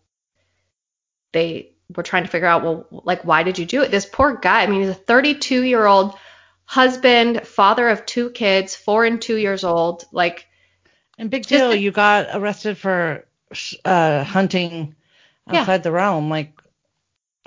they 1.33 1.73
were 1.95 2.03
trying 2.03 2.25
to 2.25 2.29
figure 2.29 2.49
out, 2.49 2.63
well, 2.63 2.87
like, 3.05 3.25
why 3.25 3.43
did 3.43 3.59
you 3.59 3.67
do 3.67 3.83
it? 3.83 3.91
This 3.91 4.07
poor 4.07 4.35
guy, 4.37 4.63
I 4.63 4.67
mean, 4.67 4.81
he's 4.81 4.91
a 4.91 4.95
32 4.95 5.63
year 5.63 5.85
old 5.87 6.15
husband, 6.65 7.47
father 7.47 7.89
of 7.89 8.07
two 8.07 8.31
kids, 8.31 8.75
four 8.75 9.05
and 9.05 9.21
two 9.21 9.37
years 9.37 9.65
old. 9.65 10.05
Like, 10.13 10.47
And 11.19 11.31
big 11.31 11.47
deal, 11.47 11.69
like- 11.71 11.81
you 11.81 11.91
got 11.91 12.29
arrested 12.33 12.79
for 12.79 13.27
uh, 13.85 14.25
hunting 14.25 14.95
Yeah. 15.51 15.61
outside 15.61 15.83
the 15.83 15.93
realm. 15.93 16.31
Like, 16.31 16.53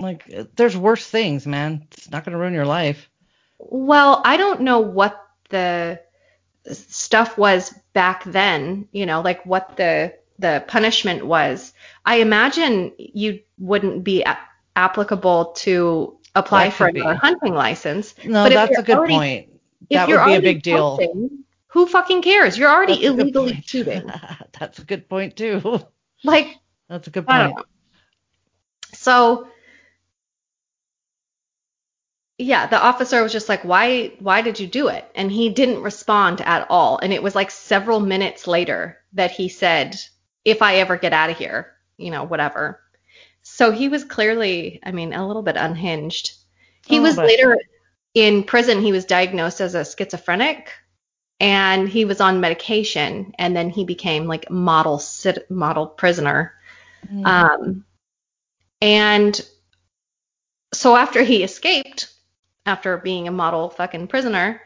like 0.00 0.24
there's 0.56 0.76
worse 0.76 1.06
things, 1.06 1.46
man. 1.46 1.86
It's 1.92 2.10
not 2.10 2.24
gonna 2.24 2.38
ruin 2.38 2.54
your 2.54 2.66
life. 2.66 3.08
Well, 3.58 4.20
I 4.24 4.36
don't 4.36 4.60
know 4.60 4.80
what 4.80 5.20
the 5.48 6.00
stuff 6.70 7.38
was 7.38 7.72
back 7.92 8.24
then, 8.24 8.88
you 8.92 9.06
know, 9.06 9.20
like 9.22 9.44
what 9.46 9.76
the 9.76 10.14
the 10.38 10.62
punishment 10.68 11.24
was. 11.26 11.72
I 12.04 12.16
imagine 12.16 12.92
you 12.98 13.40
wouldn't 13.58 14.04
be 14.04 14.22
a- 14.22 14.38
applicable 14.76 15.52
to 15.64 16.15
apply 16.36 16.70
for 16.70 16.86
another 16.86 17.14
be. 17.14 17.18
hunting 17.18 17.54
license. 17.54 18.14
No, 18.24 18.44
But 18.44 18.52
that's 18.52 18.78
a 18.78 18.82
good 18.82 18.96
already- 18.98 19.14
point. 19.14 19.48
That 19.90 20.08
would 20.08 20.24
be 20.24 20.34
a 20.34 20.40
big 20.40 20.62
deal. 20.62 20.96
hunting, 20.96 21.44
who 21.68 21.86
fucking 21.86 22.22
cares? 22.22 22.56
You're 22.58 22.70
already 22.70 22.94
That's 22.94 23.04
illegally 23.06 23.62
shooting. 23.64 24.10
that's 24.58 24.78
a 24.78 24.84
good 24.84 25.08
point 25.08 25.36
too. 25.36 25.80
Like, 26.24 26.56
That's 26.88 27.06
a 27.06 27.10
good 27.10 27.26
point. 27.26 27.54
So 28.94 29.48
yeah, 32.38 32.66
the 32.66 32.80
officer 32.82 33.22
was 33.22 33.32
just 33.32 33.48
like, 33.48 33.64
"Why 33.64 34.12
why 34.18 34.42
did 34.42 34.60
you 34.60 34.66
do 34.66 34.88
it?" 34.88 35.10
And 35.14 35.30
he 35.32 35.48
didn't 35.48 35.82
respond 35.82 36.40
at 36.42 36.66
all. 36.70 36.98
And 37.02 37.12
it 37.12 37.22
was 37.22 37.34
like 37.34 37.50
several 37.50 37.98
minutes 38.00 38.46
later 38.46 38.98
that 39.14 39.30
he 39.30 39.48
said, 39.48 39.96
"If 40.44 40.60
I 40.62 40.76
ever 40.76 40.96
get 40.98 41.12
out 41.14 41.30
of 41.30 41.38
here, 41.38 41.72
you 41.96 42.10
know, 42.10 42.24
whatever." 42.24 42.80
So 43.48 43.70
he 43.70 43.88
was 43.88 44.04
clearly, 44.04 44.80
I 44.82 44.90
mean, 44.90 45.12
a 45.14 45.26
little 45.26 45.40
bit 45.40 45.56
unhinged. 45.56 46.32
He 46.84 46.98
A 46.98 47.00
was 47.00 47.14
bit. 47.14 47.26
later 47.26 47.56
in 48.12 48.42
prison, 48.42 48.82
he 48.82 48.90
was 48.90 49.04
diagnosed 49.04 49.60
as 49.60 49.76
a 49.76 49.84
schizophrenic 49.84 50.72
and 51.38 51.88
he 51.88 52.04
was 52.04 52.20
on 52.20 52.40
medication 52.40 53.32
and 53.38 53.56
then 53.56 53.70
he 53.70 53.84
became 53.84 54.26
like 54.26 54.50
model 54.50 54.98
sit, 54.98 55.48
model 55.48 55.86
prisoner. 55.86 56.54
Mm. 57.10 57.24
Um, 57.24 57.84
and 58.82 59.40
so 60.74 60.96
after 60.96 61.22
he 61.22 61.44
escaped, 61.44 62.12
after 62.66 62.98
being 62.98 63.28
a 63.28 63.32
model 63.32 63.70
fucking 63.70 64.08
prisoner, 64.08 64.60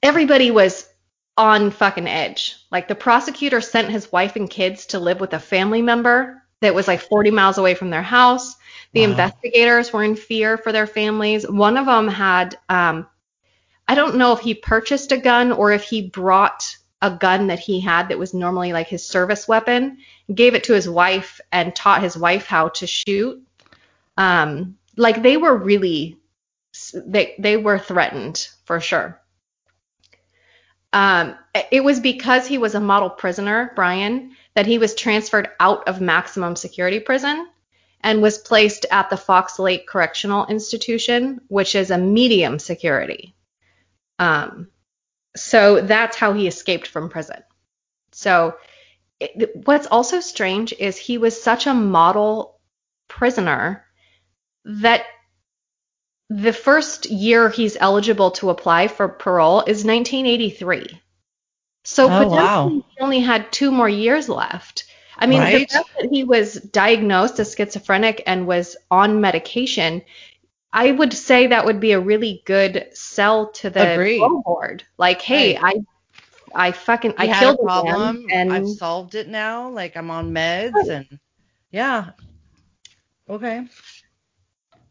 everybody 0.00 0.52
was 0.52 0.88
on 1.36 1.72
fucking 1.72 2.06
edge. 2.06 2.56
Like 2.70 2.86
the 2.86 2.94
prosecutor 2.94 3.60
sent 3.60 3.90
his 3.90 4.12
wife 4.12 4.36
and 4.36 4.48
kids 4.48 4.86
to 4.86 5.00
live 5.00 5.18
with 5.20 5.34
a 5.34 5.40
family 5.40 5.82
member 5.82 6.44
that 6.60 6.74
was 6.74 6.88
like 6.88 7.00
40 7.00 7.30
miles 7.30 7.58
away 7.58 7.74
from 7.74 7.90
their 7.90 8.02
house. 8.02 8.54
The 8.94 9.02
Wow. 9.02 9.10
investigators 9.10 9.92
were 9.92 10.04
in 10.04 10.16
fear 10.16 10.56
for 10.56 10.72
their 10.72 10.86
families. 10.86 11.48
One 11.48 11.76
of 11.76 11.86
them 11.86 12.08
had, 12.08 12.56
um, 12.68 13.06
I 13.88 13.94
don't 13.94 14.16
know 14.16 14.32
if 14.32 14.40
he 14.40 14.54
purchased 14.54 15.12
a 15.12 15.18
gun 15.18 15.52
or 15.52 15.72
if 15.72 15.84
he 15.84 16.08
brought 16.08 16.76
a 17.02 17.10
gun 17.10 17.48
that 17.48 17.58
he 17.58 17.80
had 17.80 18.08
that 18.08 18.18
was 18.18 18.32
normally 18.32 18.72
like 18.72 18.88
his 18.88 19.06
service 19.06 19.46
weapon, 19.46 19.98
gave 20.34 20.54
it 20.54 20.64
to 20.64 20.72
his 20.72 20.88
wife 20.88 21.40
and 21.52 21.74
taught 21.74 22.02
his 22.02 22.16
wife 22.16 22.46
how 22.46 22.68
to 22.68 22.86
shoot. 22.86 23.42
Um, 24.16 24.78
like 24.96 25.22
they 25.22 25.36
were 25.36 25.54
really, 25.54 26.18
they 26.94 27.34
they 27.38 27.56
were 27.56 27.78
threatened 27.78 28.48
for 28.64 28.80
sure. 28.80 29.20
Um, 30.92 31.36
it 31.70 31.84
was 31.84 32.00
because 32.00 32.46
he 32.46 32.56
was 32.56 32.74
a 32.74 32.80
model 32.80 33.10
prisoner, 33.10 33.72
Brian, 33.76 34.34
that 34.56 34.66
he 34.66 34.78
was 34.78 34.94
transferred 34.94 35.50
out 35.60 35.86
of 35.86 36.00
maximum 36.00 36.56
security 36.56 36.98
prison 36.98 37.46
and 38.00 38.22
was 38.22 38.38
placed 38.38 38.86
at 38.90 39.10
the 39.10 39.16
Fox 39.16 39.58
Lake 39.58 39.86
Correctional 39.86 40.46
Institution, 40.46 41.42
which 41.48 41.74
is 41.74 41.90
a 41.90 41.98
medium 41.98 42.58
security. 42.58 43.36
Um, 44.18 44.68
so 45.36 45.82
that's 45.82 46.16
how 46.16 46.32
he 46.32 46.48
escaped 46.48 46.86
from 46.86 47.10
prison. 47.10 47.42
So 48.12 48.56
it, 49.20 49.66
what's 49.66 49.88
also 49.88 50.20
strange 50.20 50.72
is 50.72 50.96
he 50.96 51.18
was 51.18 51.40
such 51.40 51.66
a 51.66 51.74
model 51.74 52.58
prisoner 53.08 53.84
that 54.64 55.04
the 56.30 56.54
first 56.54 57.10
year 57.10 57.50
he's 57.50 57.76
eligible 57.78 58.30
to 58.32 58.48
apply 58.48 58.88
for 58.88 59.06
parole 59.06 59.60
is 59.60 59.84
1983. 59.84 61.02
So 61.86 62.06
Oh, 62.06 62.10
potentially 62.10 62.36
wow. 62.36 62.68
he 62.68 63.00
only 63.00 63.20
had 63.20 63.52
two 63.52 63.70
more 63.70 63.88
years 63.88 64.28
left. 64.28 64.84
I 65.18 65.26
mean, 65.26 65.40
the 65.40 65.66
fact 65.66 65.88
that 65.98 66.08
he 66.12 66.24
was 66.24 66.54
diagnosed 66.54 67.40
as 67.40 67.54
schizophrenic 67.54 68.22
and 68.26 68.46
was 68.46 68.76
on 68.90 69.20
medication 69.20 70.02
I 70.72 70.90
would 70.92 71.12
say 71.14 71.46
that 71.46 71.64
would 71.64 71.80
be 71.80 71.92
a 71.92 72.00
really 72.00 72.42
good 72.44 72.88
sell 72.92 73.50
to 73.52 73.70
the 73.70 73.94
Agreed. 73.94 74.20
board. 74.44 74.84
Like, 74.98 75.22
hey, 75.22 75.56
I 75.56 75.74
I 76.54 76.72
fucking 76.72 77.14
I 77.16 77.24
I 77.24 77.26
had 77.26 77.40
killed 77.40 77.60
a 77.60 77.62
problem. 77.62 78.26
and 78.30 78.52
I've 78.52 78.68
solved 78.68 79.14
it 79.14 79.28
now. 79.28 79.70
Like 79.70 79.96
I'm 79.96 80.10
on 80.10 80.32
meds 80.32 80.88
and 80.90 81.18
yeah. 81.70 82.10
Okay. 83.28 83.66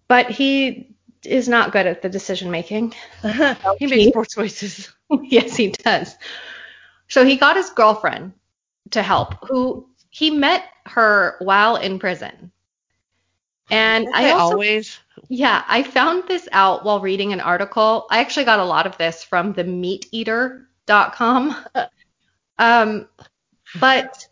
but 0.07 0.29
he 0.29 0.95
is 1.23 1.47
not 1.47 1.71
good 1.71 1.87
at 1.87 2.01
the 2.01 2.09
decision 2.09 2.51
making. 2.51 2.93
he 3.79 3.87
makes 3.87 4.11
poor 4.11 4.25
choices. 4.25 4.91
yes, 5.23 5.55
he 5.55 5.69
does. 5.69 6.15
So 7.07 7.25
he 7.25 7.35
got 7.37 7.55
his 7.55 7.69
girlfriend 7.69 8.33
to 8.91 9.01
help, 9.01 9.35
who 9.47 9.87
he 10.09 10.31
met 10.31 10.63
her 10.85 11.35
while 11.39 11.75
in 11.75 11.99
prison. 11.99 12.51
And 13.69 14.07
I 14.13 14.31
also 14.31 14.53
always 14.53 14.99
Yeah, 15.27 15.63
I 15.67 15.83
found 15.83 16.27
this 16.27 16.47
out 16.51 16.85
while 16.85 16.99
reading 16.99 17.33
an 17.33 17.41
article. 17.41 18.07
I 18.11 18.19
actually 18.19 18.45
got 18.45 18.59
a 18.59 18.65
lot 18.65 18.85
of 18.85 18.97
this 18.97 19.23
from 19.23 19.53
the 19.53 19.63
meateater.com. 19.63 21.55
Um, 22.57 23.09
but 23.81 24.25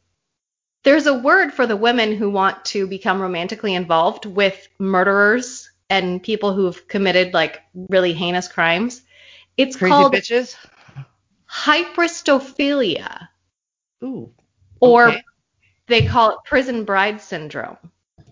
there's 0.84 1.08
a 1.08 1.14
word 1.14 1.54
for 1.54 1.68
the 1.68 1.76
women 1.76 2.16
who 2.16 2.30
want 2.30 2.64
to 2.66 2.88
become 2.88 3.22
romantically 3.22 3.74
involved 3.74 4.26
with 4.26 4.68
murderers 4.80 5.70
and 5.90 6.24
people 6.24 6.54
who've 6.54 6.88
committed 6.88 7.34
like 7.34 7.62
really 7.90 8.14
heinous 8.14 8.48
crimes. 8.48 9.02
It's 9.58 9.76
crazy 9.76 9.92
called 9.92 10.14
bitches. 10.14 10.56
Hybristophilia, 11.54 13.28
Ooh. 14.04 14.34
or 14.80 15.10
okay. 15.10 15.24
they 15.88 16.06
call 16.06 16.32
it 16.32 16.38
prison 16.46 16.84
bride 16.84 17.22
syndrome. 17.22 17.78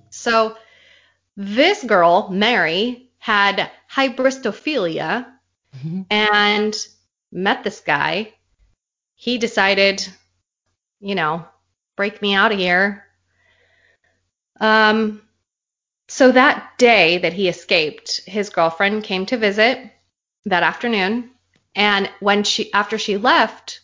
So 0.09 0.57
this 1.37 1.83
girl, 1.83 2.29
Mary, 2.29 3.09
had 3.19 3.69
hybristophilia 3.89 5.27
Mhm. 5.77 6.05
and 6.09 6.75
met 7.31 7.63
this 7.63 7.81
guy. 7.81 8.33
He 9.15 9.37
decided, 9.37 10.05
you 10.99 11.15
know, 11.15 11.45
break 11.95 12.21
me 12.21 12.33
out 12.33 12.51
of 12.51 12.57
here. 12.57 13.05
Um, 14.59 15.21
so 16.07 16.31
that 16.31 16.77
day 16.77 17.19
that 17.19 17.33
he 17.33 17.47
escaped, 17.47 18.21
his 18.25 18.49
girlfriend 18.49 19.03
came 19.03 19.25
to 19.27 19.37
visit 19.37 19.91
that 20.45 20.63
afternoon, 20.63 21.31
and 21.75 22.09
when 22.19 22.43
she 22.43 22.71
after 22.73 22.97
she 22.97 23.17
left, 23.17 23.81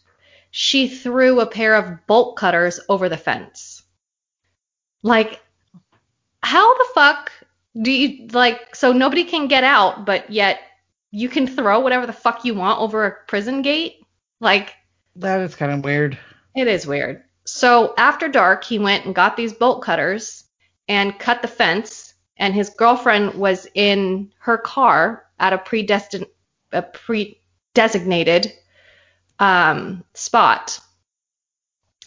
she 0.51 0.88
threw 0.88 1.39
a 1.39 1.45
pair 1.45 1.75
of 1.75 2.05
bolt 2.07 2.38
cutters 2.38 2.79
over 2.89 3.09
the 3.09 3.17
fence. 3.17 3.83
Like, 5.03 5.41
how 6.41 6.77
the 6.77 6.85
fuck 6.93 7.31
do 7.79 7.91
you 7.91 8.27
like? 8.27 8.75
So 8.75 8.91
nobody 8.91 9.23
can 9.23 9.47
get 9.47 9.63
out, 9.63 10.05
but 10.05 10.29
yet 10.31 10.59
you 11.11 11.29
can 11.29 11.47
throw 11.47 11.79
whatever 11.79 12.05
the 12.05 12.13
fuck 12.13 12.43
you 12.45 12.53
want 12.53 12.79
over 12.81 13.05
a 13.05 13.15
prison 13.27 13.61
gate? 13.61 13.95
Like, 14.39 14.73
That 15.15 15.41
is 15.41 15.55
kind 15.55 15.71
of 15.71 15.83
weird. 15.83 16.17
it 16.55 16.67
is 16.67 16.85
weird. 16.85 17.23
So 17.45 17.93
after 17.97 18.27
dark, 18.27 18.63
he 18.63 18.77
went 18.77 19.05
and 19.05 19.15
got 19.15 19.38
these 19.38 19.53
bolt 19.53 19.81
cutters 19.83 20.43
and 20.89 21.17
cut 21.17 21.41
the 21.41 21.47
fence. 21.47 22.13
And 22.39 22.53
his 22.53 22.69
girlfriend 22.69 23.33
was 23.35 23.67
in 23.73 24.31
her 24.39 24.57
car 24.57 25.25
at 25.39 25.53
a 25.53 25.57
predestined, 25.57 26.27
a 26.71 26.81
pre-designated 27.78 28.53
um, 29.39 30.03
spot, 30.13 30.80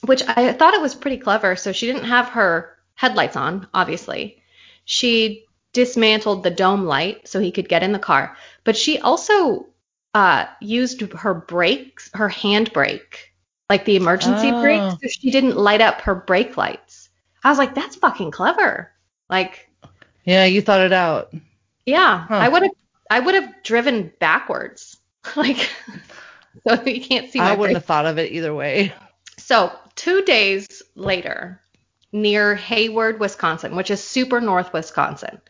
which 0.04 0.22
I 0.26 0.52
thought 0.52 0.74
it 0.74 0.80
was 0.80 0.94
pretty 0.94 1.18
clever. 1.18 1.56
So 1.56 1.72
she 1.72 1.86
didn't 1.86 2.04
have 2.04 2.28
her 2.30 2.76
headlights 2.94 3.36
on, 3.36 3.68
obviously. 3.72 4.42
She 4.84 5.44
dismantled 5.72 6.42
the 6.42 6.50
dome 6.50 6.84
light 6.84 7.28
so 7.28 7.38
he 7.40 7.52
could 7.52 7.68
get 7.68 7.82
in 7.84 7.92
the 7.92 7.98
car, 7.98 8.36
but 8.64 8.76
she 8.76 8.98
also 8.98 9.66
uh, 10.14 10.46
used 10.60 11.00
her 11.12 11.34
brakes, 11.34 12.10
her 12.14 12.28
hand 12.28 12.72
brake, 12.72 13.32
like 13.68 13.84
the 13.84 13.94
emergency 13.94 14.50
Oh. 14.52 14.60
brake, 14.60 14.82
so 15.00 15.08
she 15.08 15.30
didn't 15.30 15.56
light 15.56 15.80
up 15.80 16.00
her 16.00 16.16
brake 16.16 16.56
lights. 16.56 17.08
I 17.44 17.48
was 17.50 17.58
like, 17.58 17.74
that's 17.74 17.94
fucking 17.96 18.32
clever. 18.32 18.90
Like, 19.28 19.70
Yeah, 20.24 20.44
you 20.46 20.60
thought 20.60 20.80
it 20.80 20.92
out. 20.92 21.32
yeah, 21.86 22.26
Huh. 22.26 22.34
I 22.34 22.48
would 22.48 22.62
have, 22.64 22.72
I 23.08 23.20
would 23.20 23.34
have 23.36 23.62
driven 23.62 24.12
backwards, 24.18 24.89
like, 25.36 25.70
so 26.66 26.82
you 26.82 27.00
can't 27.00 27.30
see 27.30 27.38
my 27.38 27.52
I 27.52 27.56
wouldn't 27.56 27.76
have 27.76 27.84
thought 27.84 28.06
of 28.06 28.18
it 28.18 28.32
either 28.32 28.54
way. 28.54 28.92
So 29.38 29.72
two 29.94 30.22
days 30.22 30.82
later, 30.94 31.60
near 32.12 32.54
Hayward, 32.54 33.20
Wisconsin, 33.20 33.76
which 33.76 33.90
is 33.90 34.02
super 34.02 34.40
north 34.40 34.72
Wisconsin, 34.72 35.40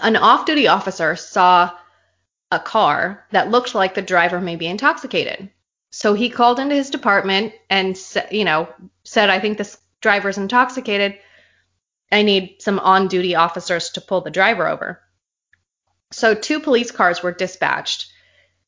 an 0.00 0.16
off-duty 0.16 0.68
officer 0.68 1.16
saw 1.16 1.70
a 2.50 2.58
car 2.58 3.26
that 3.32 3.50
looked 3.50 3.74
like 3.74 3.94
the 3.94 4.02
driver 4.02 4.40
may 4.40 4.56
be 4.56 4.66
intoxicated. 4.66 5.50
So 5.90 6.14
he 6.14 6.28
called 6.28 6.58
into 6.58 6.74
his 6.74 6.90
department 6.90 7.52
and 7.70 7.98
you 8.30 8.44
know 8.44 8.68
said, 9.04 9.30
"I 9.30 9.40
think 9.40 9.58
this 9.58 9.78
driver's 10.00 10.38
intoxicated. 10.38 11.18
I 12.10 12.22
need 12.22 12.56
some 12.60 12.78
on-duty 12.78 13.34
officers 13.34 13.90
to 13.90 14.00
pull 14.00 14.20
the 14.20 14.30
driver 14.30 14.66
over." 14.68 15.00
So 16.10 16.34
two 16.34 16.60
police 16.60 16.90
cars 16.90 17.22
were 17.22 17.32
dispatched, 17.32 18.06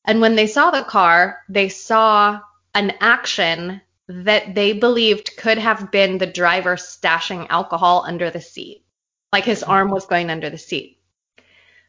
and 0.07 0.21
when 0.21 0.37
they 0.37 0.47
saw 0.47 0.71
the 0.71 0.85
car, 0.85 1.43
they 1.49 1.69
saw 1.69 2.41
an 2.75 2.95
action 3.01 3.81
that 4.09 4.55
they 4.55 4.73
believed 4.73 5.37
could 5.37 5.59
have 5.59 5.91
been 5.91 6.19
the 6.19 6.27
driver 6.27 6.77
stashing 6.77 7.47
alcohol 7.51 8.05
under 8.07 8.31
the 8.31 8.41
seat, 8.41 8.85
like 9.33 9.45
his 9.45 9.65
arm 9.65 9.91
was 9.91 10.07
going 10.07 10.31
under 10.31 10.49
the 10.49 10.59
seat. 10.59 11.01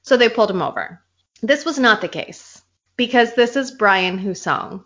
So 0.01 0.17
they 0.17 0.29
pulled 0.29 0.49
him 0.49 0.63
over. 0.63 1.01
This 1.43 1.63
was 1.63 1.77
not 1.77 2.01
the 2.01 2.07
case 2.07 2.61
because 2.95 3.35
this 3.35 3.55
is 3.55 3.69
Brian 3.69 4.17
Husong. 4.17 4.83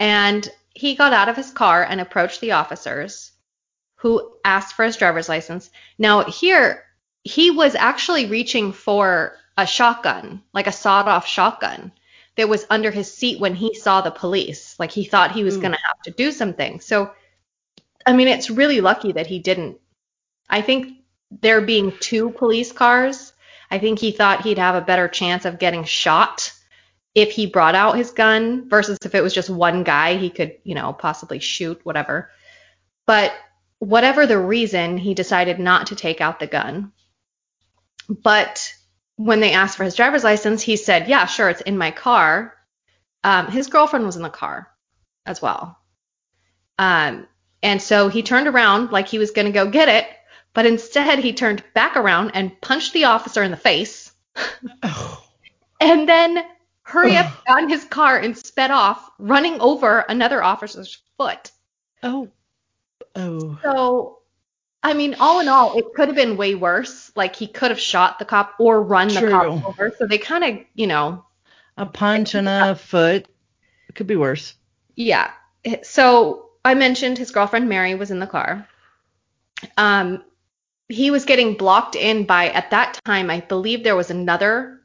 And 0.00 0.48
he 0.74 0.96
got 0.96 1.12
out 1.12 1.28
of 1.28 1.36
his 1.36 1.52
car 1.52 1.84
and 1.84 2.00
approached 2.00 2.40
the 2.40 2.52
officers 2.52 3.32
who 3.96 4.32
asked 4.44 4.74
for 4.74 4.84
his 4.84 4.96
driver's 4.96 5.28
license. 5.28 5.70
Now, 5.98 6.24
here, 6.24 6.84
he 7.22 7.50
was 7.50 7.74
actually 7.76 8.26
reaching 8.26 8.72
for 8.72 9.36
a 9.56 9.66
shotgun, 9.66 10.42
like 10.52 10.66
a 10.66 10.72
sawed 10.72 11.06
off 11.06 11.26
shotgun 11.26 11.92
that 12.38 12.48
was 12.48 12.64
under 12.70 12.92
his 12.92 13.12
seat 13.12 13.40
when 13.40 13.56
he 13.56 13.74
saw 13.74 14.00
the 14.00 14.12
police. 14.12 14.76
Like 14.78 14.92
he 14.92 15.04
thought 15.04 15.32
he 15.32 15.42
was 15.42 15.54
hmm. 15.54 15.58
Ooh. 15.58 15.62
going 15.62 15.74
to 15.74 15.86
have 15.86 16.02
to 16.04 16.12
do 16.12 16.30
something. 16.32 16.80
So, 16.80 17.10
I 18.06 18.12
mean, 18.12 18.28
it's 18.28 18.48
really 18.48 18.80
lucky 18.80 19.12
that 19.12 19.26
he 19.26 19.40
didn't. 19.40 19.78
I 20.48 20.62
think 20.62 20.98
there 21.30 21.60
being 21.60 21.92
two 21.98 22.30
police 22.30 22.70
cars, 22.70 23.32
I 23.72 23.80
think 23.80 23.98
he 23.98 24.12
thought 24.12 24.42
he'd 24.42 24.58
have 24.58 24.76
a 24.76 24.80
better 24.80 25.08
chance 25.08 25.44
of 25.44 25.58
getting 25.58 25.82
shot 25.82 26.52
if 27.12 27.32
he 27.32 27.46
brought 27.46 27.74
out 27.74 27.96
his 27.96 28.12
gun 28.12 28.68
versus 28.68 28.98
if 29.04 29.16
it 29.16 29.22
was 29.22 29.34
just 29.34 29.50
one 29.50 29.82
guy, 29.82 30.16
he 30.16 30.30
could, 30.30 30.58
you 30.62 30.76
know, 30.76 30.92
possibly 30.92 31.40
shoot, 31.40 31.80
whatever. 31.84 32.30
But 33.04 33.32
whatever 33.80 34.26
the 34.26 34.38
reason, 34.38 34.96
he 34.96 35.12
decided 35.12 35.58
not 35.58 35.88
to 35.88 35.96
take 35.96 36.20
out 36.20 36.38
the 36.38 36.46
gun. 36.46 36.92
But 38.08 38.72
when 39.18 39.40
they 39.40 39.52
asked 39.52 39.76
for 39.76 39.84
his 39.84 39.96
driver's 39.96 40.24
license, 40.24 40.62
he 40.62 40.76
said, 40.76 41.08
Yeah, 41.08 41.26
sure, 41.26 41.50
it's 41.50 41.60
in 41.60 41.76
my 41.76 41.90
car. 41.90 42.54
Um, 43.24 43.48
his 43.48 43.66
girlfriend 43.66 44.06
was 44.06 44.16
in 44.16 44.22
the 44.22 44.30
car 44.30 44.68
as 45.26 45.42
well. 45.42 45.76
Um, 46.78 47.26
and 47.60 47.82
so 47.82 48.08
he 48.08 48.22
turned 48.22 48.46
around 48.46 48.92
like 48.92 49.08
he 49.08 49.18
was 49.18 49.32
going 49.32 49.46
to 49.46 49.52
go 49.52 49.68
get 49.68 49.88
it, 49.88 50.06
but 50.54 50.66
instead 50.66 51.18
he 51.18 51.32
turned 51.32 51.64
back 51.74 51.96
around 51.96 52.30
and 52.34 52.58
punched 52.60 52.92
the 52.92 53.04
officer 53.04 53.42
in 53.42 53.50
the 53.50 53.56
face 53.56 54.12
Oh. 54.84 55.24
and 55.80 56.08
then 56.08 56.44
hurry 56.82 57.16
up 57.16 57.32
on 57.48 57.68
his 57.68 57.84
car 57.84 58.18
and 58.18 58.38
sped 58.38 58.70
off, 58.70 59.10
running 59.18 59.60
over 59.60 60.00
another 60.08 60.42
officer's 60.42 61.02
foot. 61.16 61.50
Oh. 62.04 62.28
Oh. 63.16 63.58
So, 63.64 64.17
I 64.82 64.94
mean, 64.94 65.16
all 65.18 65.40
in 65.40 65.48
all, 65.48 65.76
it 65.76 65.86
could 65.94 66.08
have 66.08 66.16
been 66.16 66.36
way 66.36 66.54
worse. 66.54 67.10
Like 67.16 67.34
he 67.34 67.46
could 67.48 67.70
have 67.70 67.80
shot 67.80 68.18
the 68.18 68.24
cop 68.24 68.54
or 68.58 68.82
run 68.82 69.08
the 69.08 69.28
cop 69.28 69.64
over. 69.64 69.92
So 69.98 70.06
they 70.06 70.18
kind 70.18 70.44
of, 70.44 70.64
you 70.74 70.86
know, 70.86 71.24
A 71.76 71.86
punch 71.86 72.34
and 72.34 72.48
a 72.48 72.74
foot. 72.76 73.26
It 73.88 73.94
could 73.94 74.06
be 74.06 74.16
worse. 74.16 74.54
yeah. 74.94 75.30
So 75.82 76.50
I 76.64 76.74
mentioned 76.74 77.18
his 77.18 77.30
girlfriend 77.32 77.68
Mary 77.68 77.94
was 77.96 78.10
in 78.10 78.20
the 78.20 78.26
car. 78.26 78.66
Um, 79.76 80.22
he 80.88 81.10
was 81.10 81.24
getting 81.24 81.54
blocked 81.54 81.96
in 81.96 82.24
by 82.24 82.50
at 82.50 82.70
that 82.70 82.98
time. 83.04 83.30
I 83.30 83.40
believe 83.40 83.82
there 83.82 83.96
was 83.96 84.10
another 84.10 84.80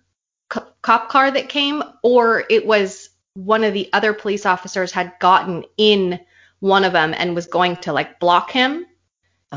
co- 0.50 0.68
cop 0.82 1.10
car 1.10 1.30
that 1.32 1.50
came, 1.50 1.84
or 2.02 2.44
it 2.50 2.66
was 2.66 3.10
one 3.36 3.64
of 3.64 3.74
the 3.74 3.90
other 3.94 4.14
police 4.14 4.46
officers 4.46 4.92
had 4.92 5.14
gotten 5.20 5.64
in 5.78 6.20
one 6.60 6.84
of 6.84 6.94
them 6.94 7.14
and 7.16 7.36
was 7.36 7.46
going 7.48 7.76
to 7.78 7.94
like 7.94 8.20
block 8.20 8.52
him. 8.52 8.86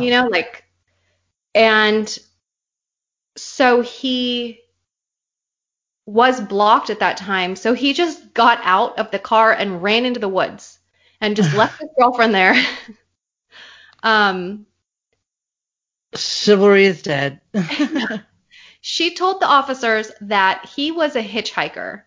You 0.01 0.11
know, 0.11 0.27
like, 0.29 0.65
and 1.55 2.19
so 3.37 3.81
he 3.83 4.61
was 6.07 6.41
blocked 6.41 6.91
at 6.91 7.01
that 7.01 7.17
time. 7.17 7.57
So 7.57 7.75
he 7.75 7.93
just 7.93 8.33
got 8.35 8.61
out 8.63 8.99
of 8.99 9.11
the 9.11 9.19
car 9.19 9.53
and 9.53 9.83
ran 9.83 10.05
into 10.05 10.21
the 10.21 10.29
woods 10.29 10.79
and 11.21 11.37
just 11.37 11.55
left 11.57 11.81
his 11.81 11.91
girlfriend 11.99 12.35
there. 12.35 12.55
um, 14.03 14.67
Chivalry 16.15 16.85
is 16.87 17.03
dead. 17.03 17.41
She 18.89 19.15
told 19.17 19.41
the 19.41 19.49
officers 19.49 20.13
that 20.21 20.65
he 20.77 20.93
was 20.93 21.17
a 21.17 21.23
hitchhiker 21.23 22.05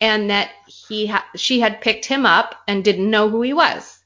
and 0.00 0.30
that 0.30 0.52
he 0.68 1.06
ha- 1.06 1.26
she 1.34 1.58
had 1.58 1.80
picked 1.80 2.04
him 2.04 2.24
up 2.24 2.54
and 2.68 2.84
didn't 2.84 3.10
know 3.10 3.28
who 3.28 3.42
he 3.42 3.52
was. 3.52 3.99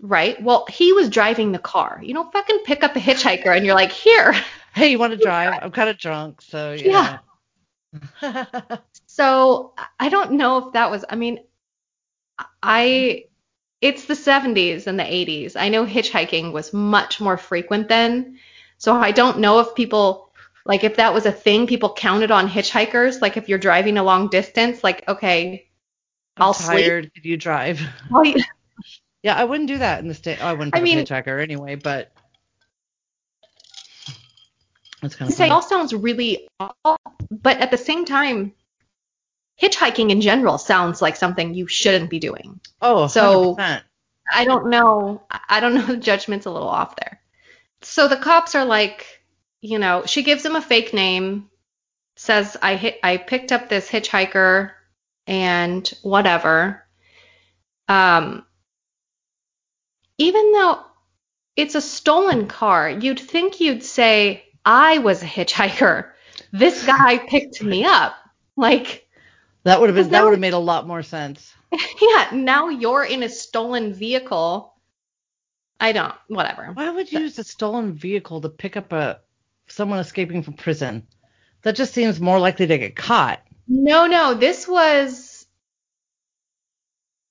Right? 0.00 0.42
Well, 0.42 0.66
he 0.70 0.92
was 0.92 1.10
driving 1.10 1.52
the 1.52 1.58
car. 1.58 2.00
You 2.02 2.14
don't 2.14 2.32
fucking 2.32 2.60
pick 2.64 2.82
up 2.82 2.96
a 2.96 3.00
hitchhiker 3.00 3.54
and 3.54 3.64
you're 3.64 3.74
like, 3.74 3.92
"Here." 3.92 4.34
Hey, 4.72 4.92
you 4.92 5.00
want 5.00 5.12
to 5.12 5.18
drive? 5.18 5.58
I'm 5.60 5.72
kind 5.72 5.88
of 5.90 5.98
drunk, 5.98 6.40
so 6.40 6.72
Yeah. 6.72 7.18
yeah. 8.22 8.76
So, 9.06 9.74
I 9.98 10.08
don't 10.08 10.32
know 10.32 10.58
if 10.58 10.72
that 10.74 10.90
was 10.92 11.04
I 11.10 11.16
mean, 11.16 11.40
I 12.62 13.24
it's 13.80 14.04
the 14.04 14.14
70s 14.14 14.86
and 14.86 14.98
the 14.98 15.04
80s. 15.04 15.56
I 15.56 15.68
know 15.68 15.84
hitchhiking 15.84 16.52
was 16.52 16.72
much 16.72 17.20
more 17.20 17.36
frequent 17.36 17.88
then. 17.88 18.38
So 18.78 18.94
I 18.94 19.10
don't 19.10 19.38
know 19.40 19.58
if 19.58 19.74
people 19.74 20.32
like 20.66 20.84
if 20.84 20.96
that 20.96 21.12
was 21.12 21.26
a 21.26 21.32
thing 21.32 21.66
people 21.66 21.92
counted 21.94 22.30
on 22.30 22.48
hitchhikers 22.48 23.20
like 23.20 23.36
if 23.36 23.48
you're 23.48 23.58
driving 23.58 23.98
a 23.98 24.04
long 24.04 24.28
distance 24.28 24.84
like 24.84 25.06
okay 25.08 25.66
I'm 26.36 26.44
I'll 26.44 26.52
sleep. 26.54 26.84
tired. 26.84 27.12
Could 27.14 27.24
you 27.24 27.36
drive? 27.36 27.80
well, 28.10 28.22
Yeah, 29.22 29.34
I 29.34 29.44
wouldn't 29.44 29.68
do 29.68 29.78
that 29.78 30.00
in 30.00 30.08
the 30.08 30.14
state. 30.14 30.42
I 30.42 30.52
wouldn't 30.52 30.76
I 30.76 30.80
mean- 30.80 30.98
a 30.98 31.02
hitchhiker 31.02 31.42
anyway, 31.42 31.74
but 31.74 32.12
that's 35.02 35.16
kind 35.16 35.30
of 35.30 35.36
say 35.36 35.48
all 35.48 35.62
sounds 35.62 35.94
really 35.94 36.48
awful, 36.58 36.98
but 37.30 37.58
at 37.58 37.70
the 37.70 37.78
same 37.78 38.04
time 38.04 38.52
hitchhiking 39.60 40.10
in 40.10 40.20
general 40.20 40.58
sounds 40.58 41.02
like 41.02 41.16
something 41.16 41.54
you 41.54 41.66
shouldn't 41.66 42.10
be 42.10 42.18
doing. 42.18 42.60
Oh, 42.80 43.06
so- 43.06 43.56
100%. 43.56 43.82
I 44.32 44.44
don't 44.44 44.70
know. 44.70 45.22
I 45.48 45.58
don't 45.60 45.74
know. 45.74 45.86
The 45.86 45.96
judgment's 45.96 46.46
a 46.46 46.50
little 46.50 46.68
off 46.68 46.94
there. 46.96 47.20
So 47.82 48.06
the 48.06 48.16
cops 48.16 48.54
are 48.54 48.64
like, 48.64 49.06
you 49.60 49.78
know, 49.78 50.04
she 50.06 50.22
gives 50.22 50.44
him 50.44 50.54
a 50.54 50.62
fake 50.62 50.94
name, 50.94 51.50
says 52.16 52.56
I 52.62 52.76
hit, 52.76 53.00
I 53.02 53.16
picked 53.16 53.50
up 53.50 53.68
this 53.68 53.88
hitchhiker 53.88 54.70
and 55.26 55.88
whatever. 56.02 56.84
Um, 57.88 58.46
even 60.20 60.52
though 60.52 60.80
it's 61.56 61.74
a 61.74 61.80
stolen 61.80 62.46
car, 62.46 62.90
you'd 62.90 63.18
think 63.18 63.58
you'd 63.58 63.82
say 63.82 64.44
I 64.66 64.98
was 64.98 65.22
a 65.22 65.26
hitchhiker. 65.26 66.10
This 66.52 66.84
guy 66.84 67.16
picked 67.18 67.62
me 67.62 67.84
up. 67.84 68.14
Like, 68.54 69.08
that 69.64 69.80
would 69.80 69.88
have 69.88 69.96
been 69.96 70.10
that 70.10 70.22
would 70.22 70.32
have 70.32 70.40
made 70.40 70.52
a 70.52 70.58
lot 70.58 70.86
more 70.86 71.02
sense. 71.02 71.54
yeah, 72.02 72.28
now 72.34 72.68
you're 72.68 73.04
in 73.04 73.22
a 73.22 73.30
stolen 73.30 73.94
vehicle. 73.94 74.74
I 75.80 75.92
don't, 75.92 76.14
whatever. 76.28 76.70
Why 76.74 76.90
would 76.90 77.10
you 77.10 77.20
use 77.20 77.38
a 77.38 77.44
stolen 77.44 77.94
vehicle 77.94 78.42
to 78.42 78.50
pick 78.50 78.76
up 78.76 78.92
a 78.92 79.20
someone 79.68 80.00
escaping 80.00 80.42
from 80.42 80.52
prison? 80.52 81.06
That 81.62 81.76
just 81.76 81.94
seems 81.94 82.20
more 82.20 82.38
likely 82.38 82.66
to 82.66 82.78
get 82.78 82.94
caught. 82.94 83.40
No, 83.66 84.06
no, 84.06 84.34
this 84.34 84.68
was. 84.68 85.46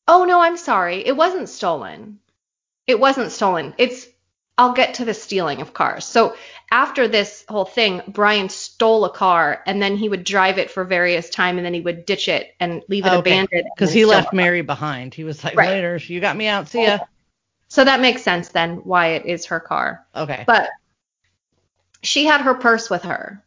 Oh, 0.08 0.26
no, 0.26 0.42
I'm 0.42 0.58
sorry. 0.58 1.06
It 1.06 1.16
wasn't 1.16 1.50
stolen. 1.50 2.18
It 2.90 3.00
wasn't 3.00 3.32
stolen. 3.32 3.74
It's. 3.78 4.08
I'll 4.58 4.74
get 4.74 4.96
to 4.96 5.06
the 5.06 5.14
stealing 5.14 5.62
of 5.62 5.74
cars. 5.74 6.04
So 6.04 6.36
after 6.70 7.08
this 7.08 7.46
whole 7.48 7.64
thing, 7.64 8.02
Brian 8.10 8.50
stole 8.50 9.06
a 9.06 9.10
car 9.10 9.64
and 9.66 9.82
then 9.82 9.96
he 9.96 10.10
would 10.10 10.26
drive 10.26 10.58
it 10.58 10.70
for 10.70 10.84
various 10.84 11.30
time 11.30 11.56
and 11.58 11.66
then 11.66 11.74
he 11.74 11.80
would 11.80 12.06
ditch 12.06 12.28
it 12.28 12.54
and 12.60 12.84
leave 12.90 13.06
it 13.06 13.14
Okay. 13.14 13.20
abandoned. 13.20 13.70
Because 13.74 13.94
he 13.94 14.04
left. 14.04 14.34
Mary 14.34 14.62
behind. 14.62 15.14
He 15.14 15.24
was 15.24 15.46
like, 15.46 15.56
Right. 15.56 15.70
later, 15.70 15.96
you 15.96 16.20
got 16.20 16.36
me 16.36 16.48
out. 16.48 16.68
See 16.68 16.84
ya. 16.84 16.98
Oh. 17.02 17.08
So 17.70 17.86
that 17.86 18.02
makes 18.02 18.22
sense 18.22 18.50
then 18.50 18.78
why 18.84 19.12
it 19.12 19.26
is 19.26 19.46
her 19.46 19.62
car. 19.62 20.06
Okay. 20.14 20.44
But 20.46 20.70
she 22.02 22.26
had 22.26 22.42
her 22.42 22.56
purse 22.56 22.90
with 22.90 23.04
her. 23.04 23.42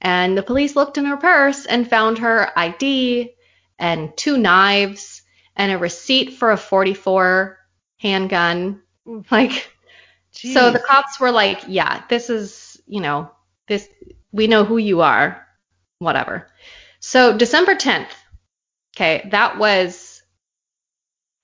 And 0.00 0.38
the 0.38 0.42
police 0.42 0.76
looked 0.76 0.96
in 0.96 1.04
her 1.04 1.18
purse 1.18 1.66
and 1.66 1.90
found 1.90 2.18
her 2.18 2.50
ID 2.56 3.34
and 3.78 4.16
two 4.16 4.38
knives 4.38 5.20
and 5.56 5.72
a 5.72 5.76
receipt 5.76 6.34
for 6.34 6.52
a 6.52 6.56
44 6.56 7.57
handgun. 7.98 8.82
Like, 9.30 9.72
so 10.32 10.70
the 10.70 10.80
cops 10.80 11.18
were 11.18 11.30
like, 11.30 11.62
yeah, 11.66 12.02
this 12.10 12.28
is, 12.28 12.78
you 12.86 13.00
know, 13.00 13.30
this, 13.66 13.88
we 14.32 14.46
know 14.46 14.64
who 14.64 14.76
you 14.76 15.00
are, 15.00 15.46
whatever. 15.98 16.46
So 17.00 17.38
December 17.38 17.74
10th, 17.74 18.10
okay, 18.94 19.26
that 19.30 19.56
was, 19.56 20.22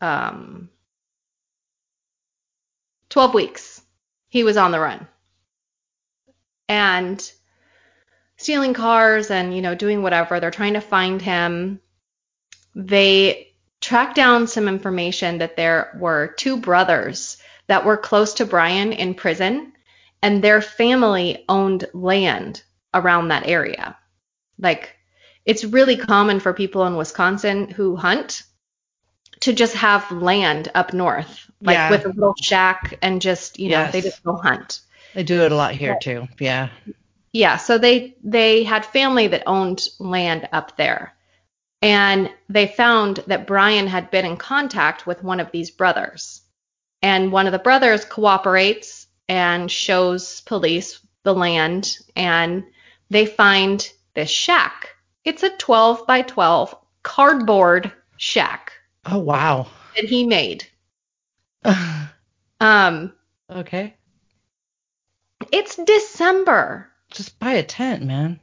um, 0.02 0.68
12 3.08 3.32
weeks. 3.32 3.80
He 4.28 4.44
was 4.44 4.58
on 4.58 4.70
the 4.70 4.80
run. 4.80 5.06
And 6.68 7.32
stealing 8.36 8.74
cars 8.74 9.30
and, 9.30 9.54
you 9.54 9.62
know, 9.62 9.74
doing 9.74 10.02
whatever. 10.02 10.40
They're 10.40 10.50
trying 10.50 10.74
to 10.74 10.80
find 10.80 11.22
him. 11.22 11.80
They 12.74 13.53
tracked 13.84 14.16
down 14.16 14.46
some 14.46 14.66
information 14.66 15.38
that 15.38 15.56
there 15.56 15.94
were 16.00 16.34
two 16.38 16.56
brothers 16.56 17.36
that 17.66 17.84
were 17.84 17.98
close 17.98 18.32
to 18.34 18.46
Brian 18.46 18.92
in 18.94 19.12
prison, 19.14 19.74
and 20.22 20.42
their 20.42 20.62
family 20.62 21.44
owned 21.50 21.84
land 21.92 22.62
around 22.94 23.28
that 23.28 23.46
area. 23.46 23.94
Like, 24.58 24.96
it's 25.44 25.64
really 25.64 25.98
common 25.98 26.40
for 26.40 26.54
people 26.54 26.86
in 26.86 26.96
Wisconsin 26.96 27.68
who 27.68 27.94
hunt 27.94 28.44
to 29.40 29.52
just 29.52 29.74
have 29.74 30.10
land 30.10 30.70
up 30.74 30.94
north, 30.94 31.50
like 31.60 31.74
Yeah. 31.74 31.90
with 31.90 32.06
a 32.06 32.08
little 32.08 32.34
shack 32.40 32.96
and 33.02 33.20
just, 33.20 33.58
you 33.58 33.68
know, 33.68 33.80
Yes. 33.80 33.92
they 33.92 34.00
just 34.00 34.24
go 34.24 34.34
hunt. 34.36 34.80
They 35.12 35.24
do 35.24 35.42
it 35.42 35.52
a 35.52 35.56
lot 35.56 35.72
here 35.74 35.98
too. 36.00 36.26
Yeah. 36.38 36.70
Yeah, 37.32 37.58
so 37.58 37.76
they 37.76 38.16
they 38.24 38.62
had 38.64 38.86
family 38.86 39.26
that 39.26 39.42
owned 39.46 39.82
land 39.98 40.48
up 40.52 40.76
there. 40.78 41.12
And 41.84 42.30
they 42.48 42.66
found 42.68 43.18
that 43.26 43.46
Brian 43.46 43.86
had 43.86 44.10
been 44.10 44.24
in 44.24 44.38
contact 44.38 45.06
with 45.06 45.22
one 45.22 45.38
of 45.38 45.50
these 45.52 45.70
brothers. 45.70 46.40
And 47.02 47.30
one 47.30 47.46
of 47.46 47.52
the 47.52 47.58
brothers 47.58 48.06
cooperates 48.06 49.06
and 49.28 49.70
shows 49.70 50.40
police 50.42 51.00
the 51.24 51.34
land 51.34 51.98
and 52.16 52.64
they 53.10 53.26
find 53.26 53.86
this 54.14 54.30
shack. 54.30 54.88
It's 55.24 55.42
a 55.42 55.50
12 55.50 56.06
by 56.06 56.22
12 56.22 56.74
cardboard 57.02 57.92
shack 58.16 58.72
Oh 59.04 59.18
wow. 59.18 59.66
that 59.96 60.06
he 60.06 60.26
made. 60.26 60.66
Um 62.60 63.12
okay. 63.50 63.94
it's 65.52 65.76
December. 65.76 66.88
Just 67.10 67.38
buy 67.38 67.52
a 67.54 67.62
tent, 67.62 68.02
man. 68.04 68.40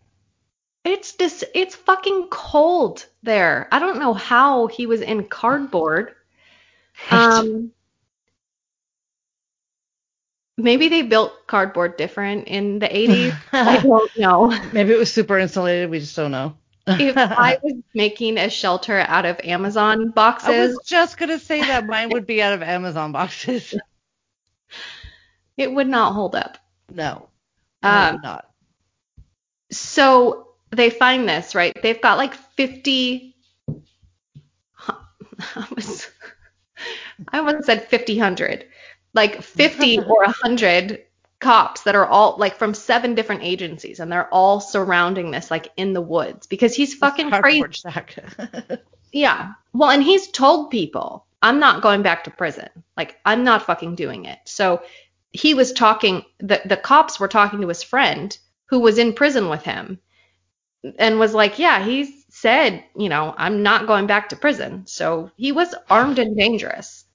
It's 0.84 1.13
dis- 1.13 1.45
it's 1.53 1.75
fucking 1.75 2.27
cold 2.29 3.05
there. 3.23 3.67
I 3.71 3.79
don't 3.79 3.99
know 3.99 4.13
how 4.13 4.67
he 4.67 4.88
was 4.88 5.01
in 5.01 5.25
cardboard. 5.25 6.15
Um 7.11 7.71
maybe 10.57 10.89
they 10.89 11.01
built 11.01 11.47
cardboard 11.47 11.97
different 11.97 12.47
in 12.47 12.79
the 12.79 12.88
80s. 12.88 13.36
I 13.51 13.79
don't 13.84 14.17
know. 14.17 14.47
Maybe 14.73 14.93
it 14.93 14.97
was 14.97 15.11
super 15.11 15.38
insulated. 15.38 15.89
We 15.89 15.99
just 15.99 16.15
don't 16.15 16.32
know. 16.32 16.55
If 16.88 17.15
I 17.17 17.59
was 17.61 17.75
making 17.93 18.38
a 18.38 18.49
shelter 18.49 18.99
out 18.99 19.25
of 19.25 19.39
Amazon 19.43 20.09
boxes, 20.09 20.49
I 20.49 20.59
was 20.59 20.79
just 20.86 21.17
gonna 21.17 21.39
say 21.39 21.61
that 21.61 21.86
mine 21.86 22.09
would 22.09 22.25
be 22.25 22.41
out 22.41 22.53
of 22.53 22.63
Amazon 22.63 23.11
boxes. 23.11 23.75
it 25.57 25.71
would 25.71 25.88
not 25.88 26.13
hold 26.13 26.36
up. 26.36 26.57
No, 26.91 27.29
um, 27.84 28.19
not. 28.23 28.49
so 29.71 30.50
they 30.72 30.89
find 30.89 31.28
this, 31.28 31.55
right? 31.55 31.76
They've 31.82 32.01
got 32.01 32.17
like 32.17 32.34
50 32.34 33.36
I 34.88 35.67
was 35.76 36.07
I 37.30 37.38
almost 37.39 37.65
said 37.65 37.88
50 37.88 38.17
hundred. 38.17 38.65
Like 39.13 39.41
50 39.41 39.99
or 40.07 40.24
100 40.24 41.03
cops 41.39 41.82
that 41.84 41.95
are 41.95 42.05
all 42.05 42.38
like 42.38 42.55
from 42.55 42.74
seven 42.74 43.15
different 43.15 43.43
agencies 43.43 43.99
and 43.99 44.11
they're 44.11 44.32
all 44.32 44.59
surrounding 44.59 45.32
this 45.32 45.49
like 45.49 45.69
in 45.76 45.93
the 45.93 46.01
woods 46.01 46.45
because 46.45 46.76
he's 46.76 46.93
fucking 46.93 47.32
crazy. 47.32 47.74
Yeah. 49.11 49.53
Well, 49.74 49.89
and 49.89 50.03
he's 50.03 50.28
told 50.30 50.72
people, 50.72 51.26
I'm 51.41 51.59
not 51.59 51.82
going 51.82 52.01
back 52.01 52.24
to 52.26 52.32
prison. 52.32 52.69
Like, 52.95 53.17
I'm 53.26 53.43
not 53.43 53.65
fucking 53.65 53.95
doing 53.95 54.26
it. 54.26 54.39
So 54.45 54.84
he 55.32 55.53
was 55.53 55.74
talking, 55.74 56.24
the, 56.39 56.61
the 56.65 56.78
cops 56.78 57.19
were 57.19 57.28
talking 57.28 57.61
to 57.61 57.67
his 57.67 57.84
friend 57.84 58.38
who 58.65 58.80
was 58.80 58.97
in 58.97 59.13
prison 59.13 59.49
with 59.49 59.63
him 59.63 59.99
and 60.97 61.19
was 61.19 61.34
like, 61.34 61.59
yeah, 61.59 61.84
he 61.84 62.23
said, 62.29 62.84
you 62.95 63.09
know, 63.09 63.34
I'm 63.38 63.63
not 63.63 63.88
going 63.88 64.07
back 64.07 64.29
to 64.29 64.36
prison. 64.36 64.86
So 64.88 65.32
he 65.36 65.51
was 65.51 65.75
armed 65.89 66.19
and 66.19 66.36
dangerous. 66.36 67.05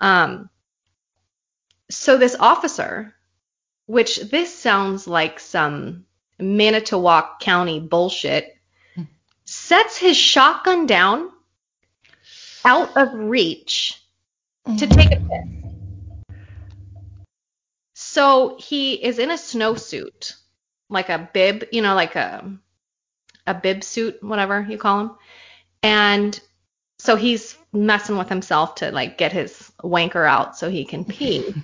Um, 0.00 0.48
so 1.90 2.16
this 2.16 2.36
officer, 2.38 3.14
which 3.86 4.16
this 4.30 4.54
sounds 4.54 5.06
like 5.06 5.38
some 5.40 6.06
Manitowoc 6.38 7.40
County 7.40 7.80
bullshit, 7.80 8.56
sets 9.44 9.96
his 9.98 10.16
shotgun 10.16 10.86
down 10.86 11.30
out 12.64 12.96
of 12.96 13.12
reach 13.12 14.00
to 14.78 14.86
take 14.86 15.12
a 15.12 15.16
piss. 15.16 15.62
So 17.94 18.56
he 18.58 18.94
is 18.94 19.18
in 19.18 19.30
a 19.30 19.34
snowsuit, 19.34 20.34
like 20.88 21.08
a 21.08 21.28
bib, 21.32 21.64
you 21.72 21.82
know, 21.82 21.94
like 21.94 22.14
a 22.14 22.58
a 23.46 23.54
bib 23.54 23.82
suit, 23.84 24.22
whatever 24.22 24.66
you 24.68 24.78
call 24.78 24.98
them. 24.98 25.16
And 25.82 26.38
so 26.98 27.16
he's 27.16 27.56
messing 27.72 28.16
with 28.16 28.28
himself 28.28 28.76
to 28.76 28.90
like 28.92 29.18
get 29.18 29.32
his 29.32 29.72
wanker 29.82 30.28
out 30.28 30.56
so 30.56 30.70
he 30.70 30.84
can 30.84 31.04
pee. 31.04 31.54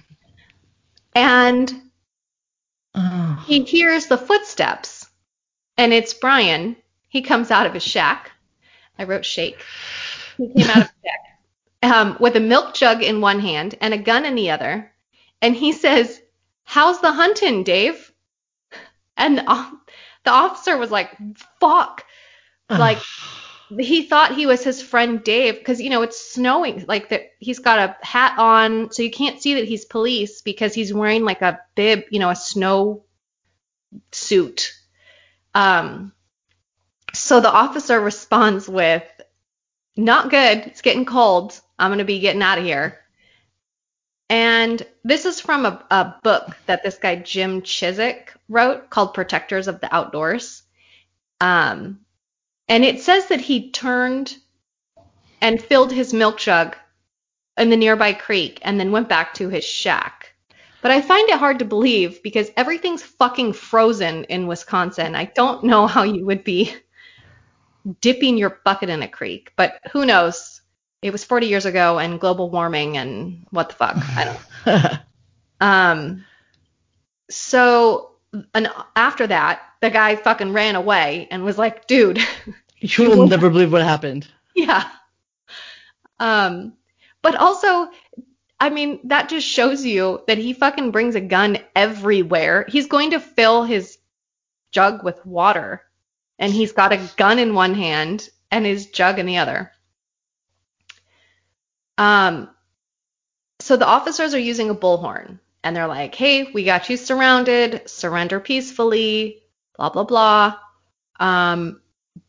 and 1.15 1.73
Oh. 2.95 3.45
he 3.47 3.63
hears 3.63 4.07
the 4.07 4.19
footsteps 4.19 5.07
and 5.77 5.93
it's 5.93 6.15
Brian. 6.15 6.75
He 7.09 7.23
comes 7.23 7.51
out 7.51 7.67
of 7.67 7.75
his 7.75 7.85
shack. 7.85 8.33
I 8.99 9.05
wrote 9.05 9.25
shake. 9.25 9.63
He 10.37 10.49
came 10.53 10.69
out 10.71 10.77
of 10.79 10.83
his 10.83 10.91
shack 11.05 11.21
um, 11.95 12.17
with 12.19 12.35
a 12.37 12.41
milk 12.41 12.75
jug 12.75 13.03
in 13.03 13.21
one 13.21 13.39
hand 13.39 13.77
and 13.81 13.95
a 13.95 13.99
gun 13.99 14.25
in 14.25 14.35
the 14.35 14.51
other. 14.51 14.91
And 15.41 15.55
he 15.55 15.71
says, 15.73 16.21
How's 16.65 17.01
the 17.01 17.13
hunting, 17.13 17.63
Dave? 17.63 18.13
And 19.17 19.43
o- 19.47 19.79
the 20.29 20.35
officer 20.35 20.77
was 20.77 20.91
like, 20.91 21.17
Fuck. 21.59 22.05
Like, 22.71 22.99
he 23.79 24.03
thought 24.03 24.35
he 24.35 24.45
was 24.45 24.63
his 24.63 24.83
friend 24.83 25.25
Dave 25.25 25.59
because 25.59 25.81
you 25.81 25.91
know 25.91 26.03
it's 26.03 26.33
snowing 26.33 26.85
like 26.87 27.11
that 27.11 27.33
he's 27.39 27.59
got 27.59 27.79
a 27.79 27.97
hat 28.07 28.39
on 28.39 28.91
so 28.91 29.03
you 29.03 29.11
can't 29.11 29.41
see 29.43 29.55
that 29.55 29.69
he's 29.69 29.85
police 29.85 30.41
because 30.41 30.73
he's 30.75 30.93
wearing 30.93 31.25
like 31.25 31.43
a 31.43 31.61
bib 31.75 32.05
you 32.11 32.19
know 32.19 32.31
a 32.31 32.37
snow 32.37 33.05
suit. 34.13 34.73
Um 35.55 36.13
so 37.15 37.41
the 37.41 37.53
officer 37.53 38.01
responds 38.01 38.69
with 38.69 39.05
not 39.97 40.31
good. 40.31 40.59
It's 40.59 40.83
getting 40.83 41.05
cold. 41.05 41.59
I'm 41.79 41.91
going 41.91 41.99
to 41.99 42.05
be 42.05 42.21
getting 42.21 42.43
out 42.43 42.59
of 42.59 42.65
here 42.65 42.99
and 44.31 44.87
this 45.05 45.25
is 45.25 45.41
from 45.41 45.65
a, 45.65 45.85
a 45.91 46.15
book 46.23 46.57
that 46.67 46.83
this 46.83 46.99
guy 46.99 47.17
jim 47.17 47.63
chizek 47.63 48.29
wrote 48.49 48.91
called 48.91 49.15
protectors 49.15 49.69
of 49.69 49.81
the 49.81 49.95
outdoors 49.95 50.63
um 51.41 52.01
and 52.69 52.85
it 52.85 53.01
says 53.01 53.29
that 53.29 53.41
he 53.41 53.71
turned 53.71 54.37
and 55.41 55.63
filled 55.63 55.93
his 55.93 56.13
milk 56.13 56.39
jug 56.39 56.77
in 57.57 57.71
the 57.71 57.77
nearby 57.77 58.13
creek 58.13 58.61
and 58.63 58.79
then 58.79 58.93
went 58.93 59.09
back 59.09 59.35
to 59.35 59.49
his 59.49 59.65
shack. 59.65 60.35
But 60.81 60.93
I 60.93 61.01
find 61.01 61.29
it 61.29 61.39
hard 61.39 61.59
to 61.59 61.65
believe 61.65 62.23
because 62.23 62.51
everything's 62.57 63.03
fucking 63.03 63.55
frozen 63.55 64.25
in 64.25 64.47
Wisconsin. 64.47 65.17
I 65.17 65.25
don't 65.25 65.65
know 65.65 65.87
how 65.87 66.05
you 66.05 66.25
would 66.27 66.45
be 66.45 66.73
dipping 68.01 68.37
your 68.39 68.61
bucket 68.65 68.91
in 68.91 69.03
a 69.03 69.09
creek, 69.09 69.53
but 69.57 69.81
who 69.93 70.07
knows? 70.07 70.58
It 71.03 71.13
was 71.13 71.25
40 71.25 71.47
years 71.47 71.65
ago 71.65 71.99
and 71.99 72.21
global 72.21 72.51
warming 72.51 72.97
and 72.97 73.47
what 73.51 73.69
the 73.69 73.75
fuck. 73.77 73.97
I 73.97 74.25
don't 74.25 75.01
um, 75.61 76.25
so 77.31 78.09
and 78.55 78.69
after 78.97 79.27
that, 79.27 79.63
the 79.81 79.91
guy 79.91 80.17
fucking 80.17 80.53
ran 80.53 80.77
away 80.77 81.29
and 81.31 81.45
was 81.45 81.59
like, 81.59 81.87
dude, 81.87 82.21
you 82.79 83.11
will 83.11 83.27
never 83.29 83.51
believe 83.51 83.73
what 83.73 83.83
happened. 83.83 84.27
yeah. 84.55 84.89
Um, 86.21 86.75
but 87.23 87.37
also, 87.37 87.89
I 88.61 88.71
mean, 88.71 89.01
that 89.05 89.29
just 89.29 89.47
shows 89.47 89.85
you 89.85 90.23
that 90.27 90.39
he 90.39 90.53
fucking 90.53 90.91
brings 90.91 91.15
a 91.15 91.21
gun 91.21 91.59
everywhere. 91.77 92.67
He's 92.69 92.89
going 92.89 93.13
to 93.13 93.21
fill 93.21 93.65
his 93.65 93.99
jug 94.73 95.05
with 95.05 95.25
water, 95.25 95.83
and 96.39 96.53
he's 96.53 96.73
got 96.73 96.93
a 96.93 97.09
gun 97.17 97.39
in 97.39 97.55
one 97.55 97.75
hand 97.75 98.29
and 98.51 98.67
his 98.67 98.87
jug 98.87 99.19
in 99.19 99.27
the 99.27 99.39
other. 99.39 99.73
Um, 101.99 102.49
so 103.61 103.77
the 103.77 103.87
officers 103.87 104.35
are 104.35 104.39
using 104.39 104.71
a 104.71 104.75
bullhorn, 104.75 105.41
and 105.63 105.77
they're 105.77 105.89
like, 105.89 106.15
"Hey, 106.15 106.51
we 106.53 106.65
got 106.65 106.89
you 106.89 106.97
surrounded. 106.97 107.89
Surrender 107.89 108.41
peacefully." 108.41 109.43
Blah 109.77 109.91
blah 109.91 110.05
blah. 110.05 110.57
Um, 111.21 111.81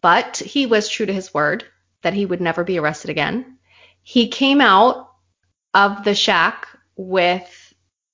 but 0.02 0.38
he 0.38 0.66
was 0.66 0.90
true 0.90 1.06
to 1.06 1.14
his 1.14 1.34
word 1.34 1.66
that 2.02 2.14
he 2.14 2.26
would 2.26 2.42
never 2.42 2.64
be 2.64 2.80
arrested 2.80 3.10
again. 3.10 3.58
He 4.02 4.28
came 4.28 4.62
out 4.62 5.12
of 5.74 6.04
the 6.04 6.16
shack 6.16 6.68
with, 6.96 7.74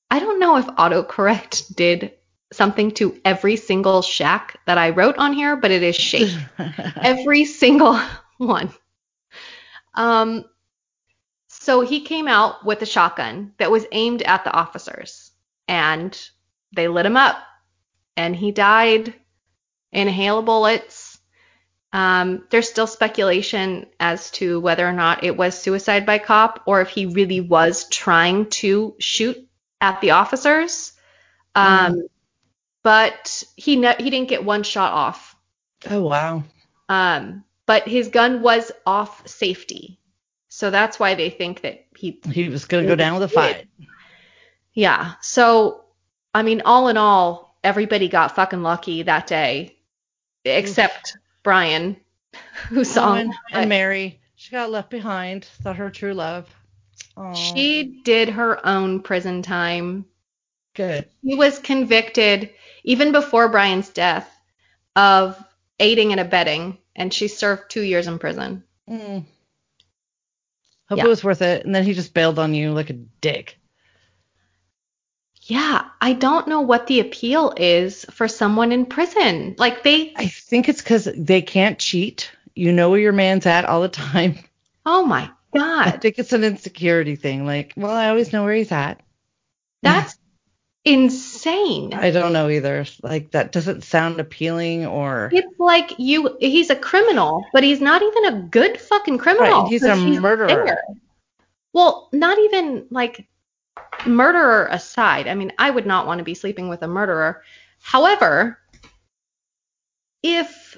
I 0.09 0.19
don't 0.19 0.39
know 0.39 0.57
if 0.57 0.65
autocorrect 0.67 1.75
did 1.75 2.13
something 2.51 2.91
to 2.91 3.19
every 3.25 3.55
single 3.55 4.01
shack 4.01 4.59
that 4.65 4.77
I 4.77 4.91
wrote 4.91 5.17
on 5.17 5.33
here, 5.33 5.55
but 5.55 5.71
it 5.71 5.83
is 5.83 5.95
shake. 5.95 6.35
every 7.01 7.45
single 7.45 7.99
one. 8.37 8.71
Um, 9.93 10.45
so 11.65 11.81
he 11.81 12.01
came 12.01 12.27
out 12.27 12.63
with 12.63 12.81
a 12.81 12.85
shotgun 12.85 13.53
that 13.57 13.71
was 13.71 13.85
aimed 13.91 14.21
at 14.21 14.43
the 14.43 14.51
officers, 14.51 15.31
and 15.67 16.17
they 16.75 16.87
lit 16.87 17.05
him 17.05 17.17
up, 17.17 17.37
and 18.15 18.35
he 18.35 18.51
died 18.51 19.13
in 19.91 20.07
a 20.07 20.11
hail 20.11 20.39
of 20.39 20.45
bullets. 20.45 21.19
Um, 21.91 22.45
there's 22.49 22.69
still 22.69 22.87
speculation 22.87 23.85
as 23.99 24.29
to 24.31 24.59
whether 24.59 24.87
or 24.87 24.91
not 24.91 25.23
it 25.23 25.37
was 25.37 25.57
suicide 25.57 26.05
by 26.05 26.19
cop 26.19 26.61
or 26.65 26.81
if 26.81 26.89
he 26.89 27.05
really 27.05 27.39
was 27.41 27.87
trying 27.89 28.49
to 28.61 28.95
shoot 28.99 29.37
at 29.79 30.01
the 30.01 30.11
officers. 30.11 30.91
Um, 31.55 32.03
But 32.83 33.43
he 33.55 33.77
ne- 33.77 33.95
he 33.97 34.09
didn't 34.11 34.29
get 34.29 34.43
one 34.45 34.63
shot 34.63 34.93
off. 34.93 35.35
oh 35.89 36.03
wow. 36.03 36.43
Um, 36.89 37.43
but 37.65 37.87
his 37.87 38.09
gun 38.09 38.41
was 38.43 38.71
off 38.85 39.27
safety, 39.27 39.97
so 40.55 40.69
that's 40.69 40.97
why 40.97 41.15
they 41.15 41.29
think 41.29 41.63
that 41.63 41.85
he 41.97 42.17
He 42.31 42.47
was 42.47 42.63
gonna 42.63 42.87
go 42.87 42.95
down 42.95 43.13
with 43.15 43.23
a 43.23 43.27
fight. 43.27 43.67
Yeah. 44.73 45.15
So, 45.21 45.83
I 46.33 46.43
mean, 46.43 46.61
all 46.63 46.87
in 46.87 46.95
all, 46.95 47.57
everybody 47.61 48.07
got 48.07 48.35
fucking 48.37 48.63
lucky 48.63 49.03
that 49.03 49.27
day, 49.27 49.75
except 50.45 51.17
Brian, 51.43 51.97
who 52.69 52.85
saw 52.85 53.15
him. 53.15 53.33
and 53.51 53.67
Mary, 53.67 54.21
she 54.35 54.51
got 54.51 54.71
left 54.71 54.89
behind. 54.89 55.43
Thought 55.43 55.75
her 55.75 55.89
true 55.89 56.13
love. 56.13 56.49
Oh, 57.17 57.33
She 57.33 58.01
did 58.05 58.29
her 58.29 58.65
own 58.65 59.01
prison 59.01 59.41
time. 59.41 60.05
good. 60.73 61.05
He 61.21 61.35
was 61.35 61.59
convicted 61.59 62.51
even 62.85 63.11
before 63.11 63.49
Brian's 63.49 63.89
death 63.89 64.29
of 64.95 65.37
aiding 65.81 66.11
and 66.11 66.21
abetting, 66.21 66.77
and 66.95 67.13
she 67.13 67.27
served 67.27 67.69
two 67.69 67.81
years 67.81 68.07
in 68.07 68.19
prison. 68.19 68.63
Mm. 68.89 69.25
Hope 70.89 70.99
Yeah. 70.99 71.05
it 71.05 71.09
was 71.09 71.23
worth 71.23 71.41
it. 71.41 71.65
And 71.65 71.73
then 71.73 71.83
he 71.83 71.93
just 71.93 72.13
bailed 72.13 72.39
on 72.39 72.53
you 72.53 72.71
like 72.71 72.89
a 72.89 72.93
dick. 72.93 73.57
Yeah, 75.41 75.85
I 76.01 76.13
don't 76.13 76.47
know 76.47 76.61
what 76.61 76.87
the 76.87 76.99
appeal 77.01 77.53
is 77.55 78.03
for 78.11 78.27
someone 78.27 78.71
in 78.71 78.85
prison. 78.87 79.55
Like 79.59 79.83
they, 79.83 80.13
I 80.15 80.27
think 80.27 80.69
it's 80.69 80.81
because 80.81 81.07
they 81.15 81.41
can't 81.43 81.77
cheat. 81.77 82.31
You 82.55 82.71
know 82.71 82.89
where 82.89 82.99
your 82.99 83.11
man's 83.11 83.45
at 83.45 83.65
all 83.65 83.81
the 83.81 83.89
time. 83.89 84.39
oh 84.85 85.05
my 85.05 85.29
god. 85.53 85.87
I 85.87 85.91
think 85.91 86.17
it's 86.17 86.33
an 86.33 86.43
insecurity 86.43 87.15
thing. 87.15 87.45
Like, 87.45 87.73
well, 87.75 87.91
I 87.91 88.09
always 88.09 88.33
know 88.33 88.43
where 88.43 88.55
he's 88.55 88.71
at. 88.71 89.01
that's 89.83 90.17
insane. 90.85 91.93
I 91.93 92.11
don't 92.11 92.31
know 92.31 92.49
either. 92.49 92.85
Like, 93.01 93.31
that 93.31 93.51
doesn't 93.51 93.83
sound 93.83 94.19
appealing 94.19 94.85
or. 94.85 95.29
It's 95.33 95.59
like 95.59 95.93
you 95.97 96.37
he's 96.39 96.69
a 96.69 96.75
criminal, 96.75 97.43
but 97.51 97.63
he's 97.63 97.81
not 97.81 98.01
even 98.01 98.25
a 98.25 98.41
good 98.49 98.79
fucking 98.79 99.17
criminal. 99.17 99.63
Right, 99.63 99.69
he's 99.69 99.83
a 99.83 99.95
murderer. 99.95 100.47
there. 100.47 100.83
Well, 101.73 102.09
not 102.13 102.37
even 102.39 102.85
like 102.89 103.27
murderer 104.05 104.67
aside. 104.71 105.27
I 105.27 105.35
mean, 105.35 105.51
I 105.57 105.69
would 105.69 105.85
not 105.85 106.07
want 106.07 106.19
to 106.19 106.23
be 106.23 106.35
sleeping 106.35 106.69
with 106.69 106.83
a 106.83 106.87
murderer. 106.87 107.43
However, 107.81 108.59
if 110.23 110.77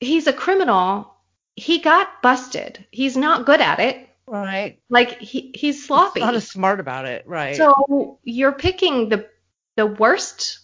he's 0.00 0.26
a 0.26 0.32
criminal, 0.32 1.14
he 1.56 1.78
got 1.78 2.22
busted. 2.22 2.84
He's 2.90 3.16
not 3.16 3.46
good 3.46 3.60
at 3.60 3.80
it. 3.80 4.07
Right. 4.28 4.78
Like 4.90 5.18
he 5.18 5.52
he's 5.54 5.84
sloppy. 5.86 6.20
Not 6.20 6.34
as 6.34 6.48
smart 6.48 6.80
about 6.80 7.06
it. 7.06 7.26
Right. 7.26 7.56
So 7.56 8.18
you're 8.24 8.52
picking 8.52 9.08
the 9.08 9.28
the 9.76 9.86
worst, 9.86 10.58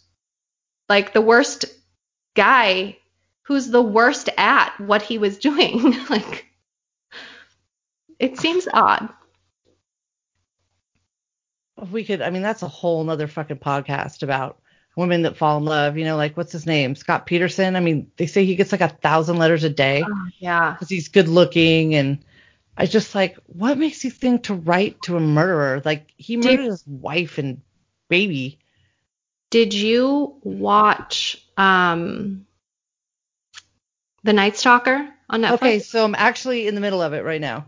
like 0.88 1.12
the 1.12 1.22
worst 1.22 1.64
guy 2.34 2.98
who's 3.42 3.68
the 3.68 3.82
worst 3.82 4.28
at 4.36 4.78
what 4.80 5.02
he 5.02 5.18
was 5.18 5.38
doing. 5.38 5.96
like 6.10 6.46
it 8.18 8.38
seems 8.38 8.68
odd. 8.72 9.08
If 11.80 11.90
we 11.90 12.04
could, 12.04 12.22
I 12.22 12.30
mean, 12.30 12.42
that's 12.42 12.62
a 12.62 12.68
whole 12.68 13.02
nother 13.02 13.26
fucking 13.26 13.58
podcast 13.58 14.22
about 14.22 14.60
women 14.96 15.22
that 15.22 15.36
fall 15.36 15.58
in 15.58 15.64
love. 15.64 15.98
You 15.98 16.04
know, 16.04 16.16
like, 16.16 16.36
what's 16.36 16.52
his 16.52 16.66
name? 16.66 16.94
Scott 16.94 17.26
Peterson. 17.26 17.76
I 17.76 17.80
mean, 17.80 18.10
they 18.16 18.26
say 18.26 18.44
he 18.44 18.54
gets 18.54 18.72
like 18.72 18.80
a 18.80 18.88
thousand 18.88 19.38
letters 19.38 19.64
a 19.64 19.70
day 19.70 20.04
oh, 20.06 20.26
Yeah. 20.38 20.72
because 20.72 20.88
he's 20.88 21.08
good 21.08 21.28
looking. 21.28 21.94
And 21.96 22.24
I 22.76 22.86
just 22.86 23.14
like, 23.14 23.38
what 23.46 23.78
makes 23.78 24.04
you 24.04 24.10
think 24.10 24.44
to 24.44 24.54
write 24.54 25.00
to 25.02 25.16
a 25.16 25.20
murderer? 25.20 25.80
Like, 25.84 26.12
he 26.16 26.36
Did- 26.36 26.44
murdered 26.44 26.70
his 26.70 26.86
wife 26.86 27.38
and 27.38 27.60
baby. 28.08 28.58
Did 29.50 29.72
you 29.72 30.38
watch 30.42 31.46
um 31.56 32.46
The 34.24 34.32
Night 34.32 34.56
Stalker 34.56 35.08
on 35.30 35.42
Netflix? 35.42 35.52
Okay, 35.52 35.78
so 35.78 36.04
I'm 36.04 36.16
actually 36.16 36.66
in 36.66 36.74
the 36.74 36.80
middle 36.80 37.00
of 37.00 37.12
it 37.12 37.24
right 37.24 37.40
now. 37.40 37.66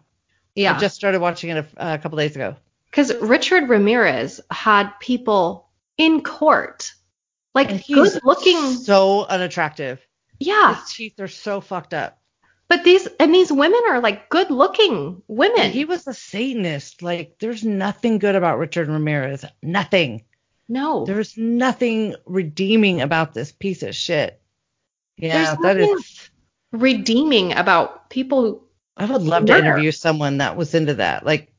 Yeah. 0.56 0.74
I 0.74 0.78
just 0.80 0.96
started 0.96 1.20
watching 1.20 1.50
it 1.50 1.66
a, 1.76 1.94
a 1.94 1.98
couple 1.98 2.18
days 2.18 2.34
ago. 2.34 2.56
Because 2.90 3.14
Richard 3.14 3.68
Ramirez 3.68 4.40
had 4.50 4.90
people 5.00 5.68
in 5.98 6.22
court, 6.22 6.92
Like 7.54 7.70
he's 7.70 8.14
good 8.14 8.24
looking. 8.24 8.72
So 8.74 9.24
unattractive. 9.24 10.00
Yeah. 10.40 10.74
His 10.80 10.92
teeth 10.92 11.20
are 11.20 11.28
so 11.28 11.60
fucked 11.60 11.94
up. 11.94 12.18
But 12.68 12.82
these 12.82 13.06
and 13.20 13.32
these 13.34 13.52
women 13.52 13.80
are 13.88 14.00
like 14.00 14.28
good 14.28 14.50
looking 14.50 15.22
women. 15.28 15.70
He 15.70 15.84
was 15.84 16.06
a 16.06 16.14
Satanist. 16.14 17.00
Like, 17.02 17.36
there's 17.38 17.62
nothing 17.64 18.18
good 18.18 18.34
about 18.34 18.58
Richard 18.58 18.88
Ramirez. 18.88 19.44
Nothing. 19.62 20.24
no. 20.68 21.04
There's 21.06 21.36
nothing 21.38 22.16
redeeming 22.26 23.00
about 23.00 23.34
this 23.34 23.52
piece 23.52 23.82
of 23.84 23.94
shit. 23.94 24.40
Yeah, 25.16 25.54
There's 25.62 25.78
that 25.78 26.02
redeeming 26.72 27.52
about 27.52 28.10
people 28.10 28.42
who 28.42 28.62
I 28.96 29.04
would 29.06 29.22
love 29.22 29.46
to 29.46 29.56
interview 29.56 29.92
someone 29.92 30.38
that 30.38 30.56
was 30.56 30.74
into 30.74 30.94
that. 30.94 31.24
Like, 31.24 31.52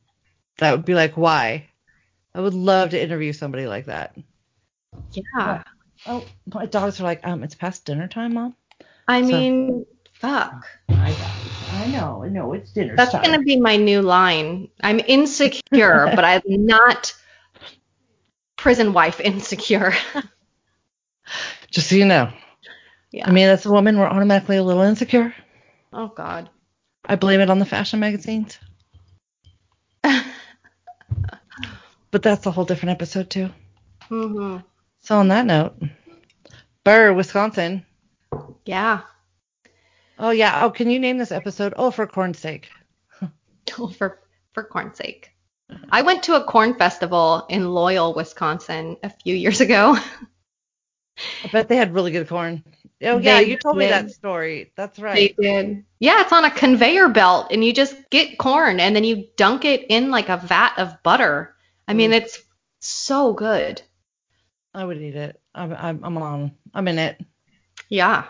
that 0.57 0.71
would 0.71 0.85
be 0.85 0.93
like, 0.95 1.15
why? 1.15 1.67
I 2.35 2.41
would 2.41 2.53
love 2.53 2.89
to 2.91 3.01
interview 3.01 3.31
somebody 3.33 3.65
like 3.65 3.85
that. 3.85 4.15
yeah. 5.11 5.63
Oh, 6.05 6.23
my 6.53 6.65
dogs 6.65 6.99
are 6.99 7.03
like, 7.03 7.25
um, 7.25 7.43
it's 7.43 7.55
past 7.55 7.85
dinner 7.85 8.07
time, 8.07 8.33
mom. 8.35 8.55
I 9.07 9.21
So- 9.21 9.27
mean, 9.27 9.85
fuck. 10.19 10.65
I, 10.89 11.15
I 11.73 11.87
know, 11.87 12.23
I 12.23 12.29
know, 12.29 12.53
it's 12.53 12.71
dinner 12.71 12.95
That's 12.95 13.11
gonna 13.11 13.41
be 13.41 13.59
my 13.59 13.77
new 13.77 14.01
line. 14.01 14.69
I'm 14.81 14.99
insecure, 14.99 16.11
but 16.15 16.23
I'm 16.23 16.41
not 16.45 17.13
prison 18.55 18.93
wife 18.93 19.19
insecure. 19.19 19.93
Just 21.71 21.89
so 21.89 21.95
you 21.95 22.05
know. 22.05 22.31
yeah. 23.11 23.27
I 23.27 23.31
mean, 23.31 23.47
as 23.47 23.65
a 23.65 23.71
woman, 23.71 23.97
we're 23.97 24.07
automatically 24.07 24.57
a 24.57 24.63
little 24.63 24.83
insecure. 24.83 25.33
oh 25.93 26.07
God. 26.07 26.49
I 27.05 27.15
blame 27.15 27.39
it 27.39 27.49
on 27.49 27.59
the 27.59 27.65
fashion 27.65 27.99
magazines. 27.99 28.59
But 32.11 32.23
that's 32.23 32.45
a 32.45 32.51
whole 32.51 32.65
different 32.65 32.91
episode, 32.91 33.29
too. 33.29 33.49
Mm-hmm. 34.09 34.57
So, 35.01 35.17
on 35.17 35.27
that 35.27 35.45
note, 35.45 35.75
Burr, 36.83 37.13
Wisconsin. 37.13 37.85
Yeah. 38.65 39.01
Oh, 40.19 40.31
yeah. 40.31 40.63
Oh, 40.65 40.69
can 40.71 40.89
you 40.89 40.99
name 40.99 41.17
this 41.17 41.31
episode? 41.31 41.73
Oh, 41.77 41.91
for 41.91 42.07
corn's 42.07 42.39
sake. 42.39 42.69
Oh, 43.77 43.89
for 43.89 44.19
for 44.53 44.63
corn's 44.63 44.97
sake. 44.97 45.31
I 45.91 46.01
went 46.01 46.23
to 46.23 46.35
a 46.35 46.43
corn 46.45 46.75
festival 46.75 47.45
in 47.49 47.69
Loyal, 47.69 48.13
Wisconsin 48.13 48.95
a 49.03 49.09
few 49.09 49.35
years 49.35 49.59
ago. 49.59 49.97
I 51.43 51.47
bet 51.51 51.67
they 51.67 51.75
had 51.75 51.93
really 51.93 52.11
good 52.11 52.29
corn. 52.29 52.63
Oh, 53.03 53.17
yeah. 53.17 53.39
They 53.41 53.49
You 53.49 53.57
told 53.57 53.77
me 53.77 53.87
that 53.87 54.09
story. 54.11 54.71
That's 54.77 54.97
right. 54.99 55.35
They 55.37 55.43
did. 55.43 55.85
Yeah, 55.99 56.21
it's 56.21 56.31
on 56.31 56.45
a 56.45 56.51
conveyor 56.51 57.09
belt 57.09 57.47
and 57.51 57.63
you 57.63 57.73
just 57.73 57.95
get 58.09 58.37
corn 58.37 58.79
and 58.79 58.95
then 58.95 59.03
you 59.03 59.27
dunk 59.35 59.65
it 59.65 59.85
in 59.89 60.09
like 60.11 60.29
a 60.29 60.37
vat 60.37 60.75
of 60.77 61.03
butter. 61.03 61.53
I 61.87 61.93
mean, 61.93 62.11
Mm. 62.11 62.21
it's 62.21 62.41
so 62.79 63.33
good. 63.33 63.81
I 64.73 64.85
would 64.85 65.01
eat 65.01 65.15
it. 65.15 65.39
I'm, 65.53 65.73
I'm, 65.73 66.03
I'm 66.05 66.17
on. 66.17 66.51
I'm 66.73 66.87
in 66.87 66.99
it. 66.99 67.19
Yeah. 67.89 68.25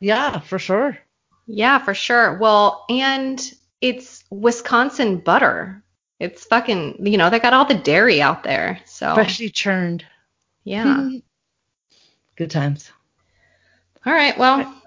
Yeah, 0.00 0.40
for 0.40 0.58
sure. 0.58 0.98
Yeah, 1.46 1.78
for 1.78 1.94
sure. 1.94 2.38
Well, 2.38 2.84
and 2.88 3.40
it's 3.80 4.24
Wisconsin 4.30 5.18
butter. 5.18 5.82
It's 6.18 6.44
fucking, 6.44 7.06
you 7.06 7.18
know, 7.18 7.30
they 7.30 7.38
got 7.38 7.54
all 7.54 7.64
the 7.64 7.74
dairy 7.74 8.20
out 8.20 8.42
there. 8.42 8.80
So, 8.84 9.14
Freshly 9.14 9.50
churned. 9.50 10.04
yeah. 10.64 11.08
Good 12.36 12.50
times. 12.50 12.90
All 14.06 14.12
right. 14.14 14.38
Well, 14.38 14.82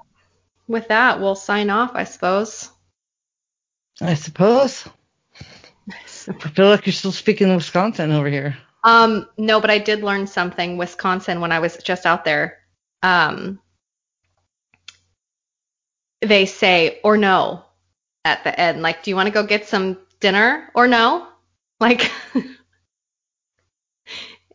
with 0.68 0.88
that, 0.88 1.20
we'll 1.20 1.36
sign 1.36 1.70
off, 1.70 1.92
I 1.94 2.04
suppose. 2.04 2.70
I 4.02 4.16
suppose. 4.16 4.88
I 5.90 6.50
feel 6.50 6.70
like 6.70 6.86
you're 6.88 6.94
still 6.94 7.12
speaking 7.12 7.54
Wisconsin 7.56 8.12
over 8.12 8.28
here. 8.28 8.58
Um, 8.84 9.28
no, 9.38 9.62
but 9.62 9.70
I 9.70 9.78
did 9.78 10.02
learn 10.02 10.26
something 10.26 10.78
Wisconsin 10.78 11.42
when 11.42 11.52
I 11.52 11.60
was 11.60 11.78
just 11.78 12.06
out 12.06 12.26
there. 12.26 12.60
Um, 13.04 13.60
they 16.24 16.46
say 16.46 17.00
or 17.04 17.18
no 17.18 17.64
at 18.26 18.44
the 18.44 18.58
end. 18.60 18.82
Like, 18.82 19.04
do 19.04 19.12
you 19.12 19.16
want 19.16 19.28
to 19.28 19.34
go 19.34 19.44
get 19.44 19.68
some 19.68 19.98
dinner 20.20 20.70
or 20.76 20.88
no? 20.88 21.28
Like, 21.80 22.10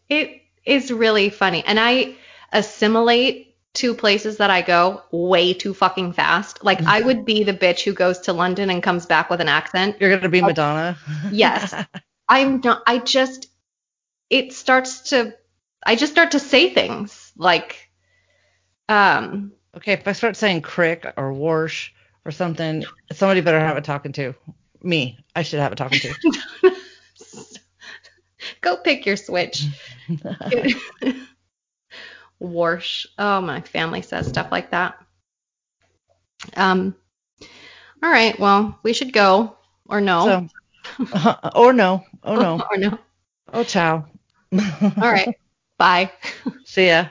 it 0.09 0.41
is 0.65 0.91
really 0.91 1.29
funny. 1.29 1.63
And 1.67 1.79
I 1.79 2.17
assimilate 2.53 3.57
to 3.75 3.93
places 3.93 4.39
that 4.39 4.49
I 4.49 4.63
go 4.63 5.03
way 5.11 5.53
too 5.53 5.75
fucking 5.75 6.15
fast. 6.15 6.65
Like, 6.65 6.83
I 6.83 7.03
would 7.03 7.27
be 7.27 7.45
the 7.45 7.53
bitch 7.53 7.83
who 7.85 7.93
goes 7.93 8.21
to 8.21 8.33
London 8.33 8.71
and 8.71 8.83
comes 8.83 9.05
back 9.05 9.29
with 9.29 9.43
an 9.43 9.49
accent. 9.49 9.97
You're 10.01 10.17
gonna 10.17 10.31
be 10.31 10.41
Madonna. 10.41 10.97
Yes. 11.31 11.75
I'm 12.29 12.61
not, 12.65 12.83
I 12.87 12.99
just, 12.99 13.49
it 14.31 14.55
starts 14.55 15.11
to, 15.11 15.35
I 15.85 15.97
just 15.97 16.13
start 16.13 16.31
to 16.31 16.41
say 16.41 16.73
things 16.73 17.33
like, 17.37 17.91
um, 18.89 19.53
okay, 19.77 19.93
if 19.93 20.07
I 20.07 20.13
start 20.13 20.37
saying 20.37 20.63
crick 20.63 21.07
or 21.17 21.33
warsh 21.33 21.91
or 22.25 22.31
something, 22.31 22.85
somebody 23.13 23.41
better 23.41 23.61
have 23.61 23.77
it 23.77 23.85
talking 23.85 24.13
to. 24.13 24.35
Me. 24.83 25.19
I 25.35 25.43
should 25.43 25.61
have 25.61 25.73
it 25.73 25.77
talking 25.77 25.99
to. 25.99 26.15
go 28.61 28.77
pick 28.77 29.07
your 29.07 29.17
switch. 29.17 29.67
Warsh. 32.41 33.07
Oh, 33.19 33.41
my 33.41 33.61
family 33.63 34.03
says 34.03 34.29
stuff 34.29 34.53
like 34.53 34.71
that. 34.71 34.97
Um, 36.57 36.95
all 38.03 38.11
right. 38.11 38.39
Well, 38.39 38.79
we 38.83 38.93
should 38.93 39.13
go 39.13 39.57
or 39.87 40.01
no. 40.01 40.49
So, 41.03 41.39
or 41.55 41.73
no. 41.73 42.05
Oh 42.23 42.37
no. 42.37 42.63
or 42.71 42.77
no. 42.79 42.99
Oh 43.53 43.65
ciao. 43.65 44.07
All 44.53 45.13
right. 45.13 45.35
Bye. 45.77 46.13
See 46.65 46.89
ya. 46.89 47.09